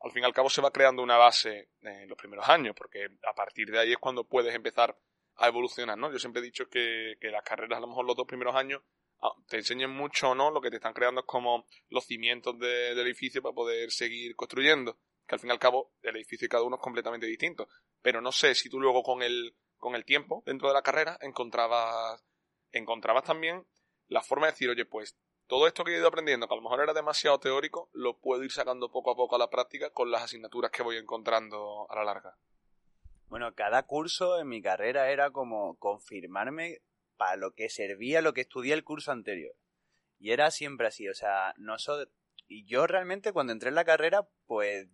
al 0.00 0.12
fin 0.12 0.22
y 0.22 0.26
al 0.26 0.34
cabo 0.34 0.50
se 0.50 0.62
va 0.62 0.70
creando 0.70 1.02
una 1.02 1.16
base 1.16 1.70
en 1.82 2.08
los 2.08 2.18
primeros 2.18 2.48
años, 2.48 2.74
porque 2.76 3.08
a 3.28 3.34
partir 3.34 3.70
de 3.70 3.78
ahí 3.78 3.92
es 3.92 3.98
cuando 3.98 4.24
puedes 4.24 4.54
empezar 4.54 4.98
a 5.36 5.48
evolucionar, 5.48 5.98
¿no? 5.98 6.10
Yo 6.12 6.18
siempre 6.18 6.40
he 6.40 6.44
dicho 6.44 6.68
que, 6.68 7.16
que 7.20 7.30
las 7.30 7.42
carreras, 7.42 7.78
a 7.78 7.80
lo 7.80 7.88
mejor 7.88 8.06
los 8.06 8.16
dos 8.16 8.26
primeros 8.26 8.54
años, 8.54 8.82
Ah, 9.22 9.32
te 9.48 9.56
enseñen 9.56 9.90
mucho 9.90 10.30
o 10.30 10.34
no, 10.34 10.50
lo 10.50 10.60
que 10.60 10.70
te 10.70 10.76
están 10.76 10.92
creando 10.92 11.20
es 11.22 11.26
como 11.26 11.66
los 11.88 12.04
cimientos 12.04 12.58
del 12.58 12.98
edificio 12.98 13.42
para 13.42 13.54
poder 13.54 13.90
seguir 13.90 14.36
construyendo. 14.36 14.98
Que 15.26 15.34
al 15.34 15.40
fin 15.40 15.48
y 15.48 15.52
al 15.52 15.58
cabo, 15.58 15.92
el 16.02 16.16
edificio 16.16 16.46
de 16.46 16.50
cada 16.50 16.62
uno 16.64 16.76
es 16.76 16.82
completamente 16.82 17.26
distinto. 17.26 17.68
Pero 18.02 18.20
no 18.20 18.30
sé 18.30 18.54
si 18.54 18.68
tú 18.68 18.78
luego 18.78 19.02
con 19.02 19.22
el, 19.22 19.56
con 19.78 19.94
el 19.94 20.04
tiempo, 20.04 20.42
dentro 20.46 20.68
de 20.68 20.74
la 20.74 20.82
carrera, 20.82 21.18
encontrabas, 21.20 22.24
encontrabas 22.72 23.24
también 23.24 23.66
la 24.08 24.22
forma 24.22 24.46
de 24.46 24.52
decir, 24.52 24.70
oye, 24.70 24.84
pues 24.84 25.16
todo 25.46 25.66
esto 25.66 25.84
que 25.84 25.94
he 25.94 25.98
ido 25.98 26.08
aprendiendo, 26.08 26.48
que 26.48 26.54
a 26.54 26.56
lo 26.56 26.62
mejor 26.62 26.80
era 26.80 26.92
demasiado 26.92 27.38
teórico, 27.38 27.88
lo 27.92 28.18
puedo 28.18 28.42
ir 28.42 28.50
sacando 28.50 28.90
poco 28.90 29.12
a 29.12 29.16
poco 29.16 29.36
a 29.36 29.38
la 29.38 29.50
práctica 29.50 29.90
con 29.90 30.10
las 30.10 30.24
asignaturas 30.24 30.70
que 30.70 30.82
voy 30.82 30.96
encontrando 30.96 31.86
a 31.90 31.96
la 31.96 32.04
larga. 32.04 32.36
Bueno, 33.28 33.54
cada 33.54 33.84
curso 33.84 34.38
en 34.40 34.48
mi 34.48 34.62
carrera 34.62 35.10
era 35.10 35.30
como 35.30 35.76
confirmarme 35.78 36.82
para 37.16 37.36
lo 37.36 37.54
que 37.54 37.68
servía 37.68 38.20
lo 38.20 38.34
que 38.34 38.42
estudié 38.42 38.74
el 38.74 38.84
curso 38.84 39.12
anterior. 39.12 39.54
Y 40.18 40.30
era 40.30 40.50
siempre 40.50 40.86
así, 40.86 41.08
o 41.08 41.14
sea, 41.14 41.54
no 41.56 41.78
so... 41.78 42.06
y 42.46 42.66
yo 42.66 42.86
realmente 42.86 43.32
cuando 43.32 43.52
entré 43.52 43.68
en 43.68 43.74
la 43.74 43.84
carrera, 43.84 44.28
pues 44.46 44.88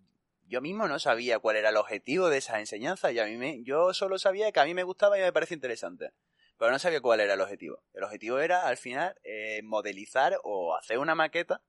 yo 0.52 0.60
mismo 0.60 0.86
no 0.86 0.98
sabía 0.98 1.38
cuál 1.38 1.56
era 1.56 1.70
el 1.70 1.78
objetivo 1.78 2.28
de 2.28 2.36
esa 2.36 2.60
enseñanza 2.60 3.10
y 3.10 3.18
a 3.18 3.24
mí 3.24 3.38
me, 3.38 3.62
yo 3.64 3.94
solo 3.94 4.18
sabía 4.18 4.52
que 4.52 4.60
a 4.60 4.66
mí 4.66 4.74
me 4.74 4.82
gustaba 4.82 5.18
y 5.18 5.22
me 5.22 5.32
parece 5.32 5.54
interesante, 5.54 6.10
pero 6.58 6.70
no 6.70 6.78
sabía 6.78 7.00
cuál 7.00 7.20
era 7.20 7.32
el 7.32 7.40
objetivo. 7.40 7.82
El 7.94 8.04
objetivo 8.04 8.38
era 8.38 8.66
al 8.66 8.76
final 8.76 9.16
eh, 9.24 9.62
modelizar 9.64 10.38
o 10.44 10.76
hacer 10.76 10.98
una 10.98 11.14
maqueta 11.14 11.62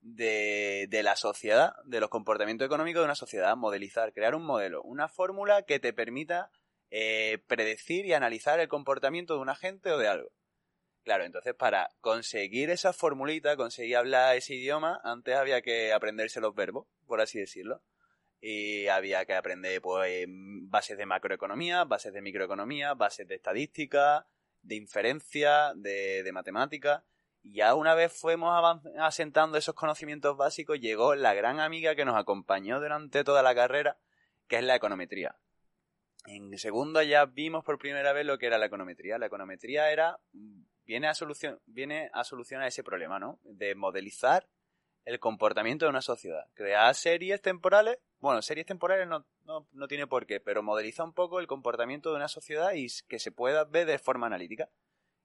de, 0.00 0.88
de 0.90 1.02
la 1.02 1.16
sociedad, 1.16 1.72
de 1.86 2.00
los 2.00 2.10
comportamientos 2.10 2.66
económicos 2.66 3.00
de 3.00 3.06
una 3.06 3.14
sociedad, 3.14 3.56
modelizar, 3.56 4.12
crear 4.12 4.34
un 4.34 4.44
modelo, 4.44 4.82
una 4.82 5.08
fórmula 5.08 5.62
que 5.62 5.80
te 5.80 5.94
permita 5.94 6.50
eh, 6.90 7.42
predecir 7.46 8.04
y 8.04 8.12
analizar 8.12 8.60
el 8.60 8.68
comportamiento 8.68 9.32
de 9.32 9.40
un 9.40 9.48
agente 9.48 9.90
o 9.90 9.96
de 9.96 10.08
algo. 10.08 10.28
Claro, 11.02 11.24
entonces 11.24 11.54
para 11.54 11.88
conseguir 12.02 12.68
esa 12.68 12.92
formulita, 12.92 13.56
conseguir 13.56 13.96
hablar 13.96 14.36
ese 14.36 14.54
idioma, 14.54 15.00
antes 15.02 15.34
había 15.34 15.62
que 15.62 15.94
aprenderse 15.94 16.42
los 16.42 16.54
verbos, 16.54 16.86
por 17.06 17.22
así 17.22 17.38
decirlo. 17.38 17.80
Y 18.42 18.88
había 18.88 19.24
que 19.24 19.34
aprender 19.34 19.80
pues, 19.80 20.26
bases 20.28 20.98
de 20.98 21.06
macroeconomía, 21.06 21.84
bases 21.84 22.12
de 22.12 22.20
microeconomía, 22.20 22.92
bases 22.94 23.26
de 23.28 23.36
estadística, 23.36 24.26
de 24.62 24.74
inferencia, 24.74 25.72
de, 25.76 26.22
de 26.22 26.32
matemática. 26.32 27.04
Y 27.42 27.54
ya 27.54 27.74
una 27.74 27.94
vez 27.94 28.12
fuimos 28.12 28.80
asentando 28.98 29.56
esos 29.56 29.74
conocimientos 29.74 30.36
básicos, 30.36 30.80
llegó 30.80 31.14
la 31.14 31.34
gran 31.34 31.60
amiga 31.60 31.94
que 31.94 32.04
nos 32.04 32.16
acompañó 32.16 32.80
durante 32.80 33.24
toda 33.24 33.42
la 33.42 33.54
carrera, 33.54 33.98
que 34.48 34.56
es 34.56 34.64
la 34.64 34.74
econometría. 34.74 35.36
En 36.26 36.56
segundo 36.58 37.02
ya 37.02 37.26
vimos 37.26 37.64
por 37.64 37.78
primera 37.78 38.12
vez 38.12 38.26
lo 38.26 38.38
que 38.38 38.46
era 38.46 38.58
la 38.58 38.66
econometría. 38.66 39.18
La 39.18 39.26
econometría 39.26 39.90
era 39.90 40.20
viene 40.84 41.08
a 41.08 41.14
solución 41.14 41.60
viene 41.66 42.10
a 42.12 42.24
solucionar 42.24 42.66
ese 42.66 42.84
problema, 42.84 43.18
¿no? 43.18 43.40
De 43.42 43.74
modelizar 43.74 44.48
el 45.04 45.18
comportamiento 45.18 45.84
de 45.84 45.90
una 45.90 46.02
sociedad. 46.02 46.46
Crear 46.54 46.94
series 46.94 47.40
temporales, 47.42 47.98
bueno, 48.22 48.40
series 48.40 48.66
temporales 48.66 49.08
no, 49.08 49.26
no, 49.46 49.66
no 49.72 49.88
tiene 49.88 50.06
por 50.06 50.26
qué, 50.26 50.38
pero 50.38 50.62
modeliza 50.62 51.02
un 51.02 51.12
poco 51.12 51.40
el 51.40 51.48
comportamiento 51.48 52.10
de 52.10 52.16
una 52.16 52.28
sociedad 52.28 52.72
y 52.72 52.86
que 53.08 53.18
se 53.18 53.32
pueda 53.32 53.64
ver 53.64 53.84
de 53.84 53.98
forma 53.98 54.28
analítica. 54.28 54.70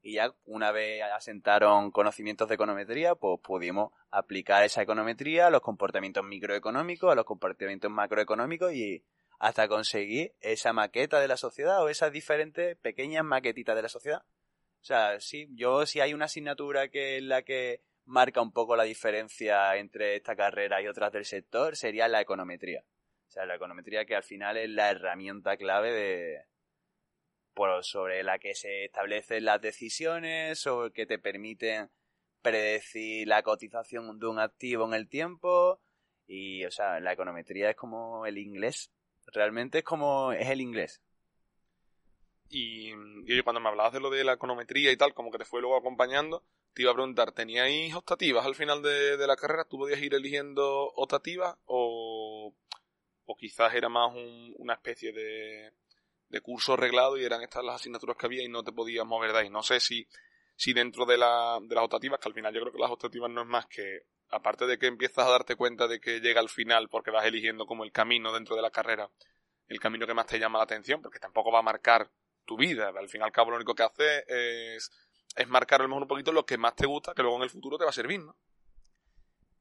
Y 0.01 0.13
ya 0.13 0.33
una 0.45 0.71
vez 0.71 1.03
asentaron 1.03 1.91
conocimientos 1.91 2.49
de 2.49 2.55
econometría, 2.55 3.13
pues 3.13 3.39
pudimos 3.41 3.91
aplicar 4.09 4.63
esa 4.63 4.81
econometría 4.81 5.45
a 5.45 5.51
los 5.51 5.61
comportamientos 5.61 6.25
microeconómicos, 6.25 7.11
a 7.11 7.15
los 7.15 7.25
comportamientos 7.25 7.91
macroeconómicos 7.91 8.73
y 8.73 9.03
hasta 9.37 9.67
conseguir 9.67 10.33
esa 10.41 10.73
maqueta 10.73 11.19
de 11.19 11.27
la 11.27 11.37
sociedad 11.37 11.83
o 11.83 11.89
esas 11.89 12.11
diferentes 12.11 12.77
pequeñas 12.77 13.23
maquetitas 13.23 13.75
de 13.75 13.83
la 13.83 13.89
sociedad. 13.89 14.23
O 14.81 14.85
sea, 14.87 15.19
sí, 15.19 15.47
yo 15.51 15.85
si 15.85 15.99
hay 15.99 16.15
una 16.15 16.25
asignatura 16.25 16.87
que 16.87 17.17
es 17.17 17.23
la 17.23 17.43
que 17.43 17.83
marca 18.07 18.41
un 18.41 18.51
poco 18.51 18.75
la 18.75 18.83
diferencia 18.83 19.75
entre 19.75 20.15
esta 20.15 20.35
carrera 20.35 20.81
y 20.81 20.87
otras 20.87 21.11
del 21.11 21.25
sector, 21.25 21.75
sería 21.75 22.07
la 22.07 22.21
econometría. 22.21 22.83
O 23.27 23.29
sea, 23.29 23.45
la 23.45 23.55
econometría 23.55 24.05
que 24.05 24.15
al 24.15 24.23
final 24.23 24.57
es 24.57 24.69
la 24.69 24.89
herramienta 24.89 25.57
clave 25.57 25.91
de 25.91 26.41
por, 27.53 27.83
sobre 27.83 28.23
la 28.23 28.39
que 28.39 28.55
se 28.55 28.85
establecen 28.85 29.45
las 29.45 29.61
decisiones, 29.61 30.59
sobre 30.59 30.91
que 30.91 31.05
te 31.05 31.19
permiten 31.19 31.89
predecir 32.41 33.27
la 33.27 33.43
cotización 33.43 34.19
de 34.19 34.27
un 34.27 34.39
activo 34.39 34.85
en 34.85 34.93
el 34.93 35.07
tiempo. 35.07 35.79
Y, 36.27 36.65
o 36.65 36.71
sea, 36.71 36.99
la 36.99 37.13
econometría 37.13 37.69
es 37.71 37.75
como 37.75 38.25
el 38.25 38.37
inglés 38.37 38.91
Realmente 39.33 39.79
es 39.79 39.83
como 39.83 40.31
es 40.31 40.47
el 40.47 40.61
inglés. 40.61 41.01
Y, 42.49 42.93
y 43.25 43.41
cuando 43.41 43.59
me 43.59 43.69
hablabas 43.69 43.93
de 43.93 43.99
lo 43.99 44.09
de 44.09 44.23
la 44.23 44.33
econometría 44.33 44.91
y 44.91 44.97
tal, 44.97 45.13
como 45.13 45.31
que 45.31 45.37
te 45.37 45.45
fue 45.45 45.61
luego 45.61 45.77
acompañando, 45.77 46.43
te 46.77 46.83
iba 46.83 46.91
a 46.91 46.93
preguntar, 46.93 47.31
¿teníais 47.31 47.95
optativas 47.95 48.45
al 48.45 48.53
final 48.53 48.83
de, 48.83 49.17
la 49.25 49.35
carrera? 49.35 49.65
¿Tú 49.65 49.79
podías 49.79 49.99
ir 49.99 50.13
eligiendo 50.13 50.93
optativas 50.93 51.57
o, 51.65 52.53
o 53.25 53.35
quizás 53.35 53.73
era 53.73 53.89
más 53.89 54.13
una 54.57 54.75
especie 54.75 55.11
de, 55.11 55.73
de 56.29 56.41
curso 56.41 56.75
reglado 56.75 57.17
y 57.17 57.25
eran 57.25 57.41
estas 57.41 57.63
las 57.63 57.77
asignaturas 57.77 58.15
que 58.15 58.27
había 58.27 58.43
y 58.43 58.47
no 58.47 58.63
te 58.63 58.73
podías 58.73 59.07
mover 59.07 59.33
de 59.33 59.39
ahí? 59.39 59.49
No 59.49 59.63
sé 59.63 59.79
si, 59.79 60.07
si 60.55 60.71
dentro 60.73 61.07
de, 61.07 61.17
la, 61.17 61.57
de 61.63 61.73
las 61.73 61.83
optativas, 61.83 62.19
que 62.19 62.29
al 62.29 62.35
final 62.35 62.53
yo 62.53 62.61
creo 62.61 62.73
que 62.73 62.79
las 62.79 62.91
optativas 62.91 63.31
no 63.31 63.41
es 63.41 63.47
más 63.47 63.65
que 63.65 64.03
aparte 64.29 64.67
de 64.67 64.77
que 64.77 64.85
empiezas 64.85 65.25
a 65.25 65.31
darte 65.31 65.55
cuenta 65.55 65.87
de 65.87 65.99
que 65.99 66.19
llega 66.19 66.41
al 66.41 66.49
final 66.49 66.89
porque 66.89 67.09
vas 67.09 67.25
eligiendo 67.25 67.65
como 67.65 67.85
el 67.85 67.91
camino 67.91 68.31
dentro 68.31 68.55
de 68.55 68.61
la 68.61 68.69
carrera, 68.69 69.09
el 69.67 69.79
camino 69.79 70.05
que 70.05 70.13
más 70.13 70.27
te 70.27 70.37
llama 70.37 70.59
la 70.59 70.65
atención, 70.65 71.01
porque 71.01 71.17
tampoco 71.17 71.51
va 71.51 71.57
a 71.57 71.63
marcar 71.63 72.11
tu 72.45 72.55
vida. 72.55 72.93
Al 72.95 73.09
fin 73.09 73.21
y 73.21 73.23
al 73.23 73.31
cabo, 73.31 73.49
lo 73.49 73.55
único 73.55 73.73
que 73.73 73.81
hace 73.81 74.25
es, 74.27 74.91
es 75.37 75.47
marcar 75.47 75.81
a 75.81 75.83
lo 75.83 75.89
mejor 75.89 76.03
un 76.03 76.07
poquito 76.07 76.31
lo 76.31 76.45
que 76.45 76.57
más 76.57 76.75
te 76.75 76.85
gusta, 76.85 77.13
que 77.13 77.21
luego 77.21 77.37
en 77.37 77.43
el 77.43 77.49
futuro 77.49 77.77
te 77.77 77.83
va 77.83 77.91
a 77.91 77.93
servir, 77.93 78.19
¿no? 78.19 78.35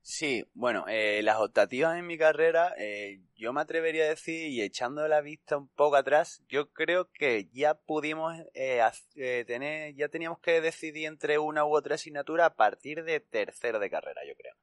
Sí, 0.08 0.44
bueno, 0.54 0.84
eh, 0.86 1.20
las 1.24 1.38
optativas 1.38 1.98
en 1.98 2.06
mi 2.06 2.16
carrera, 2.16 2.72
eh, 2.78 3.22
yo 3.34 3.52
me 3.52 3.60
atrevería 3.60 4.04
a 4.04 4.08
decir, 4.08 4.46
y 4.52 4.62
echando 4.62 5.08
la 5.08 5.20
vista 5.20 5.56
un 5.56 5.66
poco 5.66 5.96
atrás, 5.96 6.44
yo 6.48 6.70
creo 6.72 7.10
que 7.10 7.48
ya 7.52 7.74
pudimos 7.74 8.38
eh, 8.54 8.80
eh, 9.16 9.44
tener, 9.48 9.96
ya 9.96 10.08
teníamos 10.08 10.38
que 10.38 10.60
decidir 10.60 11.06
entre 11.06 11.38
una 11.38 11.64
u 11.64 11.74
otra 11.74 11.96
asignatura 11.96 12.46
a 12.46 12.54
partir 12.54 13.02
de 13.02 13.18
tercero 13.18 13.80
de 13.80 13.90
carrera, 13.90 14.20
yo 14.24 14.36
creo. 14.36 14.54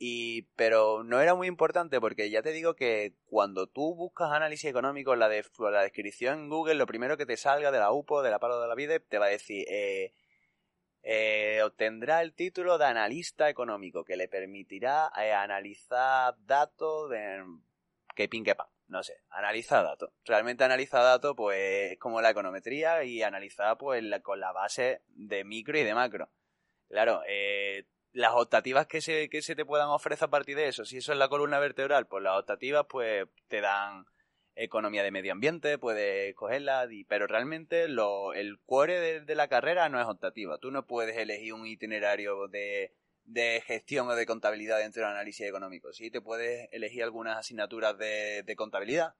Y, 0.00 0.42
pero 0.54 1.02
no 1.02 1.20
era 1.20 1.34
muy 1.34 1.48
importante 1.48 2.00
porque 2.00 2.30
ya 2.30 2.40
te 2.42 2.52
digo 2.52 2.74
que 2.76 3.14
cuando 3.26 3.66
tú 3.66 3.96
buscas 3.96 4.30
análisis 4.30 4.70
económico, 4.70 5.16
la, 5.16 5.28
de, 5.28 5.44
la 5.72 5.82
descripción 5.82 6.38
en 6.38 6.48
Google, 6.48 6.74
lo 6.76 6.86
primero 6.86 7.16
que 7.16 7.26
te 7.26 7.36
salga 7.36 7.72
de 7.72 7.80
la 7.80 7.90
UPO, 7.90 8.22
de 8.22 8.30
la 8.30 8.38
Palo 8.38 8.60
de 8.60 8.68
la 8.68 8.76
Vida, 8.76 8.98
te 9.00 9.18
va 9.18 9.26
a 9.26 9.30
decir, 9.30 9.66
eh, 9.68 10.12
eh, 11.02 11.62
obtendrá 11.64 12.22
el 12.22 12.34
título 12.34 12.78
de 12.78 12.84
analista 12.86 13.48
económico 13.48 14.04
que 14.04 14.16
le 14.16 14.28
permitirá 14.28 15.10
eh, 15.20 15.32
analizar 15.32 16.34
datos 16.46 17.10
de 17.10 17.44
que 18.14 18.28
pin 18.28 18.44
que 18.44 18.54
pan, 18.54 18.68
no 18.88 19.02
sé, 19.02 19.14
analiza 19.30 19.82
datos. 19.82 20.10
Realmente 20.24 20.64
analiza 20.64 21.00
datos 21.00 21.34
pues 21.36 21.92
es 21.92 21.98
como 21.98 22.20
la 22.20 22.30
econometría 22.30 23.04
y 23.04 23.22
analizar 23.22 23.78
pues 23.78 24.02
la- 24.02 24.20
con 24.20 24.40
la 24.40 24.52
base 24.52 25.02
de 25.08 25.44
micro 25.44 25.78
y 25.78 25.84
de 25.84 25.94
macro. 25.94 26.28
Claro, 26.88 27.22
eh, 27.28 27.86
las 28.12 28.32
optativas 28.34 28.86
que 28.86 29.00
se, 29.00 29.28
que 29.28 29.42
se 29.42 29.54
te 29.54 29.64
puedan 29.64 29.88
ofrecer 29.88 30.26
a 30.26 30.30
partir 30.30 30.56
de 30.56 30.68
eso, 30.68 30.84
si 30.84 30.98
eso 30.98 31.12
es 31.12 31.18
la 31.18 31.28
columna 31.28 31.58
vertebral, 31.58 32.06
pues 32.06 32.22
las 32.22 32.38
optativas 32.38 32.86
pues 32.88 33.26
te 33.48 33.60
dan 33.60 34.06
economía 34.54 35.04
de 35.04 35.12
medio 35.12 35.32
ambiente, 35.32 35.78
puedes 35.78 36.34
cogerla, 36.34 36.88
pero 37.06 37.26
realmente 37.26 37.86
lo, 37.86 38.34
el 38.34 38.58
core 38.66 38.98
de, 38.98 39.20
de 39.20 39.34
la 39.36 39.48
carrera 39.48 39.88
no 39.88 40.00
es 40.00 40.06
optativa. 40.06 40.58
Tú 40.58 40.70
no 40.72 40.86
puedes 40.86 41.16
elegir 41.16 41.52
un 41.52 41.66
itinerario 41.66 42.48
de, 42.48 42.92
de 43.24 43.62
gestión 43.64 44.08
o 44.08 44.16
de 44.16 44.26
contabilidad 44.26 44.78
dentro 44.78 45.02
del 45.02 45.12
análisis 45.12 45.46
económico. 45.46 45.92
Sí, 45.92 46.10
te 46.10 46.20
puedes 46.20 46.68
elegir 46.72 47.04
algunas 47.04 47.36
asignaturas 47.36 47.96
de, 47.98 48.42
de 48.42 48.56
contabilidad, 48.56 49.14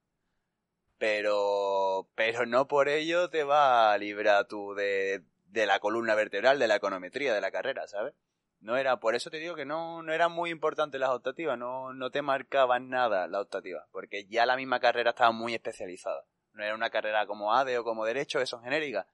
pero, 0.97 2.09
pero 2.15 2.45
no 2.45 2.67
por 2.67 2.89
ello 2.89 3.29
te 3.29 3.45
va 3.45 3.93
a 3.93 3.97
librar 3.97 4.45
tú 4.47 4.73
de, 4.73 5.23
de 5.45 5.65
la 5.65 5.79
columna 5.79 6.15
vertebral, 6.15 6.59
de 6.59 6.67
la 6.67 6.75
econometría 6.75 7.33
de 7.33 7.41
la 7.41 7.51
carrera, 7.51 7.87
¿sabes? 7.87 8.13
No 8.61 8.75
era, 8.75 8.99
por 8.99 9.15
eso 9.15 9.29
te 9.29 9.37
digo 9.37 9.55
que 9.55 9.65
no, 9.65 10.03
no 10.03 10.11
eran 10.11 10.31
muy 10.33 10.49
importantes 10.49 10.99
las 10.99 11.11
optativas, 11.11 11.57
no, 11.57 11.93
no 11.93 12.11
te 12.11 12.21
marcaban 12.21 12.89
nada 12.89 13.27
las 13.27 13.43
optativas, 13.43 13.87
porque 13.91 14.25
ya 14.25 14.45
la 14.45 14.57
misma 14.57 14.79
carrera 14.81 15.11
estaba 15.11 15.31
muy 15.31 15.53
especializada. 15.53 16.25
No 16.53 16.63
era 16.63 16.75
una 16.75 16.89
carrera 16.89 17.25
como 17.25 17.53
ADE 17.53 17.77
o 17.77 17.83
como 17.85 18.05
Derecho, 18.05 18.39
que 18.39 18.45
son 18.45 18.61
genéricas, 18.63 19.07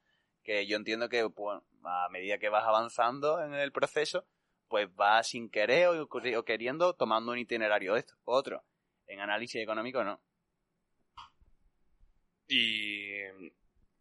que 0.44 0.66
yo 0.66 0.78
entiendo 0.78 1.10
que 1.10 1.30
pues, 1.30 1.62
a 1.84 2.10
medida 2.10 2.40
que 2.40 2.50
vas 2.50 2.66
avanzando 2.66 3.44
en 3.44 3.54
el 3.54 3.72
proceso, 3.72 4.26
pues 4.68 4.94
vas 4.96 5.28
sin 5.30 5.50
querer 5.50 5.90
o, 5.90 6.44
queriendo 6.44 6.94
tomando 6.96 7.32
un 7.32 7.38
itinerario 7.38 7.96
esto, 7.96 8.16
otro. 8.24 8.64
En 9.08 9.20
análisis 9.20 9.62
económico 9.62 10.04
no. 10.04 10.20
Y, 12.48 13.14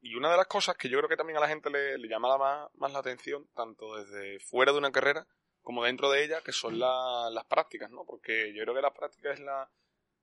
y 0.07 0.15
una 0.17 0.31
de 0.31 0.37
las 0.37 0.47
cosas 0.47 0.77
que 0.77 0.89
yo 0.89 0.99
creo 0.99 1.09
que 1.09 1.17
también 1.17 1.39
a 1.39 1.41
la 1.41 1.49
gente 1.49 1.71
le, 1.71 1.97
le 1.99 2.09
llama 2.09 2.29
la 2.29 2.37
más, 2.39 2.71
más 2.75 2.93
la 2.93 2.99
atención, 2.99 3.49
tanto 3.55 3.97
desde 3.97 4.39
fuera 4.41 4.71
de 4.73 4.79
una 4.79 4.93
carrera 4.93 5.27
como 5.63 5.83
dentro 5.85 6.11
de 6.11 6.23
ella, 6.25 6.43
que 6.43 6.53
son 6.53 6.79
la- 6.79 7.31
las 7.33 7.47
prácticas, 7.47 7.91
¿no? 7.91 8.05
Porque 8.05 8.53
yo 8.55 8.63
creo 8.65 8.75
que 8.75 8.83
las 8.83 8.93
prácticas 8.93 9.35
es 9.35 9.41
la, 9.41 9.71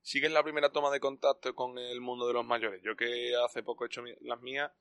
sí 0.02 0.20
que 0.22 0.28
es 0.28 0.32
la 0.34 0.44
primera 0.44 0.72
toma 0.72 0.92
de 0.92 1.00
contacto 1.00 1.56
con 1.56 1.80
el 1.80 2.00
mundo 2.00 2.28
de 2.28 2.34
los 2.34 2.46
mayores. 2.46 2.82
Yo 2.84 2.96
que 2.96 3.34
hace 3.44 3.64
poco 3.64 3.84
he 3.84 3.88
hecho 3.88 4.04
las 4.22 4.40
mías, 4.42 4.72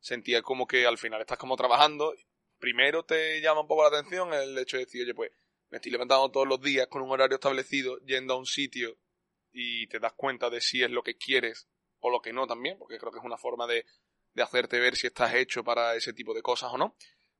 sentía 0.00 0.42
como 0.42 0.66
que 0.66 0.86
al 0.86 0.98
final 0.98 1.20
estás 1.20 1.38
como 1.38 1.56
trabajando. 1.56 2.12
Primero 2.58 3.04
te 3.04 3.40
llama 3.40 3.60
un 3.60 3.68
poco 3.68 3.82
la 3.88 3.96
atención 3.96 4.32
el 4.34 4.58
hecho 4.58 4.76
de 4.76 4.84
decir, 4.86 5.02
oye, 5.04 5.14
pues 5.14 5.30
me 5.70 5.76
estoy 5.78 5.92
levantando 5.92 6.30
todos 6.32 6.48
los 6.48 6.60
días 6.60 6.88
con 6.88 7.02
un 7.02 7.10
horario 7.10 7.36
establecido, 7.36 7.98
yendo 8.00 8.34
a 8.34 8.38
un 8.38 8.46
sitio 8.46 8.98
y 9.52 9.86
te 9.86 10.00
das 10.00 10.12
cuenta 10.14 10.50
de 10.50 10.60
si 10.60 10.82
es 10.82 10.90
lo 10.90 11.02
que 11.02 11.16
quieres 11.16 11.68
o 12.00 12.10
lo 12.10 12.20
que 12.20 12.32
no 12.32 12.46
también, 12.48 12.76
porque 12.78 12.98
creo 12.98 13.12
que 13.12 13.18
es 13.18 13.24
una 13.24 13.36
forma 13.38 13.66
de, 13.68 13.84
de 14.34 14.42
hacerte 14.42 14.78
ver 14.80 14.96
si 14.96 15.06
estás 15.06 15.34
hecho 15.34 15.64
para 15.64 15.94
ese 15.94 16.12
tipo 16.12 16.34
de 16.34 16.42
cosas 16.42 16.70
o 16.72 16.78
no. 16.78 16.96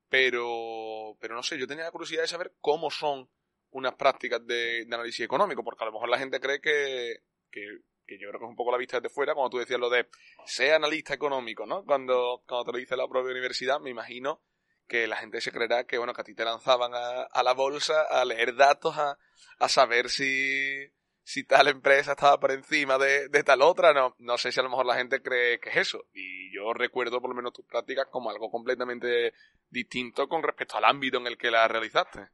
Pero, 0.09 1.17
pero 1.21 1.35
no 1.35 1.43
sé, 1.43 1.59
yo 1.59 1.67
tenía 1.67 1.85
la 1.85 1.91
curiosidad 1.91 2.23
de 2.23 2.29
saber 2.29 2.55
cómo 2.61 2.91
son 2.91 3.31
unas 3.71 3.95
prácticas 3.95 4.47
de, 4.47 4.85
de 4.85 4.95
análisis 4.95 5.25
económico, 5.25 5.65
porque 5.65 5.85
a 5.85 5.87
lo 5.87 5.93
mejor 5.93 6.09
la 6.09 6.19
gente 6.19 6.39
cree 6.39 6.61
que, 6.61 7.23
que, 7.51 7.79
que 8.07 8.19
yo 8.19 8.29
creo 8.29 8.41
que 8.41 8.45
es 8.45 8.51
un 8.51 8.57
poco 8.57 8.73
la 8.73 8.79
vista 8.79 9.01
desde 9.01 9.15
fuera, 9.15 9.35
cuando 9.35 9.51
tú 9.51 9.59
decías 9.59 9.81
lo 9.81 9.89
de 9.89 10.09
ser 10.45 10.75
analista 10.75 11.15
económico, 11.15 11.67
¿no? 11.67 11.85
Cuando, 11.85 12.43
cuando 12.47 12.67
te 12.67 12.73
lo 12.73 12.79
dice 12.79 12.97
la 12.97 13.09
propia 13.09 13.33
universidad, 13.33 13.81
me 13.81 13.91
imagino 13.91 14.43
que 14.87 15.07
la 15.07 15.17
gente 15.17 15.41
se 15.41 15.53
creerá 15.53 15.85
que, 15.85 15.97
bueno, 15.97 16.13
que 16.13 16.21
a 16.21 16.25
ti 16.25 16.35
te 16.35 16.45
lanzaban 16.45 16.93
a, 16.95 17.23
a 17.23 17.43
la 17.43 17.55
bolsa 17.55 18.03
a 18.03 18.25
leer 18.27 18.55
datos, 18.55 18.99
a, 18.99 19.17
a 19.59 19.69
saber 19.71 20.11
si, 20.11 20.93
si 21.25 21.45
tal 21.45 21.69
empresa 21.69 22.13
estaba 22.13 22.39
por 22.41 22.51
encima 22.51 22.99
de, 22.99 23.29
de 23.29 23.45
tal 23.45 23.63
otra, 23.63 23.93
no, 23.93 24.15
no 24.19 24.39
sé 24.39 24.53
si 24.53 24.61
a 24.61 24.63
lo 24.63 24.71
mejor 24.71 24.87
la 24.87 24.97
gente 24.97 25.23
cree 25.23 25.61
que 25.61 25.71
es 25.71 25.77
eso. 25.77 26.05
Y 26.13 26.55
yo 26.55 26.73
recuerdo 26.73 27.21
por 27.21 27.31
lo 27.31 27.37
menos 27.37 27.53
tus 27.53 27.65
prácticas 27.67 28.07
como 28.11 28.31
algo 28.31 28.51
completamente 28.51 29.33
distinto 29.71 30.29
con 30.29 30.43
respecto 30.43 30.77
al 30.77 30.85
ámbito 30.85 31.19
en 31.19 31.27
el 31.27 31.39
que 31.39 31.51
las 31.51 31.71
realizaste. 31.71 32.29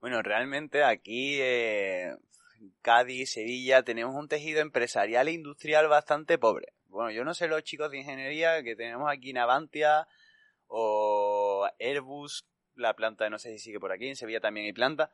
Bueno, 0.00 0.22
realmente 0.22 0.84
aquí 0.84 1.38
eh, 1.40 2.14
Cádiz, 2.82 3.32
Sevilla, 3.32 3.82
tenemos 3.82 4.14
un 4.14 4.28
tejido 4.28 4.60
empresarial 4.60 5.28
e 5.28 5.32
industrial 5.32 5.88
bastante 5.88 6.38
pobre. 6.38 6.74
Bueno, 6.88 7.10
yo 7.10 7.24
no 7.24 7.34
sé 7.34 7.48
los 7.48 7.64
chicos 7.64 7.90
de 7.90 7.98
ingeniería 7.98 8.62
que 8.62 8.76
tenemos 8.76 9.10
aquí 9.10 9.30
en 9.30 9.38
Avantia 9.38 10.06
o 10.66 11.68
Airbus, 11.80 12.46
la 12.74 12.94
planta 12.94 13.28
no 13.30 13.38
sé 13.38 13.52
si 13.52 13.58
sigue 13.58 13.80
por 13.80 13.92
aquí, 13.92 14.08
en 14.08 14.16
Sevilla 14.16 14.40
también 14.40 14.66
hay 14.66 14.72
planta, 14.72 15.12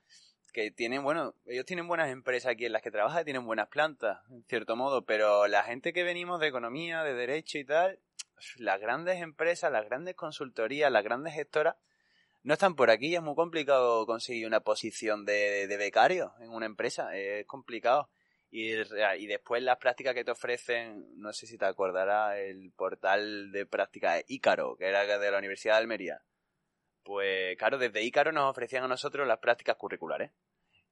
que 0.51 0.70
tienen, 0.70 1.03
bueno, 1.03 1.34
ellos 1.46 1.64
tienen 1.64 1.88
buenas 1.88 2.11
empresas 2.11 2.53
aquí 2.53 2.66
en 2.66 2.72
las 2.72 2.82
que 2.82 2.90
trabajan, 2.90 3.24
tienen 3.24 3.44
buenas 3.44 3.68
plantas, 3.68 4.18
en 4.30 4.44
cierto 4.44 4.76
modo, 4.76 5.05
pero 5.05 5.46
la 5.46 5.62
gente 5.62 5.92
que 5.92 6.03
venimos 6.03 6.40
de 6.40 6.48
economía, 6.48 7.03
de 7.03 7.14
derecho 7.14 7.59
y 7.59 7.64
tal, 7.64 7.98
las 8.57 8.80
grandes 8.80 9.20
empresas, 9.20 9.70
las 9.70 9.84
grandes 9.84 10.14
consultorías, 10.14 10.90
las 10.90 11.05
grandes 11.05 11.34
gestoras, 11.34 11.76
no 12.42 12.55
están 12.55 12.74
por 12.74 12.90
aquí, 12.90 13.14
es 13.14 13.22
muy 13.22 13.34
complicado 13.34 14.07
conseguir 14.07 14.46
una 14.46 14.61
posición 14.61 15.24
de, 15.26 15.66
becario 15.78 16.32
en 16.40 16.51
una 16.51 16.66
empresa, 16.66 17.14
es 17.14 17.46
complicado. 17.46 18.09
Y, 18.51 18.72
y 18.72 19.26
después 19.26 19.62
las 19.62 19.78
prácticas 19.78 20.14
que 20.14 20.24
te 20.24 20.32
ofrecen, 20.32 21.07
no 21.16 21.32
sé 21.32 21.46
si 21.46 21.57
te 21.57 21.66
acordarás, 21.66 22.36
el 22.38 22.72
portal 22.72 23.53
de 23.53 23.66
prácticas 23.66 24.24
Ícaro, 24.26 24.76
que 24.76 24.86
era 24.86 25.18
de 25.18 25.30
la 25.30 25.38
Universidad 25.38 25.74
de 25.74 25.80
Almería. 25.80 26.22
Pues 27.11 27.57
claro, 27.59 27.77
desde 27.77 28.05
Ícaro 28.05 28.31
nos 28.31 28.49
ofrecían 28.49 28.85
a 28.85 28.87
nosotros 28.87 29.27
las 29.27 29.41
prácticas 29.41 29.75
curriculares. 29.75 30.31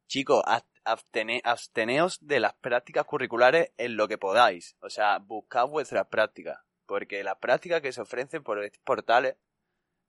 Chicos, 0.08 0.42
abstene, 0.82 1.40
absteneos 1.44 2.18
de 2.26 2.40
las 2.40 2.54
prácticas 2.54 3.04
curriculares 3.04 3.70
en 3.76 3.96
lo 3.96 4.08
que 4.08 4.18
podáis. 4.18 4.76
O 4.80 4.90
sea, 4.90 5.18
buscad 5.18 5.68
vuestras 5.68 6.08
prácticas. 6.08 6.58
Porque 6.86 7.22
las 7.22 7.36
prácticas 7.36 7.82
que 7.82 7.92
se 7.92 8.00
ofrecen 8.00 8.42
por 8.42 8.60
estos 8.64 8.82
portales, 8.82 9.36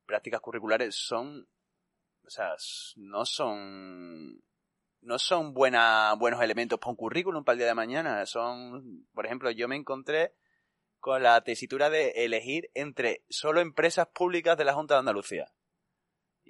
prácticas 0.08 0.42
curriculares, 0.42 0.96
son. 0.96 1.48
O 2.26 2.30
sea, 2.32 2.56
no 2.96 3.24
son. 3.24 4.42
No 5.02 5.20
son 5.20 5.54
buena, 5.54 6.16
buenos 6.16 6.42
elementos 6.42 6.80
para 6.80 6.90
un 6.90 6.98
currículum 6.98 7.44
para 7.44 7.54
el 7.54 7.60
día 7.60 7.68
de 7.68 7.76
mañana. 7.76 8.26
Son. 8.26 9.06
Por 9.14 9.28
ejemplo, 9.28 9.52
yo 9.52 9.68
me 9.68 9.76
encontré 9.76 10.34
con 11.00 11.22
la 11.22 11.40
tesitura 11.44 11.92
de 11.92 12.26
elegir 12.26 12.72
entre 12.74 13.24
solo 13.30 13.62
empresas 13.62 14.08
públicas 14.08 14.58
de 14.58 14.66
la 14.66 14.74
Junta 14.74 14.96
de 14.96 15.02
Andalucía. 15.02 15.54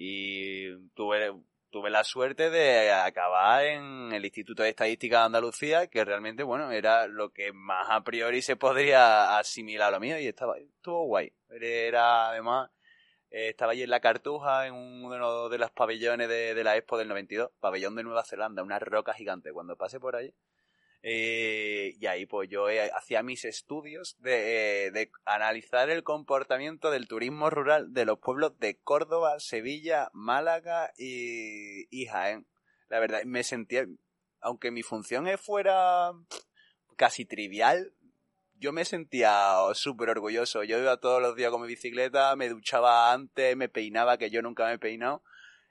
Y 0.01 0.77
tuve, 0.93 1.33
tuve 1.69 1.89
la 1.89 2.05
suerte 2.05 2.49
de 2.49 2.89
acabar 2.89 3.65
en 3.65 4.13
el 4.13 4.23
Instituto 4.23 4.63
de 4.63 4.69
Estadística 4.69 5.19
de 5.19 5.25
Andalucía, 5.25 5.87
que 5.87 6.05
realmente, 6.05 6.43
bueno, 6.43 6.71
era 6.71 7.05
lo 7.07 7.33
que 7.33 7.51
más 7.51 7.87
a 7.89 8.01
priori 8.01 8.41
se 8.41 8.55
podría 8.55 9.37
asimilar 9.37 9.89
a 9.89 9.91
lo 9.91 9.99
mío 9.99 10.17
y 10.17 10.25
estaba, 10.25 10.57
estuvo 10.57 11.03
guay. 11.03 11.33
Era, 11.49 12.29
además, 12.29 12.69
eh, 13.29 13.49
estaba 13.49 13.73
allí 13.73 13.83
en 13.83 13.89
la 13.89 13.99
Cartuja, 13.99 14.67
en 14.67 14.73
uno 14.73 15.49
de 15.49 15.57
los 15.57 15.71
pabellones 15.71 16.29
de, 16.29 16.53
de 16.53 16.63
la 16.63 16.77
Expo 16.77 16.97
del 16.97 17.09
92, 17.09 17.51
pabellón 17.59 17.95
de 17.97 18.03
Nueva 18.03 18.23
Zelanda, 18.23 18.63
una 18.63 18.79
roca 18.79 19.13
gigante. 19.13 19.51
Cuando 19.51 19.75
pasé 19.75 19.99
por 19.99 20.15
allí, 20.15 20.33
eh, 21.01 21.95
y 21.99 22.05
ahí 22.07 22.25
pues 22.25 22.49
yo 22.49 22.69
eh, 22.69 22.91
hacía 22.93 23.23
mis 23.23 23.45
estudios 23.45 24.17
de, 24.19 24.87
eh, 24.87 24.91
de, 24.91 25.11
analizar 25.25 25.89
el 25.89 26.03
comportamiento 26.03 26.91
del 26.91 27.07
turismo 27.07 27.49
rural 27.49 27.93
de 27.93 28.05
los 28.05 28.19
pueblos 28.19 28.59
de 28.59 28.77
Córdoba, 28.77 29.39
Sevilla, 29.39 30.09
Málaga 30.13 30.91
y, 30.97 31.87
y 31.89 32.05
Jaén. 32.07 32.47
La 32.89 32.99
verdad, 32.99 33.23
me 33.23 33.43
sentía, 33.43 33.85
aunque 34.41 34.71
mi 34.71 34.83
función 34.83 35.25
fuera 35.37 36.11
casi 36.97 37.23
trivial, 37.23 37.93
yo 38.59 38.73
me 38.73 38.83
sentía 38.83 39.55
súper 39.73 40.09
orgulloso. 40.09 40.63
Yo 40.63 40.77
iba 40.77 40.97
todos 40.97 41.21
los 41.21 41.35
días 41.35 41.49
con 41.49 41.61
mi 41.61 41.67
bicicleta, 41.67 42.35
me 42.35 42.49
duchaba 42.49 43.13
antes, 43.13 43.55
me 43.55 43.69
peinaba, 43.69 44.17
que 44.17 44.29
yo 44.29 44.41
nunca 44.41 44.65
me 44.65 44.73
he 44.73 44.79
peinado, 44.79 45.23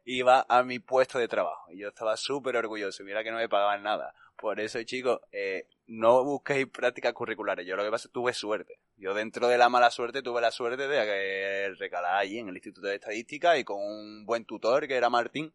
iba 0.04 0.46
a 0.48 0.62
mi 0.62 0.78
puesto 0.78 1.18
de 1.18 1.28
trabajo. 1.28 1.70
Y 1.70 1.80
yo 1.80 1.88
estaba 1.88 2.16
súper 2.16 2.56
orgulloso. 2.56 3.04
Mira 3.04 3.22
que 3.22 3.30
no 3.30 3.36
me 3.36 3.48
pagaban 3.48 3.82
nada. 3.82 4.14
Por 4.38 4.60
eso, 4.60 4.80
chicos, 4.84 5.20
eh, 5.32 5.66
no 5.88 6.22
busquéis 6.22 6.68
prácticas 6.68 7.12
curriculares. 7.12 7.66
Yo 7.66 7.74
lo 7.74 7.82
que 7.82 7.90
pasa 7.90 8.08
tuve 8.08 8.32
suerte. 8.32 8.78
Yo 8.96 9.12
dentro 9.12 9.48
de 9.48 9.58
la 9.58 9.68
mala 9.68 9.90
suerte 9.90 10.22
tuve 10.22 10.40
la 10.40 10.52
suerte 10.52 10.86
de 10.86 11.74
recalar 11.74 12.14
allí 12.14 12.38
en 12.38 12.48
el 12.48 12.54
Instituto 12.54 12.86
de 12.86 12.94
Estadística 12.94 13.58
y 13.58 13.64
con 13.64 13.80
un 13.80 14.24
buen 14.24 14.44
tutor 14.44 14.86
que 14.86 14.94
era 14.94 15.10
Martín. 15.10 15.52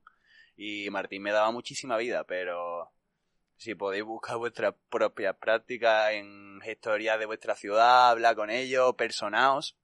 Y 0.57 0.89
Martín 0.89 1.23
me 1.23 1.31
daba 1.31 1.49
muchísima 1.51 1.95
vida, 1.95 2.25
pero 2.25 2.91
si 3.55 3.73
podéis 3.73 4.03
buscar 4.03 4.35
vuestras 4.35 4.75
propias 4.89 5.37
prácticas 5.37 6.11
en 6.11 6.59
gestoría 6.61 7.17
de 7.17 7.25
vuestra 7.25 7.55
ciudad, 7.55 8.09
hablar 8.09 8.35
con 8.35 8.49
ellos, 8.49 8.95
personaos, 8.95 9.77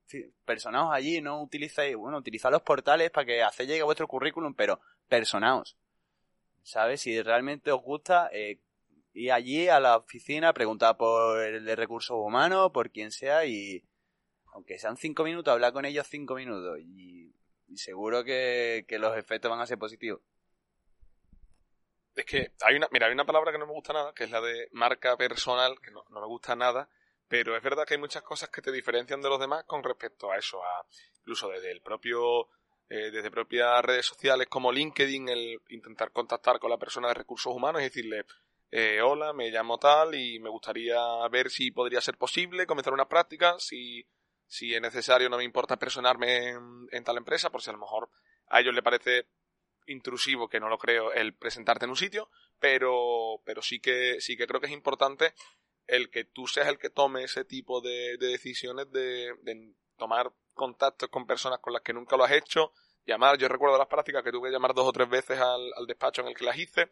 personaos 0.44 0.90
allí, 0.94 1.22
no 1.22 1.42
utilizáis, 1.42 1.96
bueno, 1.96 2.18
utilizad 2.18 2.52
los 2.52 2.64
portales 2.64 3.12
para 3.12 3.26
que 3.26 3.44
hace 3.44 3.66
llegue 3.66 3.84
vuestro 3.84 4.10
currículum, 4.10 4.54
pero 4.54 4.82
personaos. 5.08 5.78
¿Sabes? 6.64 7.00
Si 7.00 7.22
realmente 7.22 7.72
os 7.72 7.82
gusta, 7.82 8.30
eh, 8.34 8.60
ir 9.14 9.32
allí 9.32 9.68
a 9.68 9.80
la 9.80 9.98
oficina, 9.98 10.54
preguntar 10.54 10.98
por 10.98 11.42
el 11.42 11.66
de 11.66 11.76
recursos 11.76 12.18
humanos, 12.18 12.72
por 12.74 12.92
quien 12.92 13.12
sea, 13.12 13.46
y 13.46 13.84
aunque 14.54 14.78
sean 14.80 14.98
cinco 14.98 15.24
minutos, 15.24 15.52
hablar 15.52 15.74
con 15.74 15.86
ellos 15.86 16.08
cinco 16.08 16.36
minutos, 16.36 16.80
y, 16.80 17.34
seguro 17.76 18.24
que 18.24 18.86
los 19.00 19.16
efectos 19.18 19.50
van 19.52 19.62
a 19.62 19.66
ser 19.68 19.78
positivos. 19.78 20.22
Es 22.20 22.26
que 22.26 22.52
hay 22.64 22.76
una, 22.76 22.90
mira, 22.92 23.08
hay 23.08 23.14
una 23.14 23.26
palabra 23.26 23.54
que 23.54 23.58
no 23.58 23.66
me 23.66 23.72
gusta 23.72 23.94
nada, 23.94 24.14
que 24.14 24.26
es 24.26 24.30
la 24.30 24.42
de 24.42 24.68
marca 24.74 25.16
personal, 25.16 25.80
que 25.80 25.90
no, 25.90 26.04
me 26.10 26.26
gusta 26.26 26.54
nada, 26.54 26.90
pero 27.30 27.56
es 27.56 27.64
verdad 27.64 27.86
que 27.88 27.94
hay 27.94 28.00
muchas 28.00 28.24
cosas 28.24 28.50
que 28.50 28.62
te 28.62 28.74
diferencian 28.74 29.22
de 29.22 29.30
los 29.30 29.40
demás 29.40 29.64
con 29.64 29.82
respecto 29.82 30.30
a 30.30 30.38
eso, 30.38 30.62
a 30.62 30.86
incluso 31.20 31.48
desde 31.48 31.72
el 31.72 31.82
propio, 31.82 32.50
eh, 32.90 33.10
desde 33.10 33.32
propias 33.32 33.86
redes 33.86 34.06
sociales 34.06 34.48
como 34.50 34.70
LinkedIn, 34.70 35.30
el 35.30 35.62
intentar 35.70 36.12
contactar 36.12 36.60
con 36.60 36.70
la 36.70 36.78
persona 36.78 37.08
de 37.08 37.14
recursos 37.14 37.54
humanos 37.54 37.80
y 37.82 37.86
decirle, 37.86 38.26
eh, 38.72 39.02
hola, 39.02 39.34
me 39.34 39.50
llamo 39.50 39.78
tal 39.78 40.16
y 40.16 40.40
me 40.40 40.50
gustaría 40.50 41.00
ver 41.30 41.50
si 41.50 41.72
podría 41.72 42.02
ser 42.02 42.18
posible 42.18 42.68
comenzar 42.68 42.94
una 42.94 43.08
práctica, 43.08 43.56
si, 43.60 44.06
si 44.46 44.74
es 44.74 44.82
necesario 44.82 45.30
no 45.30 45.38
me 45.38 45.44
importa 45.44 45.78
personarme 45.78 46.50
en, 46.50 46.88
en 46.92 47.04
tal 47.04 47.18
empresa, 47.18 47.50
por 47.50 47.62
si 47.62 47.70
a 47.70 47.74
lo 47.74 47.80
mejor 47.80 48.10
a 48.48 48.60
ellos 48.60 48.74
les 48.74 48.84
parece 48.84 49.28
intrusivo, 49.88 50.48
que 50.48 50.60
no 50.60 50.70
lo 50.70 50.78
creo, 50.78 51.12
el 51.14 51.34
presentarte 51.34 51.86
en 51.86 51.92
un 51.92 51.98
sitio, 51.98 52.30
pero, 52.60 53.42
pero 53.44 53.62
sí 53.62 53.80
que, 53.80 54.22
sí 54.22 54.38
que 54.38 54.48
creo 54.48 54.60
que 54.60 54.68
es 54.68 54.74
importante 54.74 55.34
el 55.88 56.12
que 56.12 56.24
tú 56.24 56.46
seas 56.46 56.68
el 56.68 56.78
que 56.78 56.92
tome 56.92 57.24
ese 57.24 57.46
tipo 57.46 57.82
de, 57.82 58.18
decisiones 58.18 58.92
de, 58.92 59.34
tomar 59.98 60.32
contactos 60.54 61.10
con 61.10 61.26
personas 61.26 61.60
con 61.60 61.74
las 61.74 61.82
que 61.82 61.94
nunca 61.94 62.16
lo 62.16 62.24
has 62.24 62.32
hecho, 62.32 62.72
llamar, 63.06 63.38
yo 63.38 63.48
recuerdo 63.48 63.78
las 63.78 63.88
prácticas 63.88 64.24
que 64.24 64.32
tuve 64.32 64.50
que 64.50 64.54
llamar 64.54 64.74
dos 64.74 64.88
o 64.88 64.92
tres 64.92 65.10
veces 65.10 65.40
al 65.40 65.88
despacho 65.88 66.22
en 66.22 66.28
el 66.28 66.36
que 66.36 66.46
las 66.46 66.58
hice, 66.58 66.90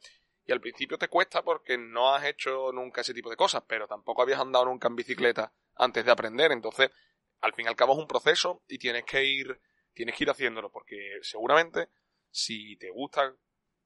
y 0.48 0.54
al 0.54 0.62
principio 0.62 0.98
te 0.98 1.10
cuesta 1.10 1.44
porque 1.44 1.78
no 1.78 2.16
has 2.16 2.24
hecho 2.24 2.72
nunca 2.72 3.02
ese 3.02 3.14
tipo 3.14 3.30
de 3.30 3.36
cosas, 3.36 3.64
pero 3.68 3.86
tampoco 3.86 4.22
habías 4.22 4.40
andado 4.40 4.66
nunca 4.66 4.88
en 4.88 4.96
bicicleta 4.96 5.54
antes 5.76 6.06
de 6.06 6.12
aprender, 6.12 6.54
entonces 6.54 6.90
al 7.42 7.54
fin 7.54 7.66
y 7.66 7.68
al 7.68 7.76
cabo 7.76 7.94
es 7.94 8.00
un 8.00 8.08
proceso 8.08 8.64
y 8.68 8.80
tienes 8.80 9.04
que 9.04 9.24
ir, 9.26 9.60
tienes 9.94 10.16
que 10.16 10.24
ir 10.24 10.30
haciéndolo, 10.30 10.72
porque 10.72 11.20
seguramente 11.22 11.90
si 12.32 12.78
te 12.78 12.90
gusta 12.90 13.36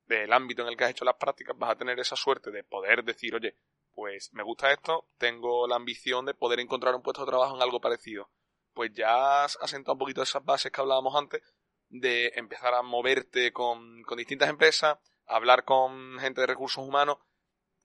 el 0.07 0.33
ámbito 0.33 0.61
en 0.61 0.67
el 0.67 0.77
que 0.77 0.83
has 0.83 0.91
hecho 0.91 1.05
las 1.05 1.15
prácticas, 1.15 1.57
vas 1.57 1.71
a 1.71 1.77
tener 1.77 1.99
esa 1.99 2.15
suerte 2.15 2.51
de 2.51 2.63
poder 2.63 3.03
decir, 3.03 3.33
oye, 3.33 3.55
pues 3.93 4.31
me 4.33 4.43
gusta 4.43 4.71
esto, 4.71 5.07
tengo 5.17 5.67
la 5.67 5.77
ambición 5.77 6.25
de 6.25 6.33
poder 6.33 6.59
encontrar 6.59 6.93
un 6.93 7.01
puesto 7.01 7.25
de 7.25 7.31
trabajo 7.31 7.55
en 7.55 7.61
algo 7.61 7.81
parecido. 7.81 8.29
Pues 8.73 8.91
ya 8.93 9.43
has 9.43 9.57
asentado 9.61 9.93
un 9.93 9.99
poquito 9.99 10.21
esas 10.21 10.45
bases 10.45 10.71
que 10.71 10.79
hablábamos 10.79 11.15
antes 11.15 11.41
de 11.89 12.31
empezar 12.35 12.73
a 12.73 12.83
moverte 12.83 13.51
con, 13.51 14.03
con 14.03 14.17
distintas 14.17 14.49
empresas, 14.49 14.97
hablar 15.31 15.63
con 15.65 16.19
gente 16.19 16.41
de 16.41 16.47
recursos 16.47 16.85
humanos, 16.85 17.17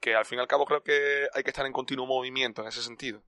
que 0.01 0.15
al 0.15 0.25
fin 0.25 0.39
y 0.39 0.41
al 0.43 0.49
cabo 0.49 0.67
creo 0.67 0.83
que 0.83 1.29
hay 1.33 1.43
que 1.43 1.51
estar 1.51 1.67
en 1.67 1.73
continuo 1.73 2.07
movimiento 2.07 2.63
en 2.63 2.69
ese 2.69 2.83
sentido. 2.83 3.23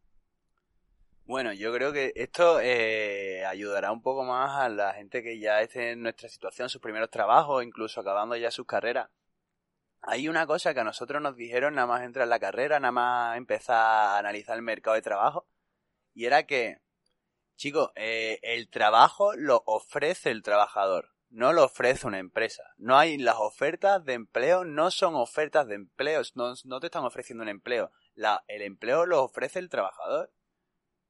Bueno, 1.25 1.53
yo 1.53 1.73
creo 1.75 1.93
que 1.93 2.13
esto 2.17 2.59
eh, 2.61 3.45
ayudará 3.45 3.93
un 3.93 4.01
poco 4.01 4.25
más 4.25 4.59
a 4.59 4.71
la 4.71 4.95
gente 4.95 5.23
que 5.23 5.39
ya 5.39 5.61
esté 5.61 5.91
en 5.91 6.03
nuestra 6.03 6.29
situación, 6.29 6.71
sus 6.71 6.81
primeros 6.81 7.11
trabajos, 7.11 7.63
incluso 7.63 8.01
acabando 8.01 8.35
ya 8.37 8.51
sus 8.51 8.67
carreras. 8.67 9.11
Hay 10.01 10.29
una 10.29 10.47
cosa 10.47 10.73
que 10.73 10.81
a 10.81 10.85
nosotros 10.85 11.21
nos 11.21 11.37
dijeron 11.37 11.75
nada 11.75 11.87
más 11.87 12.03
entrar 12.03 12.25
en 12.25 12.31
la 12.31 12.39
carrera, 12.39 12.81
nada 12.81 12.93
más 12.93 13.37
empezar 13.37 13.77
a 13.77 14.19
analizar 14.19 14.57
el 14.57 14.63
mercado 14.63 14.95
de 14.95 15.03
trabajo, 15.03 15.47
y 16.15 16.25
era 16.25 16.47
que, 16.47 16.81
chicos, 17.57 17.91
eh, 17.95 18.39
el 18.43 18.71
trabajo 18.71 19.35
lo 19.35 19.63
ofrece 19.67 20.31
el 20.31 20.43
trabajador, 20.43 21.11
no 21.31 21.53
lo 21.53 21.65
ofrece 21.65 22.07
una 22.07 22.19
empresa. 22.19 22.63
No 22.77 22.99
hay 22.99 23.19
las 23.19 23.37
ofertas 23.39 24.05
de 24.05 24.15
empleo, 24.15 24.65
no 24.65 24.91
son 24.91 25.15
ofertas 25.15 25.67
de 25.67 25.75
empleo, 25.75 26.23
no, 26.35 26.81
te 26.81 26.87
están 26.87 27.05
ofreciendo 27.05 27.43
un 27.43 27.49
empleo. 27.49 27.91
La, 28.15 28.45
el 28.49 28.63
empleo 28.63 29.07
lo 29.07 29.23
ofrece 29.23 29.59
el 29.59 29.69
trabajador 29.69 30.33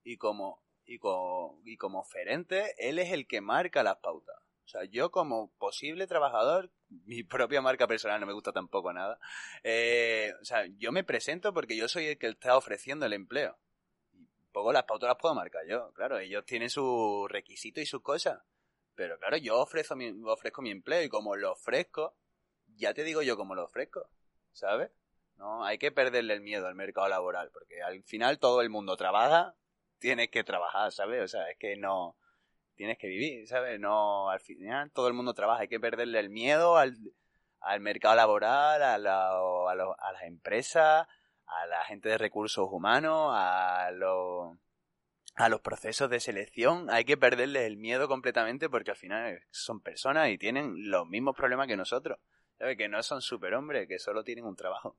y 0.02 0.16
como, 0.16 0.62
y 0.84 0.98
como, 0.98 1.60
y 1.64 1.76
como 1.76 2.00
oferente, 2.00 2.74
él 2.78 2.98
es 2.98 3.12
el 3.12 3.26
que 3.26 3.40
marca 3.40 3.82
las 3.82 3.96
pautas. 3.98 4.36
O 4.64 4.70
sea, 4.70 4.84
yo 4.84 5.10
como 5.10 5.50
posible 5.56 6.06
trabajador, 6.06 6.70
mi 6.88 7.22
propia 7.22 7.62
marca 7.62 7.86
personal 7.86 8.20
no 8.20 8.26
me 8.26 8.34
gusta 8.34 8.52
tampoco 8.52 8.92
nada. 8.92 9.18
Eh, 9.62 10.34
o 10.42 10.44
sea, 10.44 10.66
yo 10.76 10.92
me 10.92 11.04
presento 11.04 11.54
porque 11.54 11.74
yo 11.74 11.88
soy 11.88 12.06
el 12.06 12.18
que 12.18 12.28
está 12.28 12.56
ofreciendo 12.56 13.06
el 13.06 13.14
empleo. 13.14 13.58
Poco 14.52 14.72
las 14.72 14.84
pautas 14.84 15.08
las 15.08 15.16
puedo 15.16 15.34
marcar 15.34 15.62
yo. 15.66 15.90
Claro, 15.94 16.18
ellos 16.18 16.44
tienen 16.44 16.68
sus 16.68 17.30
requisitos 17.30 17.82
y 17.82 17.86
sus 17.86 18.02
cosas. 18.02 18.42
Pero 18.98 19.16
claro, 19.16 19.36
yo 19.36 19.60
ofrezco 19.60 19.94
mi, 19.94 20.12
ofrezco 20.24 20.60
mi 20.60 20.72
empleo 20.72 21.04
y 21.04 21.08
como 21.08 21.36
lo 21.36 21.52
ofrezco, 21.52 22.16
ya 22.74 22.92
te 22.92 23.04
digo 23.04 23.22
yo 23.22 23.36
cómo 23.36 23.54
lo 23.54 23.62
ofrezco. 23.62 24.10
¿Sabes? 24.50 24.90
No, 25.36 25.64
hay 25.64 25.78
que 25.78 25.92
perderle 25.92 26.34
el 26.34 26.40
miedo 26.40 26.66
al 26.66 26.74
mercado 26.74 27.06
laboral, 27.06 27.48
porque 27.52 27.80
al 27.80 28.02
final 28.02 28.40
todo 28.40 28.60
el 28.60 28.70
mundo 28.70 28.96
trabaja 28.96 29.54
tienes 30.00 30.30
que 30.30 30.42
trabajar, 30.42 30.90
¿sabes? 30.90 31.22
O 31.22 31.28
sea, 31.28 31.48
es 31.48 31.56
que 31.58 31.76
no, 31.76 32.16
tienes 32.74 32.98
que 32.98 33.06
vivir, 33.06 33.46
¿sabes? 33.46 33.78
No, 33.78 34.30
al 34.30 34.40
final 34.40 34.90
todo 34.90 35.06
el 35.06 35.14
mundo 35.14 35.32
trabaja, 35.32 35.62
hay 35.62 35.68
que 35.68 35.78
perderle 35.78 36.18
el 36.18 36.30
miedo 36.30 36.76
al, 36.76 36.96
al 37.60 37.80
mercado 37.80 38.16
laboral, 38.16 38.82
a, 38.82 38.98
la, 38.98 39.28
a, 39.28 39.70
a, 39.70 40.12
las 40.12 40.22
empresas, 40.24 41.06
a 41.46 41.66
la 41.66 41.84
gente 41.84 42.08
de 42.08 42.18
recursos 42.18 42.68
humanos, 42.68 43.30
a 43.32 43.92
los 43.92 44.58
a 45.38 45.48
los 45.48 45.60
procesos 45.60 46.10
de 46.10 46.20
selección, 46.20 46.90
hay 46.90 47.04
que 47.04 47.16
perderles 47.16 47.62
el 47.62 47.76
miedo 47.76 48.08
completamente 48.08 48.68
porque 48.68 48.90
al 48.90 48.96
final 48.96 49.42
son 49.50 49.80
personas 49.80 50.28
y 50.30 50.38
tienen 50.38 50.90
los 50.90 51.06
mismos 51.06 51.36
problemas 51.36 51.66
que 51.66 51.76
nosotros, 51.76 52.18
¿sabes? 52.58 52.76
Que 52.76 52.88
no 52.88 53.02
son 53.02 53.22
superhombres, 53.22 53.88
que 53.88 53.98
solo 53.98 54.24
tienen 54.24 54.44
un 54.44 54.56
trabajo 54.56 54.96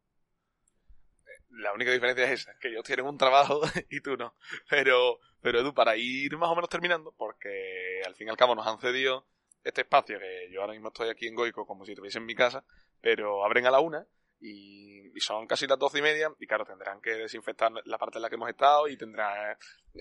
la 1.52 1.74
única 1.74 1.92
diferencia 1.92 2.26
es 2.26 2.42
esa, 2.42 2.54
que 2.60 2.70
ellos 2.70 2.84
tienen 2.84 3.06
un 3.06 3.18
trabajo 3.18 3.62
y 3.90 4.02
tú 4.02 4.18
no. 4.18 4.36
Pero, 4.70 5.20
pero 5.42 5.60
Edu, 5.60 5.74
para 5.74 5.96
ir 5.98 6.38
más 6.38 6.50
o 6.50 6.56
menos 6.56 6.70
terminando, 6.70 7.14
porque 7.18 8.02
al 8.06 8.16
fin 8.16 8.28
y 8.28 8.30
al 8.30 8.38
cabo 8.38 8.56
nos 8.56 8.68
han 8.68 8.80
cedido 8.80 9.26
este 9.64 9.82
espacio, 9.82 10.20
que 10.20 10.50
yo 10.52 10.62
ahora 10.62 10.74
mismo 10.74 10.90
estoy 10.90 11.10
aquí 11.10 11.28
en 11.28 11.36
Goico 11.36 11.66
como 11.66 11.86
si 11.86 11.92
estuviese 11.92 12.20
en 12.20 12.26
mi 12.26 12.36
casa, 12.36 12.64
pero 13.02 13.44
abren 13.46 13.66
a 13.66 13.72
la 13.72 13.80
una 13.80 14.08
y, 14.40 15.20
son 15.20 15.48
casi 15.48 15.68
las 15.68 15.78
doce 15.78 16.00
y 16.00 16.02
media 16.02 16.32
y 16.40 16.48
claro, 16.48 16.66
tendrán 16.66 17.02
que 17.02 17.12
desinfectar 17.12 17.72
la 17.84 17.98
parte 17.98 18.20
en 18.20 18.22
la 18.22 18.30
que 18.30 18.36
hemos 18.36 18.50
estado 18.50 18.88
y 18.88 18.96
tendrán, 18.96 19.58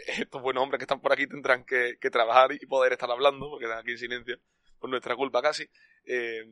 estos 0.07 0.41
buenos 0.41 0.63
hombres 0.63 0.79
que 0.79 0.85
están 0.85 1.01
por 1.01 1.13
aquí 1.13 1.27
tendrán 1.27 1.65
que, 1.65 1.97
trabajar 2.13 2.53
y 2.53 2.65
poder 2.67 2.93
estar 2.93 3.11
hablando, 3.11 3.51
porque 3.51 3.65
están 3.65 3.81
aquí 3.81 3.91
en 3.93 3.99
silencio, 3.99 4.39
por 4.79 4.91
nuestra 4.91 5.17
culpa 5.17 5.43
casi. 5.43 5.69
Eh, 6.05 6.45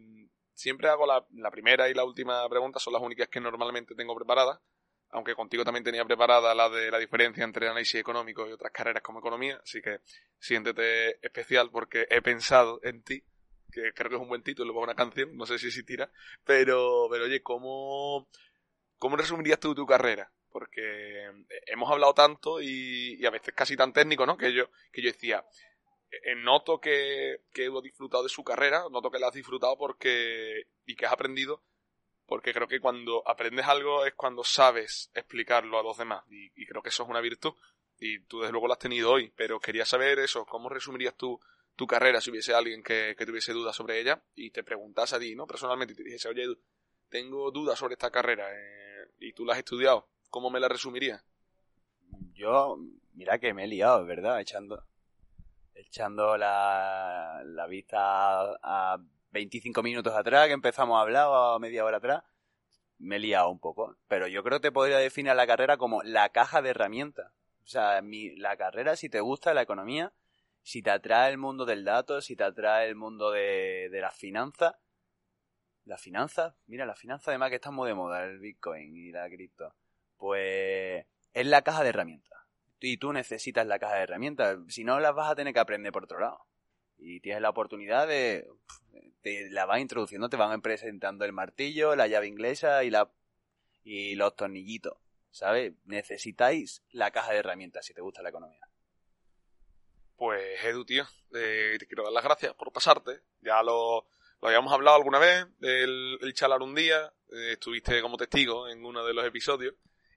siempre 0.53 0.89
hago 0.89 1.07
la, 1.07 1.25
la 1.35 1.51
primera 1.51 1.89
y 1.89 1.95
la 1.95 2.05
última 2.05 2.49
pregunta, 2.49 2.81
son 2.81 2.93
las 2.93 3.03
únicas 3.03 3.29
que 3.29 3.41
normalmente 3.41 3.95
tengo 3.95 4.17
preparadas 4.17 4.59
aunque 5.11 5.35
contigo 5.35 5.65
también 5.65 5.85
tenía 5.85 6.05
preparada 6.05 6.55
la 6.55 6.69
de 6.69 6.91
la 6.91 6.99
diferencia 6.99 7.45
entre 7.45 7.69
análisis 7.69 8.01
económico 8.01 8.47
y 8.49 8.53
otras 8.53 8.73
carreras 8.73 9.03
como 9.03 9.21
economía, 9.21 9.61
así 9.63 9.81
que 9.81 10.01
siéntete 10.39 11.25
especial 11.25 11.71
porque 11.71 12.07
he 12.11 12.21
pensado 12.23 12.81
en 12.83 13.03
ti, 13.03 13.23
que 13.83 13.93
creo 13.93 14.11
que 14.11 14.17
es 14.17 14.23
un 14.23 14.29
buen 14.29 14.43
título 14.43 14.73
para 14.73 14.85
una 14.85 14.95
canción, 14.95 15.37
no 15.37 15.47
sé 15.47 15.59
si 15.59 15.67
existirá, 15.67 16.11
pero, 16.45 17.09
pero 17.11 17.25
oye, 17.25 17.43
¿cómo, 17.43 18.29
cómo 18.99 19.17
resumirías 19.17 19.61
tú 19.61 19.75
tu 19.75 19.87
carrera? 19.87 20.33
Porque 20.51 21.31
hemos 21.67 21.91
hablado 21.91 22.15
tanto 22.15 22.61
y, 22.63 23.25
a 23.27 23.31
veces 23.31 23.55
casi 23.55 23.77
tan 23.77 23.93
técnico, 23.93 24.25
¿no? 24.25 24.39
Que 24.39 24.55
yo, 24.55 24.71
que 24.91 25.03
yo 25.03 25.13
decía, 25.13 25.45
eh, 26.11 26.35
noto 26.37 26.81
que, 26.81 27.43
que 27.53 27.67
he 27.67 27.83
disfrutado 27.83 28.23
de 28.23 28.31
su 28.31 28.43
carrera, 28.43 28.85
noto 28.91 29.11
que 29.11 29.19
la 29.19 29.29
has 29.29 29.35
disfrutado 29.35 29.77
porque, 29.77 30.65
y 30.87 30.97
que 30.97 31.05
has 31.05 31.13
aprendido 31.13 31.63
porque 32.27 32.53
creo 32.53 32.67
que 32.67 32.81
cuando 32.81 33.23
aprendes 33.27 33.67
algo 33.67 34.05
es 34.05 34.15
cuando 34.15 34.43
sabes 34.43 35.11
explicarlo 35.15 35.79
a 35.79 35.83
los 35.83 35.97
demás 35.97 36.25
y, 36.29 36.67
creo 36.67 36.83
que 36.83 36.89
eso 36.89 37.05
es 37.05 37.09
una 37.09 37.21
virtud 37.21 37.55
y 37.99 38.21
tú 38.25 38.41
desde 38.41 38.51
luego 38.51 38.67
lo 38.67 38.73
has 38.73 38.79
tenido 38.79 39.13
hoy, 39.13 39.33
pero 39.37 39.61
quería 39.61 39.85
saber 39.85 40.19
eso, 40.19 40.45
¿cómo 40.45 40.69
resumirías 40.69 41.17
tú 41.17 41.41
tu 41.77 41.87
carrera 41.87 42.21
si 42.21 42.31
hubiese 42.31 42.55
alguien 42.55 42.83
que, 42.83 43.15
tuviese 43.27 43.53
dudas 43.53 43.77
sobre 43.77 44.01
ella 44.01 44.23
y 44.35 44.51
te 44.51 44.65
preguntase 44.65 45.17
a 45.17 45.19
ti, 45.19 45.35
¿no? 45.37 45.47
Personalmente 45.47 45.93
y 45.93 45.97
te 45.97 46.03
dijese, 46.03 46.29
oye, 46.29 46.45
tengo 47.09 47.51
dudas 47.51 47.79
sobre 47.79 47.95
esta 47.95 48.11
carrera 48.11 48.49
eh, 48.51 49.11
y 49.21 49.33
tú 49.33 49.45
la 49.45 49.53
has 49.53 49.59
estudiado, 49.59 50.09
¿cómo 50.31 50.51
me 50.51 50.59
la 50.59 50.69
resumirías? 50.69 51.23
Yo, 52.33 52.79
mira 53.13 53.39
que 53.39 53.55
me 53.55 53.65
he 53.65 53.69
liado, 53.69 54.05
¿verdad? 54.07 54.41
Echando, 54.41 54.85
echando 55.75 56.37
la, 56.37 57.43
la 57.45 57.67
vista 57.67 58.01
a 58.63 58.99
25 59.33 59.83
minutos 59.83 60.15
atrás 60.15 60.47
que 60.47 60.55
empezamos 60.55 60.97
a 60.97 61.03
hablar 61.03 61.27
o 61.29 61.59
media 61.59 61.85
hora 61.85 61.99
atrás, 61.99 62.25
me 62.99 63.17
he 63.17 63.19
liado 63.19 63.51
un 63.51 63.59
poco. 63.59 63.97
Pero 64.09 64.29
yo 64.29 64.43
creo 64.43 64.61
que 64.61 64.69
te 64.69 64.73
podría 64.73 64.99
definir 64.99 65.35
la 65.35 65.47
carrera 65.47 65.77
como 65.77 66.03
la 66.03 66.31
caja 66.31 66.63
de 66.63 66.71
herramientas. 66.71 67.33
O 67.65 67.69
sea, 67.69 68.01
mi, 68.01 68.35
la 68.37 68.57
carrera, 68.57 68.97
si 68.97 69.09
te 69.09 69.21
gusta 69.21 69.53
la 69.53 69.63
economía, 69.63 70.13
si 70.67 70.83
te 70.83 70.91
atrae 70.91 71.31
el 71.31 71.39
mundo 71.39 71.65
del 71.65 71.85
dato, 71.85 72.21
si 72.21 72.35
te 72.35 72.43
atrae 72.43 72.89
el 72.89 72.97
mundo 72.97 73.31
de, 73.31 73.89
de 73.89 74.01
las 74.01 74.17
finanzas, 74.17 74.75
la 75.85 75.97
finanza, 75.97 76.57
mira, 76.67 76.85
la 76.85 76.97
finanza 76.97 77.31
además 77.31 77.51
que 77.51 77.55
está 77.55 77.71
muy 77.71 77.87
de 77.87 77.95
moda, 77.95 78.25
el 78.25 78.41
Bitcoin 78.41 78.97
y 78.97 79.13
la 79.13 79.29
cripto, 79.29 79.77
pues 80.17 81.07
es 81.33 81.47
la 81.47 81.63
caja 81.63 81.85
de 81.85 81.91
herramientas. 81.91 82.37
Y 82.81 82.97
tú 82.97 83.13
necesitas 83.13 83.65
la 83.65 83.79
caja 83.79 83.95
de 83.95 84.03
herramientas, 84.03 84.59
si 84.67 84.83
no 84.83 84.99
las 84.99 85.15
vas 85.15 85.31
a 85.31 85.37
tener 85.37 85.55
que 85.55 85.61
aprender 85.61 85.93
por 85.93 86.03
otro 86.03 86.19
lado. 86.19 86.41
Y 86.99 87.21
tienes 87.21 87.43
la 87.43 87.51
oportunidad 87.51 88.09
de, 88.09 88.49
te 89.23 89.49
la 89.51 89.67
van 89.67 89.83
introduciendo, 89.83 90.29
te 90.29 90.37
van 90.37 90.63
presentando 90.63 91.25
el 91.25 91.33
martillo, 91.33 91.95
la 91.95 92.09
llave 92.09 92.27
inglesa 92.27 92.83
y 92.83 92.91
la 92.91 93.09
y 93.85 94.17
los 94.17 94.35
tornillitos, 94.35 94.99
¿sabes? 95.31 95.75
Necesitáis 95.85 96.83
la 96.91 97.13
caja 97.13 97.31
de 97.31 97.39
herramientas 97.39 97.87
si 97.87 97.95
te 97.95 98.01
gusta 98.01 98.21
la 98.21 98.31
economía. 98.31 98.66
Pues 100.17 100.65
Edu, 100.65 100.85
tío, 100.85 101.05
eh, 101.35 101.77
te 101.79 101.87
quiero 101.87 102.03
dar 102.03 102.13
las 102.13 102.25
gracias 102.25 102.55
por 102.55 102.73
pasarte. 102.73 103.21
Ya 103.43 103.63
lo, 103.63 104.07
lo 104.41 104.49
habíamos 104.49 104.73
hablado 104.73 104.97
alguna 104.97 105.19
vez, 105.19 105.47
el, 105.61 106.19
el 106.21 106.35
charlar 106.35 106.63
un 106.63 106.75
día, 106.75 107.13
eh, 107.33 107.53
estuviste 107.53 108.01
como 108.01 108.17
testigo 108.17 108.69
en 108.69 108.85
uno 108.85 109.05
de 109.05 109.13
los 109.13 109.27
episodios. 109.27 109.75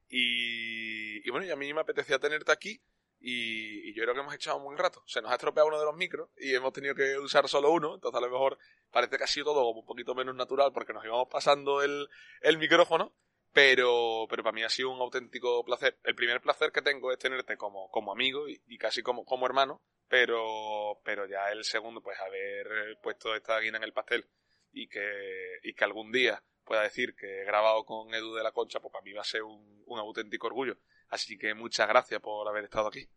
Y, 0.09 1.27
y 1.27 1.29
bueno, 1.31 1.45
y 1.45 1.51
a 1.51 1.55
mí 1.55 1.73
me 1.73 1.81
apetecía 1.81 2.17
tenerte 2.17 2.51
aquí 2.51 2.81
y, 3.21 3.93
yo 3.93 4.03
creo 4.03 4.13
que 4.13 4.21
hemos 4.21 4.33
echado 4.33 4.57
un 4.57 4.63
buen 4.63 4.77
rato. 4.77 5.03
Se 5.05 5.21
nos 5.21 5.31
ha 5.31 5.35
estropeado 5.35 5.67
uno 5.67 5.79
de 5.79 5.85
los 5.85 5.95
micros 5.95 6.29
y 6.37 6.53
hemos 6.55 6.71
tenido 6.73 6.95
que 6.95 7.17
usar 7.17 7.47
solo 7.49 7.71
uno, 7.71 7.95
entonces 7.95 8.17
a 8.17 8.25
lo 8.25 8.31
mejor 8.31 8.57
parece 8.91 9.17
que 9.17 9.23
ha 9.23 9.27
sido 9.27 9.45
todo 9.45 9.63
como 9.65 9.81
un 9.81 9.85
poquito 9.85 10.15
menos 10.15 10.35
natural 10.35 10.71
porque 10.73 10.93
nos 10.93 11.03
íbamos 11.03 11.27
pasando 11.29 11.81
el, 11.81 12.07
el 12.41 12.57
micrófono, 12.57 13.13
pero, 13.51 14.27
pero 14.29 14.43
para 14.43 14.53
mí 14.53 14.63
ha 14.63 14.69
sido 14.69 14.91
un 14.91 15.01
auténtico 15.01 15.63
placer. 15.63 15.97
El 16.03 16.15
primer 16.15 16.41
placer 16.41 16.71
que 16.71 16.81
tengo 16.81 17.11
es 17.11 17.19
tenerte 17.19 17.57
como, 17.57 17.89
como 17.89 18.11
amigo 18.11 18.47
y, 18.47 18.77
casi 18.77 19.01
como, 19.01 19.25
como 19.25 19.45
hermano, 19.45 19.81
pero, 20.07 20.99
pero 21.03 21.27
ya 21.27 21.51
el 21.51 21.63
segundo, 21.63 22.01
pues 22.01 22.19
haber 22.19 22.97
puesto 23.01 23.35
esta 23.35 23.59
guina 23.59 23.77
en 23.77 23.83
el 23.83 23.93
pastel 23.93 24.27
y 24.71 24.87
que, 24.87 25.59
y 25.63 25.73
que 25.73 25.83
algún 25.83 26.11
día 26.11 26.43
pueda 26.63 26.83
decir 26.83 27.15
que 27.15 27.41
he 27.41 27.45
grabado 27.45 27.83
con 27.85 28.13
Edu 28.13 28.35
de 28.35 28.43
la 28.43 28.51
Concha, 28.51 28.79
pues 28.79 28.91
para 28.91 29.03
mí 29.03 29.13
va 29.13 29.21
a 29.21 29.25
ser 29.25 29.41
un, 29.43 29.83
un 29.85 29.99
auténtico 29.99 30.47
orgullo. 30.47 30.77
Así 31.09 31.37
que 31.37 31.55
muchas 31.55 31.87
gracias 31.87 32.21
por 32.21 32.47
haber 32.47 32.65
estado 32.65 32.87
aquí. 32.87 33.09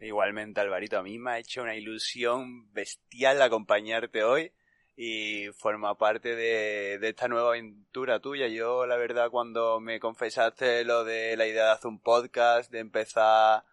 Igualmente, 0.00 0.60
Alvarito, 0.60 0.98
a 0.98 1.02
mí 1.02 1.18
me 1.18 1.32
ha 1.32 1.38
hecho 1.38 1.62
una 1.62 1.76
ilusión 1.76 2.72
bestial 2.72 3.42
acompañarte 3.42 4.24
hoy 4.24 4.52
y 4.96 5.48
forma 5.52 5.96
parte 5.96 6.36
de, 6.36 6.98
esta 7.02 7.28
nueva 7.28 7.50
aventura 7.50 8.20
tuya. 8.20 8.48
Yo, 8.48 8.86
la 8.86 8.96
verdad, 8.96 9.30
cuando 9.30 9.80
me 9.80 10.00
confesaste 10.00 10.84
lo 10.84 11.04
de 11.04 11.36
la 11.36 11.46
idea 11.46 11.66
de 11.66 11.70
hacer 11.72 11.88
un 11.88 11.98
podcast, 11.98 12.70
de 12.70 12.78
empezar 12.80 13.64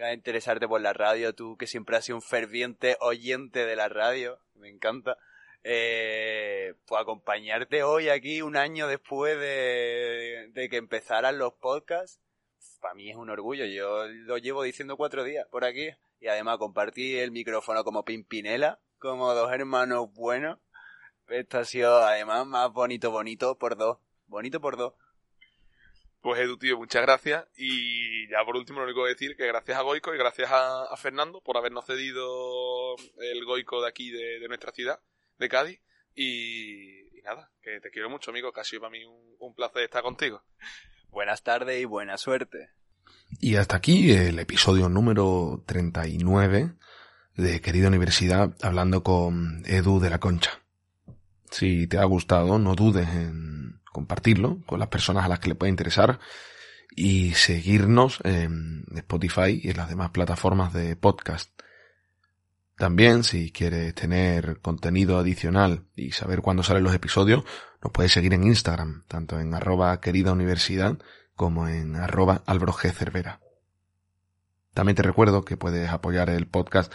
a 0.00 0.12
interesarte 0.12 0.66
por 0.66 0.80
la 0.80 0.92
radio, 0.92 1.34
tú 1.34 1.56
que 1.56 1.66
siempre 1.66 1.96
has 1.96 2.04
sido 2.04 2.16
un 2.16 2.22
ferviente 2.22 2.96
oyente 3.00 3.66
de 3.66 3.76
la 3.76 3.88
radio, 3.88 4.38
me 4.56 4.68
encanta, 4.68 5.18
eh, 5.62 6.74
pues 6.86 7.00
acompañarte 7.00 7.82
hoy 7.82 8.08
aquí 8.08 8.42
un 8.42 8.56
año 8.56 8.88
después 8.88 9.38
de, 9.38 10.50
de 10.52 10.68
que 10.68 10.78
empezaran 10.78 11.38
los 11.38 11.52
podcasts, 11.54 12.18
para 12.80 12.94
mí 12.94 13.10
es 13.10 13.16
un 13.16 13.30
orgullo. 13.30 13.64
Yo 13.64 14.06
lo 14.06 14.38
llevo 14.38 14.62
diciendo 14.62 14.96
cuatro 14.96 15.24
días 15.24 15.46
por 15.48 15.64
aquí 15.64 15.88
y 16.20 16.28
además 16.28 16.58
compartí 16.58 17.16
el 17.16 17.30
micrófono 17.30 17.84
como 17.84 18.04
Pimpinela, 18.04 18.78
como 19.04 19.34
dos 19.34 19.52
hermanos 19.52 20.10
buenos. 20.14 20.58
Esto 21.28 21.58
ha 21.58 21.64
sido 21.66 21.98
además 21.98 22.46
más 22.46 22.72
bonito, 22.72 23.10
bonito 23.10 23.58
por 23.58 23.76
dos. 23.76 23.98
Bonito 24.28 24.62
por 24.62 24.78
dos. 24.78 24.94
Pues 26.22 26.40
Edu, 26.40 26.56
tío, 26.56 26.78
muchas 26.78 27.02
gracias. 27.02 27.44
Y 27.54 28.30
ya 28.30 28.42
por 28.46 28.56
último 28.56 28.78
lo 28.78 28.86
único 28.86 29.02
que 29.04 29.10
decir 29.10 29.36
que 29.36 29.46
gracias 29.46 29.76
a 29.76 29.82
Goico 29.82 30.14
y 30.14 30.18
gracias 30.18 30.50
a, 30.50 30.84
a 30.84 30.96
Fernando 30.96 31.42
por 31.42 31.58
habernos 31.58 31.84
cedido 31.84 32.96
el 33.18 33.44
Goico 33.44 33.82
de 33.82 33.88
aquí, 33.88 34.10
de, 34.10 34.40
de 34.40 34.48
nuestra 34.48 34.72
ciudad, 34.72 34.98
de 35.38 35.48
Cádiz. 35.50 35.80
Y, 36.14 37.18
y, 37.18 37.22
nada, 37.22 37.52
que 37.60 37.80
te 37.80 37.90
quiero 37.90 38.08
mucho, 38.08 38.30
amigo, 38.30 38.52
que 38.52 38.60
ha 38.60 38.64
sido 38.64 38.80
para 38.80 38.92
mí 38.92 39.04
un, 39.04 39.36
un 39.38 39.54
placer 39.54 39.82
estar 39.82 40.02
contigo. 40.02 40.42
Buenas 41.10 41.42
tardes 41.42 41.78
y 41.78 41.84
buena 41.84 42.16
suerte. 42.16 42.70
Y 43.38 43.56
hasta 43.56 43.76
aquí 43.76 44.12
el 44.12 44.38
episodio 44.38 44.88
número 44.88 45.62
39 45.66 46.74
de 47.36 47.60
Querida 47.60 47.88
Universidad, 47.88 48.54
hablando 48.62 49.02
con 49.02 49.62
Edu 49.66 50.00
de 50.00 50.10
la 50.10 50.18
Concha. 50.18 50.60
Si 51.50 51.86
te 51.86 51.98
ha 51.98 52.04
gustado, 52.04 52.58
no 52.58 52.74
dudes 52.74 53.08
en 53.08 53.80
compartirlo 53.92 54.58
con 54.66 54.78
las 54.78 54.88
personas 54.88 55.24
a 55.24 55.28
las 55.28 55.40
que 55.40 55.48
le 55.48 55.54
pueda 55.54 55.70
interesar 55.70 56.18
y 56.96 57.34
seguirnos 57.34 58.20
en 58.24 58.84
Spotify 58.94 59.60
y 59.62 59.70
en 59.70 59.76
las 59.76 59.88
demás 59.88 60.10
plataformas 60.10 60.72
de 60.72 60.96
podcast. 60.96 61.50
También, 62.76 63.22
si 63.22 63.52
quieres 63.52 63.94
tener 63.94 64.60
contenido 64.60 65.18
adicional 65.18 65.84
y 65.94 66.10
saber 66.10 66.40
cuándo 66.40 66.62
salen 66.64 66.82
los 66.82 66.94
episodios, 66.94 67.44
nos 67.82 67.92
puedes 67.92 68.12
seguir 68.12 68.34
en 68.34 68.44
Instagram, 68.44 69.04
tanto 69.06 69.38
en 69.38 69.54
arroba 69.54 70.00
querida 70.00 70.32
universidad 70.32 70.98
como 71.36 71.68
en 71.68 71.96
arroba 71.96 72.42
Cervera. 72.92 73.40
También 74.72 74.96
te 74.96 75.02
recuerdo 75.02 75.44
que 75.44 75.56
puedes 75.56 75.88
apoyar 75.88 76.30
el 76.30 76.48
podcast 76.48 76.92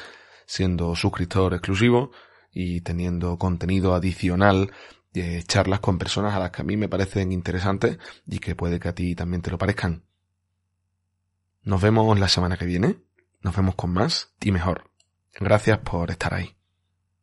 siendo 0.50 0.96
suscriptor 0.96 1.54
exclusivo 1.54 2.10
y 2.52 2.82
teniendo 2.82 3.38
contenido 3.38 3.94
adicional 3.94 4.72
de 5.14 5.44
charlas 5.44 5.80
con 5.80 6.00
personas 6.00 6.34
a 6.34 6.40
las 6.40 6.50
que 6.50 6.64
a 6.64 6.66
mí 6.66 6.76
me 6.76 6.90
parecen 6.90 7.32
interesantes 7.32 8.00
y 8.26 8.40
que 8.40 8.56
puede 8.56 8.80
que 8.80 8.90
a 8.90 8.96
ti 8.96 9.14
también 9.14 9.44
te 9.44 9.52
lo 9.52 9.60
parezcan. 9.60 10.04
Nos 11.62 11.80
vemos 11.80 12.20
la 12.20 12.28
semana 12.28 12.58
que 12.58 12.66
viene, 12.66 12.98
nos 13.42 13.56
vemos 13.56 13.76
con 13.76 13.94
más 13.94 14.34
y 14.42 14.52
mejor. 14.52 14.90
Gracias 15.40 15.78
por 15.80 16.10
estar 16.10 16.34
ahí. 16.34 16.59